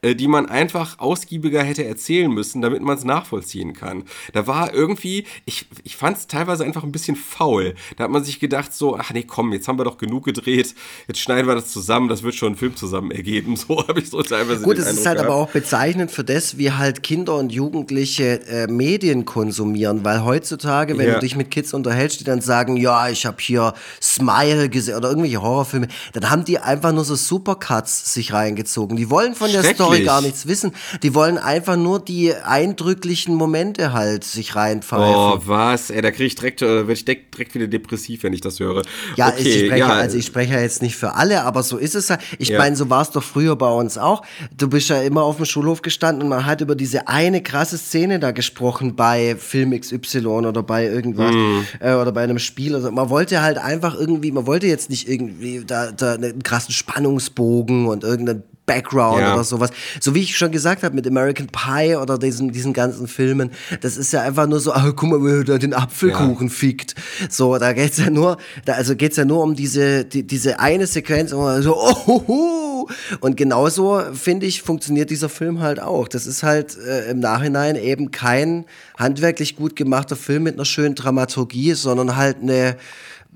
[0.00, 4.04] äh, die man einfach ausgiebiger hätte erzählen müssen, damit man es nachvollziehen kann.
[4.32, 7.74] Da war irgendwie, ich, ich fand es teilweise einfach ein bisschen faul.
[7.96, 10.74] Da hat man sich gedacht so, ach nee, komm, jetzt haben wir doch genug gedreht,
[11.06, 13.56] jetzt schneiden wir das zusammen, das wird schon einen Film zusammen ergeben.
[13.66, 15.30] So habe ich so teilweise Gut, es ist halt gehabt.
[15.30, 20.96] aber auch bezeichnend für das, wie halt Kinder und Jugendliche äh, Medien konsumieren, weil heutzutage,
[20.98, 21.14] wenn ja.
[21.14, 23.65] du dich mit Kids unterhältst, die dann sagen, ja, ich habe hier
[24.00, 28.96] Smile gesehen oder irgendwelche Horrorfilme, dann haben die einfach nur so Supercuts sich reingezogen.
[28.96, 30.72] Die wollen von der Story gar nichts wissen.
[31.02, 35.14] Die wollen einfach nur die eindrücklichen Momente halt sich reinpfeifen.
[35.14, 35.90] Oh, was?
[35.90, 38.82] Ey, da kriege ich direkt, äh, werde ich direkt wieder depressiv, wenn ich das höre.
[39.16, 39.88] Ja, okay, ich spreche, ja.
[39.88, 42.18] also ich spreche ja jetzt nicht für alle, aber so ist es ja.
[42.38, 42.58] Ich ja.
[42.58, 44.22] meine, so war es doch früher bei uns auch.
[44.56, 47.78] Du bist ja immer auf dem Schulhof gestanden und man hat über diese eine krasse
[47.78, 51.60] Szene da gesprochen bei Film XY oder bei irgendwas mm.
[51.80, 52.74] äh, oder bei einem Spiel.
[52.74, 56.72] Also man wollte halt einfach irgendwie, man wollte jetzt nicht irgendwie da, da einen krassen
[56.72, 59.34] Spannungsbogen und irgendeinen Background ja.
[59.34, 59.70] oder sowas.
[60.00, 63.50] So wie ich schon gesagt habe mit American Pie oder diesen, diesen ganzen Filmen,
[63.80, 66.52] das ist ja einfach nur so, ah, guck mal, wie er den Apfelkuchen ja.
[66.52, 66.94] fickt.
[67.30, 70.86] So, da geht's ja nur, da, also geht's ja nur um diese, die, diese eine
[70.86, 72.90] Sequenz, wo man so, oh, ho, ho.
[73.20, 76.08] und genauso, finde ich, funktioniert dieser Film halt auch.
[76.08, 78.64] Das ist halt äh, im Nachhinein eben kein
[78.98, 82.76] handwerklich gut gemachter Film mit einer schönen Dramaturgie, sondern halt eine,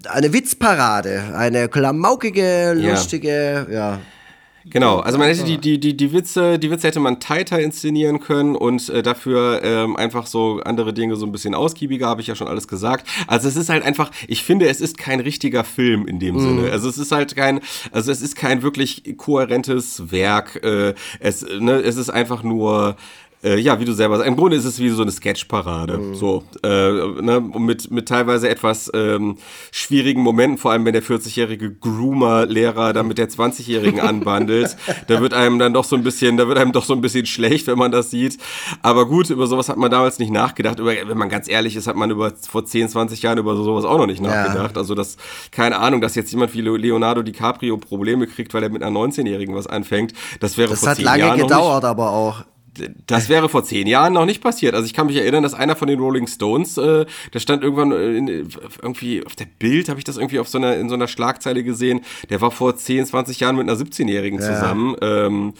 [0.08, 3.92] eine Witzparade, eine klamaukige, lustige, ja.
[3.92, 3.98] ja.
[4.66, 8.20] Genau, also man hätte die, die, die, die Witze, die Witze hätte man tighter inszenieren
[8.20, 12.26] können und äh, dafür ähm, einfach so andere Dinge so ein bisschen ausgiebiger, habe ich
[12.26, 13.06] ja schon alles gesagt.
[13.26, 16.40] Also es ist halt einfach, ich finde, es ist kein richtiger Film in dem mhm.
[16.40, 16.72] Sinne.
[16.72, 17.60] Also es ist halt kein,
[17.90, 20.62] also es ist kein wirklich kohärentes Werk.
[20.62, 22.96] Äh, es, ne, es ist einfach nur
[23.42, 25.98] äh, ja, wie du selber sagst, im Grunde ist es wie so eine Sketchparade.
[25.98, 26.14] Mhm.
[26.14, 29.38] So, äh, ne, mit, mit teilweise etwas ähm,
[29.70, 34.76] schwierigen Momenten, vor allem wenn der 40-jährige Groomer-Lehrer da mit der 20-jährigen anbandelt.
[35.06, 37.24] da wird einem dann doch so ein bisschen, da wird einem doch so ein bisschen
[37.24, 38.36] schlecht, wenn man das sieht.
[38.82, 40.78] Aber gut, über sowas hat man damals nicht nachgedacht.
[40.78, 43.86] Über, wenn man ganz ehrlich ist, hat man über vor 10, 20 Jahren über sowas
[43.86, 44.76] auch noch nicht nachgedacht.
[44.76, 44.80] Ja.
[44.80, 45.16] Also das,
[45.50, 49.54] keine Ahnung, dass jetzt jemand wie Leonardo DiCaprio Probleme kriegt, weil er mit einer 19-Jährigen
[49.54, 50.12] was anfängt.
[50.40, 51.18] Das wäre das vor 10 Jahren.
[51.18, 52.44] Das hat lange gedauert, aber auch
[53.06, 54.74] das wäre vor zehn Jahren noch nicht passiert.
[54.74, 57.92] Also ich kann mich erinnern, dass einer von den Rolling Stones, äh, der stand irgendwann
[57.92, 58.48] in,
[58.82, 61.64] irgendwie auf der Bild, habe ich das irgendwie auf so einer, in so einer Schlagzeile
[61.64, 64.46] gesehen, der war vor 10, 20 Jahren mit einer 17-Jährigen ja.
[64.46, 64.96] zusammen.
[65.02, 65.54] Ähm,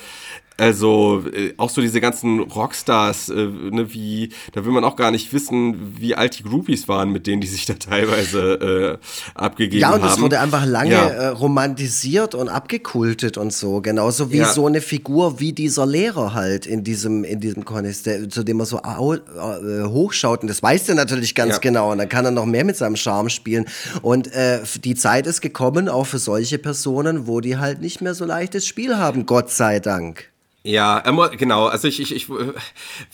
[0.60, 5.10] also äh, auch so diese ganzen Rockstars, äh, ne, wie, da will man auch gar
[5.10, 9.86] nicht wissen, wie alt die Groupies waren, mit denen die sich da teilweise äh, abgegeben
[9.86, 10.00] haben.
[10.00, 11.06] Ja, und es wurde einfach lange ja.
[11.08, 13.80] äh, romantisiert und abgekultet und so.
[13.80, 14.52] Genauso wie ja.
[14.52, 18.60] so eine Figur wie dieser Lehrer halt in diesem, in diesem Contest, der, zu dem
[18.60, 20.42] er so äh, hochschaut.
[20.42, 21.58] Und das weiß er natürlich ganz ja.
[21.58, 21.92] genau.
[21.92, 23.64] Und dann kann er noch mehr mit seinem Charme spielen.
[24.02, 28.12] Und äh, die Zeit ist gekommen, auch für solche Personen, wo die halt nicht mehr
[28.14, 30.30] so leichtes Spiel haben, Gott sei Dank.
[30.62, 31.00] Ja,
[31.30, 31.66] genau.
[31.66, 32.52] Also ich, ich, ich will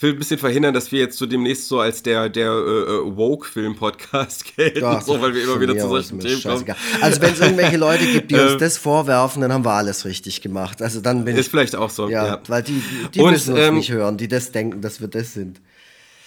[0.01, 4.81] ein bisschen verhindern, dass wir jetzt so demnächst so als der, der äh, Woke-Film-Podcast gelten,
[4.81, 6.75] ja, so, weil wir immer wieder zu solchen Themen kommen.
[6.99, 10.03] Also wenn es irgendwelche Leute gibt, die uns ähm, das vorwerfen, dann haben wir alles
[10.03, 10.81] richtig gemacht.
[10.81, 12.27] Also dann bin Ist ich, vielleicht auch so, ja.
[12.27, 12.41] ja.
[12.47, 12.83] Weil die,
[13.13, 15.61] die Und, müssen uns ähm, nicht hören, die das denken, dass wir das sind.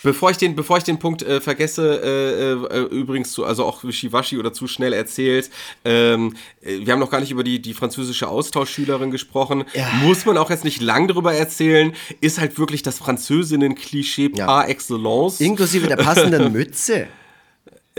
[0.02, 3.84] Bevor ich den, bevor ich den Punkt äh, vergesse, äh, äh, übrigens zu, also auch
[3.84, 5.50] Wischiwaschi oder zu schnell erzählt,
[5.84, 9.64] ähm, äh, wir haben noch gar nicht über die, die französische Austauschschülerin gesprochen.
[9.74, 9.90] Ja.
[10.02, 14.46] Muss man auch jetzt nicht lang darüber erzählen, ist halt wirklich das Französinnen-Klischee ja.
[14.46, 15.40] par excellence.
[15.40, 17.08] Inklusive der passenden Mütze.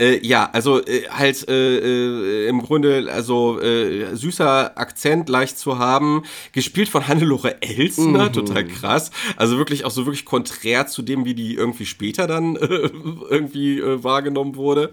[0.02, 5.78] Äh, ja, also äh, halt äh, äh, im Grunde, also äh, süßer Akzent leicht zu
[5.78, 8.32] haben, gespielt von Hannelore Elsner, mhm.
[8.32, 9.12] total krass.
[9.36, 12.90] Also wirklich auch so wirklich konträr zu dem, wie die irgendwie später dann äh,
[13.30, 14.92] irgendwie wahrgenommen wurde.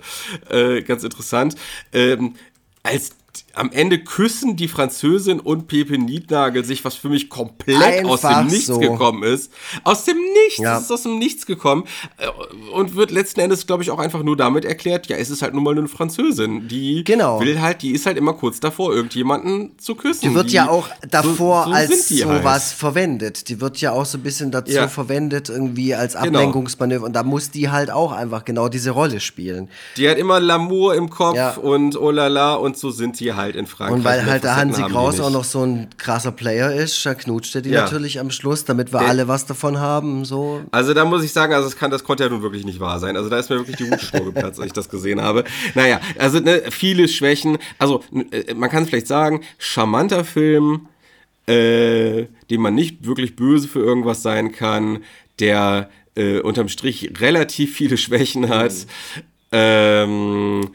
[0.86, 1.56] Ganz interessant.
[1.94, 2.36] Ähm,
[2.84, 3.11] als
[3.60, 8.22] am Ende küssen die Französin und Pepe Niednagel sich, was für mich komplett Einfach aus
[8.22, 8.80] dem Nichts so.
[8.80, 9.52] gekommen ist.
[9.84, 10.77] Aus dem Nichts, ja.
[10.77, 11.84] ist aus dem Nichts gekommen
[12.18, 12.27] äh,
[12.72, 15.53] und wird letzten Endes, glaube ich, auch einfach nur damit erklärt, ja, es ist halt
[15.53, 17.41] nun mal eine Französin, die genau.
[17.41, 20.30] will halt, die ist halt immer kurz davor, irgendjemanden zu küssen.
[20.30, 22.61] Die wird die, ja auch davor so, so als sowas halt.
[22.80, 23.49] verwendet.
[23.49, 24.88] Die wird ja auch so ein bisschen dazu ja.
[24.88, 26.27] verwendet, irgendwie als genau.
[26.27, 29.68] Ablenkungsmanöver und da muss die halt auch einfach genau diese Rolle spielen.
[29.98, 31.56] Die hat immer L'amour im Kopf ja.
[31.56, 33.97] und oh la la und so sind die halt in Frankreich.
[33.97, 37.55] Und weil halt der Hansi Kraus auch noch so ein krasser Player ist, da knutscht
[37.55, 37.84] er die ja.
[37.84, 40.26] natürlich am Schluss, damit wir der, alle was davon haben.
[40.26, 40.61] So.
[40.71, 42.99] Also da muss ich sagen, also das, kann, das konnte ja nun wirklich nicht wahr
[42.99, 43.17] sein.
[43.17, 45.43] Also da ist mir wirklich die Hutschnur geplatzt, als ich das gesehen habe.
[45.76, 47.57] Naja, also ne, viele Schwächen.
[47.77, 50.88] Also äh, man kann es vielleicht sagen, charmanter Film,
[51.47, 55.03] äh, dem man nicht wirklich böse für irgendwas sein kann,
[55.39, 58.71] der äh, unterm Strich relativ viele Schwächen hat.
[58.71, 59.23] Mhm.
[59.51, 60.69] Ähm,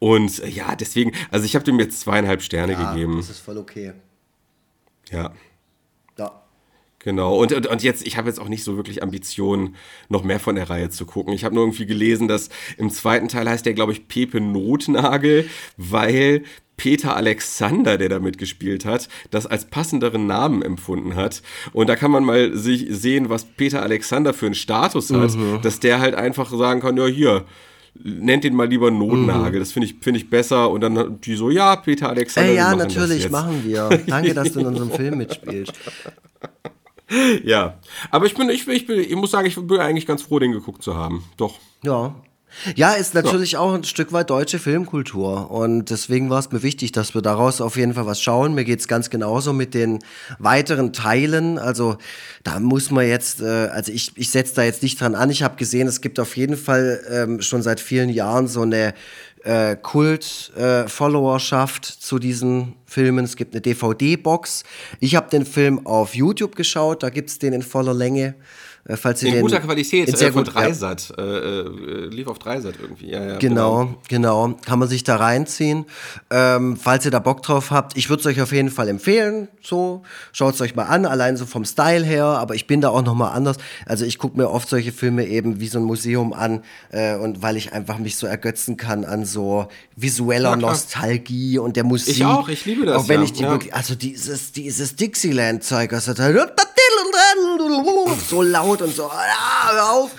[0.00, 3.16] Und äh, ja, deswegen, also ich habe dem jetzt zweieinhalb Sterne Ja, gegeben.
[3.18, 3.92] das ist voll okay.
[5.10, 5.30] Ja.
[6.16, 6.42] Ja.
[7.02, 9.74] Genau, und, und, und jetzt, ich habe jetzt auch nicht so wirklich Ambitionen,
[10.10, 11.32] noch mehr von der Reihe zu gucken.
[11.32, 15.48] Ich habe nur irgendwie gelesen, dass im zweiten Teil heißt der, glaube ich, Pepe Notnagel,
[15.78, 16.42] weil
[16.76, 21.42] Peter Alexander, der da mitgespielt hat, das als passenderen Namen empfunden hat.
[21.72, 25.80] Und da kann man mal sich sehen, was Peter Alexander für einen Status hat, dass
[25.80, 27.46] der halt einfach sagen kann, ja hier,
[27.94, 30.70] nennt den mal lieber Notnagel, das finde ich, finde ich besser.
[30.70, 32.48] Und dann die so, ja, Peter Alexander.
[32.50, 33.88] Wir ja, natürlich, machen wir.
[34.06, 35.72] Danke, dass du in unserem Film mitspielst.
[37.42, 37.74] Ja,
[38.12, 40.38] aber ich bin, ich, bin- ich, bin, ich muss sagen, ich bin eigentlich ganz froh,
[40.38, 41.24] den geguckt zu haben.
[41.36, 41.58] Doch.
[41.82, 42.14] Ja.
[42.74, 45.50] Ja, ist natürlich auch ein Stück weit deutsche Filmkultur.
[45.50, 48.54] Und deswegen war es mir wichtig, dass wir daraus auf jeden Fall was schauen.
[48.54, 50.00] Mir geht's ganz genauso mit den
[50.38, 51.58] weiteren Teilen.
[51.58, 51.96] Also
[52.42, 55.30] da muss man jetzt, äh, also ich, ich setze da jetzt nicht dran an.
[55.30, 58.94] Ich habe gesehen, es gibt auf jeden Fall ähm, schon seit vielen Jahren so eine
[59.44, 63.24] äh, Kult-Followerschaft zu diesen Filmen.
[63.24, 64.64] Es gibt eine DVD-Box.
[64.98, 68.34] Ich habe den Film auf YouTube geschaut, da gibt's den in voller Länge.
[68.90, 70.52] Äh, falls ihr In den, guter Qualität, in sehr äh, gut, ja.
[70.52, 71.12] Dreisat.
[71.16, 73.10] Äh, äh, lief auf Dreisat irgendwie.
[73.10, 74.54] Ja, ja, Genau, genau.
[74.64, 75.84] Kann man sich da reinziehen.
[76.30, 79.48] Ähm, falls ihr da Bock drauf habt, ich würde es euch auf jeden Fall empfehlen.
[79.62, 80.02] So,
[80.32, 82.24] schaut es euch mal an, allein so vom Style her.
[82.24, 83.56] Aber ich bin da auch noch mal anders.
[83.86, 87.42] Also ich gucke mir oft solche Filme eben wie so ein Museum an äh, und
[87.42, 90.56] weil ich einfach mich so ergötzen kann an so visueller Ja.
[90.56, 92.16] Nostalgie und der Musik.
[92.16, 93.50] Ich auch, ich liebe das, Auch wenn ja, ich die ja.
[93.50, 96.12] wirklich, also dieses dieses Dixieland-Zeug, also
[98.28, 100.10] so laut und so, ah, hör auf.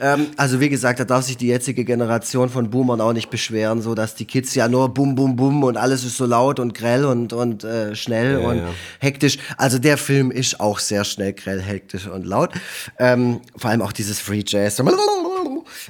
[0.00, 3.82] Ähm, also wie gesagt, da darf sich die jetzige Generation von Boomern auch nicht beschweren,
[3.82, 6.74] so dass die Kids ja nur bum bum bum und alles ist so laut und
[6.74, 8.68] grell und und äh, schnell Ja, und ja.
[9.00, 9.38] hektisch.
[9.56, 12.50] Also der Film ist auch sehr schnell grell, hektisch und laut.
[12.98, 14.76] Ähm, vor allem auch dieses Free Jazz.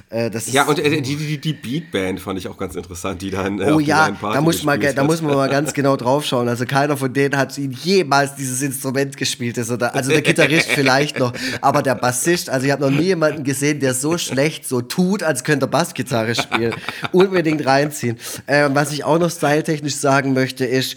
[0.09, 3.59] Äh, Ja, und äh, die, die, die Beatband fand ich auch ganz interessant, die dann.
[3.59, 6.47] Äh, Oh ja, da muss, man, da muss man mal ganz genau drauf schauen.
[6.47, 9.57] Also keiner von denen hat ihn jemals dieses Instrument gespielt.
[9.57, 13.05] Ist oder, also der Gitarrist vielleicht noch, aber der Bassist, also ich habe noch nie
[13.07, 16.73] jemanden gesehen, der so schlecht so tut, als könnte er Bassgitarre spielen.
[17.11, 18.17] Unbedingt reinziehen.
[18.47, 20.95] Ähm, was ich auch noch styletechnisch sagen möchte, ist,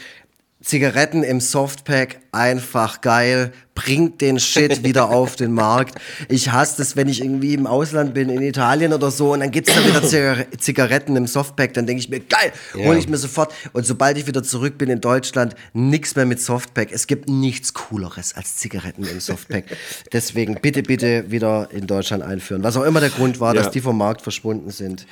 [0.62, 3.52] Zigaretten im Softpack, einfach geil.
[3.74, 5.94] Bringt den Shit wieder auf den Markt.
[6.28, 9.50] Ich hasse es, wenn ich irgendwie im Ausland bin, in Italien oder so, und dann
[9.50, 11.72] gibt's da wieder Zigar Zigaretten im Softpack.
[11.72, 13.54] Dann denke ich mir, geil, hole ich mir sofort.
[13.72, 16.92] Und sobald ich wieder zurück bin in Deutschland, nix mehr mit Softpack.
[16.92, 19.64] Es gibt nichts Cooleres als Zigaretten im Softpack.
[20.12, 22.62] Deswegen bitte, bitte wieder in Deutschland einführen.
[22.62, 23.62] Was auch immer der Grund war, Ja.
[23.62, 25.06] dass die vom Markt verschwunden sind.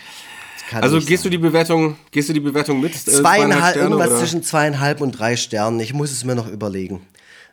[0.71, 1.31] Kann Also gehst sein.
[1.33, 2.95] du die Bewertung, gehst du die Bewertung mit?
[2.95, 4.19] Äh, Zweieinhalb, Sterne, irgendwas oder?
[4.19, 5.81] zwischen zweieinhalb und drei Sternen.
[5.81, 7.01] Ich muss es mir noch überlegen.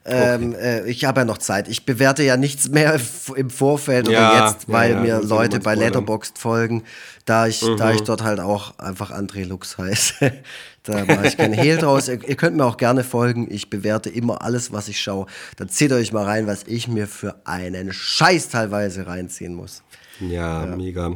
[0.07, 1.67] Ähm, äh, ich habe ja noch Zeit.
[1.67, 2.99] Ich bewerte ja nichts mehr
[3.35, 5.73] im Vorfeld Ja, oder jetzt, ja, weil ja, mir kannst du Leute bei.
[5.73, 6.83] Letterboxd folgen,
[7.25, 7.95] da ich, da Mhm.
[7.95, 10.31] ich dort halt auch einfach André Lux heiße.
[10.83, 12.07] da mache ich keinen Hehl draus.
[12.07, 13.47] Ihr, ihr könnt mir auch gerne folgen.
[13.49, 15.25] Ich bewerte immer alles, was ich schaue.
[15.57, 19.81] Dann zieht euch mal rein, was ich mir für einen Scheiß teilweise reinziehen muss.
[20.21, 21.13] Ja, mega.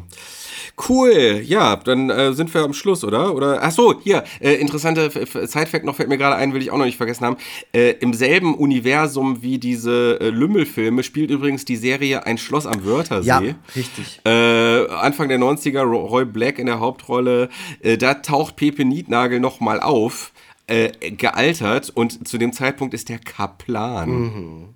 [0.87, 3.33] Cool, ja, dann äh, sind wir am Schluss, oder?
[3.35, 6.77] Oder ach so, hier äh, interessante Sidefact noch fällt mir gerade ein, will ich auch
[6.77, 7.37] noch nicht vergessen haben.
[7.73, 12.83] Äh, Im selben Universum wie diese äh, Lümmelfilme spielt übrigens die Serie Ein Schloss am
[12.85, 13.27] Wörthersee.
[13.27, 13.41] Ja,
[13.75, 14.21] richtig.
[14.25, 17.49] Äh, Anfang der 90er, Ro- Roy Black in der Hauptrolle.
[17.81, 20.31] Äh, da taucht Pepe Nietnagel nochmal auf,
[20.67, 24.75] äh, gealtert und zu dem Zeitpunkt ist der Kaplan.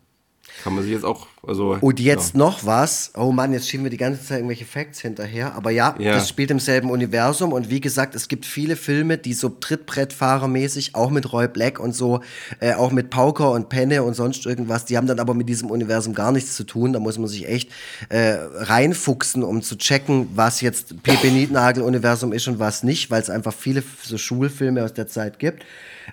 [0.63, 1.77] Kann man sich jetzt auch, also.
[1.81, 3.11] Und jetzt noch was.
[3.17, 5.55] Oh Mann, jetzt schieben wir die ganze Zeit irgendwelche Facts hinterher.
[5.55, 6.13] Aber ja, Ja.
[6.13, 7.51] das spielt im selben Universum.
[7.53, 11.93] Und wie gesagt, es gibt viele Filme, die so Trittbrettfahrermäßig, auch mit Roy Black und
[11.93, 12.21] so,
[12.59, 15.69] äh, auch mit Pauker und Penne und sonst irgendwas, die haben dann aber mit diesem
[15.71, 16.93] Universum gar nichts zu tun.
[16.93, 17.69] Da muss man sich echt
[18.09, 23.29] äh, reinfuchsen, um zu checken, was jetzt Pepe Nietnagel-Universum ist und was nicht, weil es
[23.29, 25.63] einfach viele so Schulfilme aus der Zeit gibt.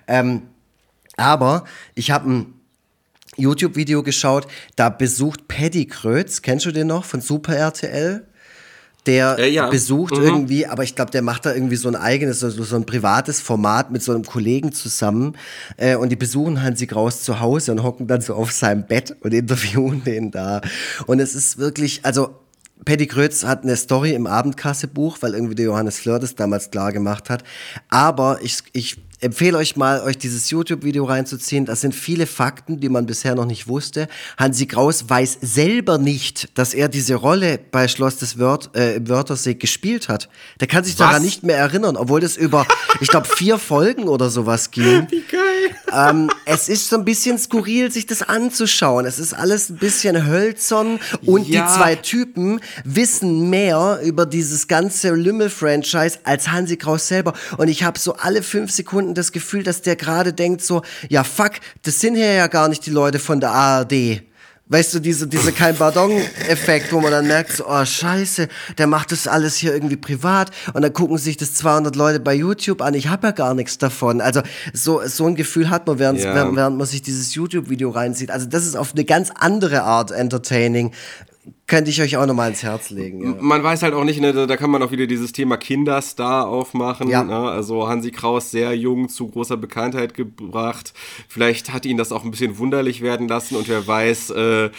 [0.07, 0.43] Ähm,
[1.17, 1.65] aber
[1.95, 2.53] ich habe ein
[3.41, 8.25] YouTube-Video geschaut, da besucht Paddy Krötz, kennst du den noch von Super RTL?
[9.07, 9.67] Der Äh, ja.
[9.69, 10.23] besucht Mhm.
[10.23, 13.41] irgendwie, aber ich glaube, der macht da irgendwie so ein eigenes, so, so ein privates
[13.41, 15.35] Format mit so einem Kollegen zusammen.
[15.77, 19.15] Äh, und die besuchen Hansi Kraus zu Hause und hocken dann so auf seinem Bett
[19.21, 20.61] und interviewen den da.
[21.07, 22.35] Und es ist wirklich, also
[22.85, 26.91] Paddy Krötz hat eine Story im Abendkassebuch, weil irgendwie der Johannes Fleur das damals klar
[26.91, 27.43] gemacht hat.
[27.89, 31.65] Aber ich, ich empfehle euch mal, euch dieses YouTube-Video reinzuziehen.
[31.65, 34.07] Das sind viele Fakten, die man bisher noch nicht wusste.
[34.37, 39.07] Hansi Kraus weiß selber nicht, dass er diese Rolle bei Schloss des Wörth, äh, im
[39.07, 40.27] Wörthersee gespielt hat.
[40.59, 42.65] Der kann sich daran nicht mehr erinnern, obwohl das über,
[42.99, 45.07] ich glaube, vier Folgen oder sowas ging.
[45.09, 45.75] Wie geil.
[45.93, 49.05] ähm, es ist so ein bisschen skurril, sich das anzuschauen.
[49.05, 51.67] Es ist alles ein bisschen hölzern und ja.
[51.67, 57.33] die zwei Typen wissen mehr über dieses ganze Lümmel-Franchise als Hansi Kraus selber.
[57.57, 61.23] Und ich habe so alle fünf Sekunden das Gefühl, dass der gerade denkt so, ja
[61.23, 64.23] fuck, das sind hier ja gar nicht die Leute von der ARD.
[64.71, 68.47] Weißt du, diese, diese kein Pardon-Effekt, wo man dann merkt, so, oh scheiße,
[68.77, 72.33] der macht das alles hier irgendwie privat und dann gucken sich das 200 Leute bei
[72.33, 74.21] YouTube an, ich habe ja gar nichts davon.
[74.21, 76.33] Also so, so ein Gefühl hat man, während, ja.
[76.33, 78.31] während, während man sich dieses YouTube-Video reinzieht.
[78.31, 80.93] Also das ist auf eine ganz andere Art entertaining
[81.65, 83.23] könnte ich euch auch nochmal ins Herz legen.
[83.23, 83.35] Ja.
[83.39, 87.07] Man weiß halt auch nicht, ne, da kann man auch wieder dieses Thema Kinderstar aufmachen.
[87.07, 87.23] Ja.
[87.23, 87.49] Ne?
[87.49, 90.93] Also Hansi Kraus sehr jung zu großer Bekanntheit gebracht.
[91.29, 94.69] Vielleicht hat ihn das auch ein bisschen wunderlich werden lassen und wer weiß, äh,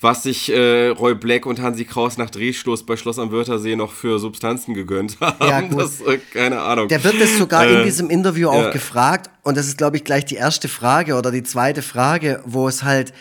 [0.00, 3.92] was sich äh, Roy Black und Hansi Kraus nach Drehschluss bei Schloss am Wörthersee noch
[3.92, 5.46] für Substanzen gegönnt haben.
[5.46, 5.80] Ja, gut.
[5.80, 6.88] Das, äh, keine Ahnung.
[6.88, 10.04] Der wird es sogar in äh, diesem Interview auch gefragt und das ist, glaube ich,
[10.04, 13.14] gleich die erste Frage oder die zweite Frage, wo es halt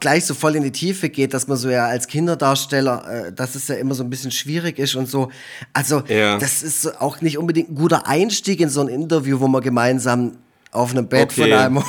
[0.00, 3.54] gleich so voll in die Tiefe geht, dass man so ja als Kinderdarsteller, äh, dass
[3.54, 5.30] es ja immer so ein bisschen schwierig ist und so.
[5.72, 6.38] Also ja.
[6.38, 10.38] das ist auch nicht unbedingt ein guter Einstieg in so ein Interview, wo man gemeinsam
[10.72, 11.42] auf einem Bett okay.
[11.42, 11.82] von einem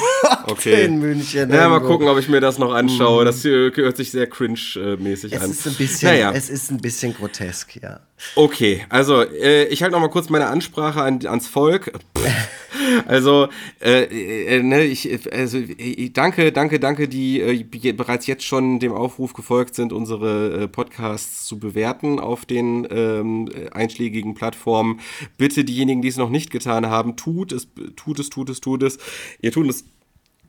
[0.47, 0.85] okay.
[0.85, 1.49] in München.
[1.49, 1.79] Ja, irgendwo.
[1.79, 3.25] mal gucken, ob ich mir das noch anschaue.
[3.25, 5.51] Das hört sich sehr cringe-mäßig an.
[5.51, 6.31] Ist ein bisschen, naja.
[6.33, 7.99] Es ist ein bisschen grotesk, ja.
[8.35, 11.91] Okay, also äh, ich halte noch mal kurz meine Ansprache an, ans Volk.
[13.05, 13.47] also,
[13.81, 18.91] äh, äh, ne, ich, also ich danke, danke, danke, die äh, bereits jetzt schon dem
[18.93, 24.99] Aufruf gefolgt sind, unsere äh, Podcasts zu bewerten auf den ähm, einschlägigen Plattformen.
[25.37, 28.83] Bitte diejenigen, die es noch nicht getan haben, tut es, tut es, tut es, tut
[28.83, 28.97] es.
[29.41, 29.85] Ihr tut es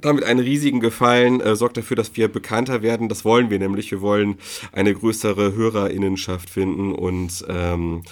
[0.00, 3.08] damit einen riesigen Gefallen, äh, sorgt dafür, dass wir bekannter werden.
[3.08, 3.90] Das wollen wir nämlich.
[3.90, 4.36] Wir wollen
[4.72, 8.02] eine größere Hörerinnenschaft finden und ähm,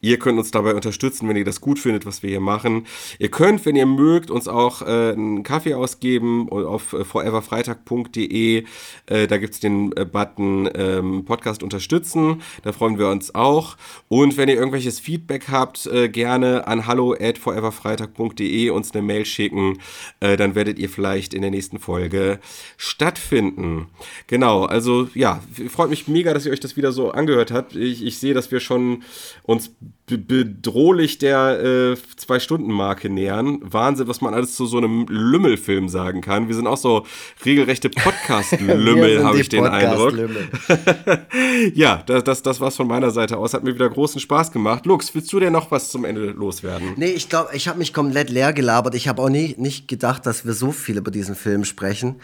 [0.00, 2.86] ihr könnt uns dabei unterstützen, wenn ihr das gut findet, was wir hier machen.
[3.18, 8.64] Ihr könnt, wenn ihr mögt, uns auch äh, einen Kaffee ausgeben auf äh, foreverfreitag.de.
[9.06, 12.42] Äh, da gibt's den äh, Button ähm, Podcast unterstützen.
[12.62, 13.76] Da freuen wir uns auch.
[14.08, 19.24] Und wenn ihr irgendwelches Feedback habt, äh, gerne an hallo at foreverfreitag.de uns eine Mail
[19.24, 19.78] schicken.
[20.20, 22.38] Dann werdet ihr vielleicht vielleicht in der nächsten Folge
[22.76, 23.88] stattfinden.
[24.26, 27.76] Genau, also ja, freut mich mega, dass ihr euch das wieder so angehört habt.
[27.76, 29.02] Ich, ich sehe, dass wir schon
[29.42, 29.72] uns
[30.18, 33.58] bedrohlich der äh, Zwei-Stunden-Marke nähern.
[33.62, 36.48] Wahnsinn, was man alles zu so einem Lümmelfilm sagen kann.
[36.48, 37.06] Wir sind auch so
[37.44, 40.14] regelrechte Podcast-Lümmel, habe ich den Eindruck.
[41.74, 43.54] ja, das, das, das war's von meiner Seite aus.
[43.54, 44.86] Hat mir wieder großen Spaß gemacht.
[44.86, 46.92] Lux, willst du denn noch was zum Ende loswerden?
[46.96, 48.94] Nee, ich glaube, ich habe mich komplett leer gelabert.
[48.94, 52.16] Ich habe auch nie, nicht gedacht, dass wir so viel über diesen Film sprechen.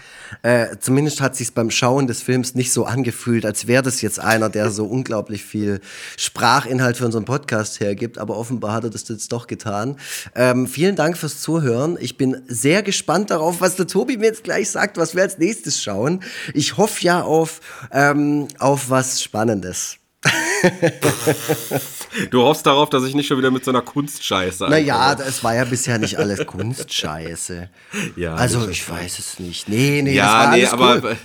[0.42, 4.20] Äh, zumindest hat sich beim Schauen des Films nicht so angefühlt, als wäre das jetzt
[4.20, 5.80] einer, der so unglaublich viel
[6.16, 8.18] Sprachinhalt für unseren Podcast hergibt.
[8.18, 9.96] Aber offenbar hat er das jetzt doch getan.
[10.34, 11.96] Ähm, vielen Dank fürs Zuhören.
[12.00, 15.38] Ich bin sehr gespannt darauf, was der Tobi mir jetzt gleich sagt, was wir als
[15.38, 16.22] nächstes schauen.
[16.54, 17.60] Ich hoffe ja auf,
[17.92, 19.98] ähm, auf was Spannendes.
[22.30, 25.54] du hoffst darauf, dass ich nicht schon wieder mit so einer Kunstscheiße Naja, es war
[25.54, 27.68] ja bisher nicht alles Kunstscheiße.
[28.16, 29.68] ja, also ich weiß es nicht.
[29.68, 31.16] Nee, nee, ja, nee, aber cool.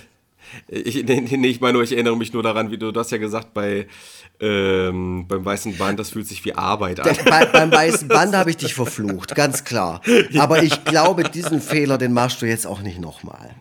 [0.68, 3.18] Ich, nee, nee, ich meine nur, ich erinnere mich nur daran, wie du das ja
[3.18, 3.86] gesagt bei
[4.40, 7.16] ähm, beim weißen Band, das fühlt sich wie Arbeit an.
[7.26, 10.00] Bei, beim weißen Band habe ich dich verflucht, ganz klar.
[10.38, 13.54] Aber ich glaube, diesen Fehler, den machst du jetzt auch nicht nochmal.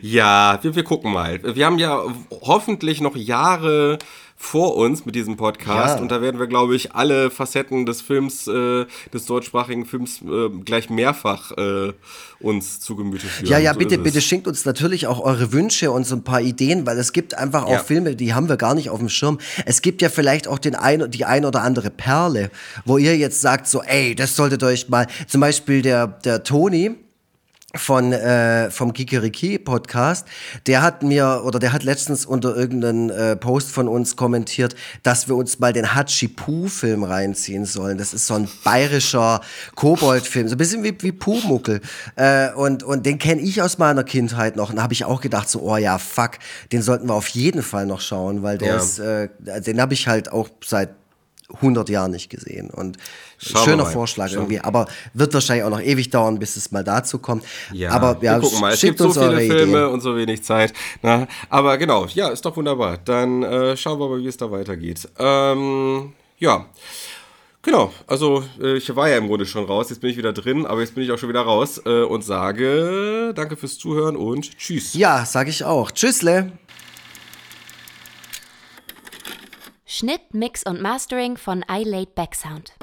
[0.00, 1.40] Ja, wir, wir gucken mal.
[1.42, 2.02] Wir haben ja
[2.42, 3.98] hoffentlich noch Jahre
[4.36, 6.02] vor uns mit diesem Podcast ja.
[6.02, 10.50] und da werden wir, glaube ich, alle Facetten des Films, äh, des deutschsprachigen Films äh,
[10.64, 11.92] gleich mehrfach äh,
[12.38, 13.50] uns zu Gemüte führen.
[13.50, 16.42] Ja, ja, so bitte, bitte schenkt uns natürlich auch eure Wünsche und so ein paar
[16.42, 17.78] Ideen, weil es gibt einfach auch ja.
[17.78, 19.38] Filme, die haben wir gar nicht auf dem Schirm.
[19.64, 22.50] Es gibt ja vielleicht auch den ein, die ein oder andere Perle,
[22.84, 26.94] wo ihr jetzt sagt so, ey, das solltet euch mal, zum Beispiel der, der Toni,
[27.78, 30.26] von äh, vom Kikeriki Podcast,
[30.66, 35.28] der hat mir oder der hat letztens unter irgendeinem äh, Post von uns kommentiert, dass
[35.28, 37.98] wir uns mal den Hachipu Film reinziehen sollen.
[37.98, 39.40] Das ist so ein bayerischer
[39.74, 41.80] Kobold-Film, so ein bisschen wie wie Pumuckel.
[42.16, 44.70] Äh, und und den kenne ich aus meiner Kindheit noch.
[44.70, 46.32] Und da habe ich auch gedacht so, oh ja, fuck,
[46.72, 48.76] den sollten wir auf jeden Fall noch schauen, weil der ja.
[48.76, 50.90] ist, äh, den habe ich halt auch seit
[51.54, 52.70] 100 Jahren nicht gesehen.
[52.70, 52.96] Und
[53.38, 54.38] Schauen schöner Vorschlag Schauen.
[54.38, 57.44] irgendwie, aber wird wahrscheinlich auch noch ewig dauern, bis es mal dazu kommt.
[57.72, 58.72] Ja, aber ja, wir gucken mal.
[58.72, 59.86] Es gibt so viele Filme Ideen.
[59.86, 60.72] und so wenig Zeit.
[61.02, 62.98] Na, aber genau, ja, ist doch wunderbar.
[62.98, 65.08] Dann äh, schauen wir mal, wie es da weitergeht.
[65.18, 66.66] Ähm, ja.
[67.62, 70.66] Genau, also äh, ich war ja im Grunde schon raus, jetzt bin ich wieder drin,
[70.66, 74.56] aber jetzt bin ich auch schon wieder raus äh, und sage danke fürs Zuhören und
[74.56, 74.94] tschüss.
[74.94, 75.90] Ja, sage ich auch.
[75.90, 76.52] Tschüssle.
[79.84, 82.74] Schnitt, Mix und Mastering von iLaid Backsound.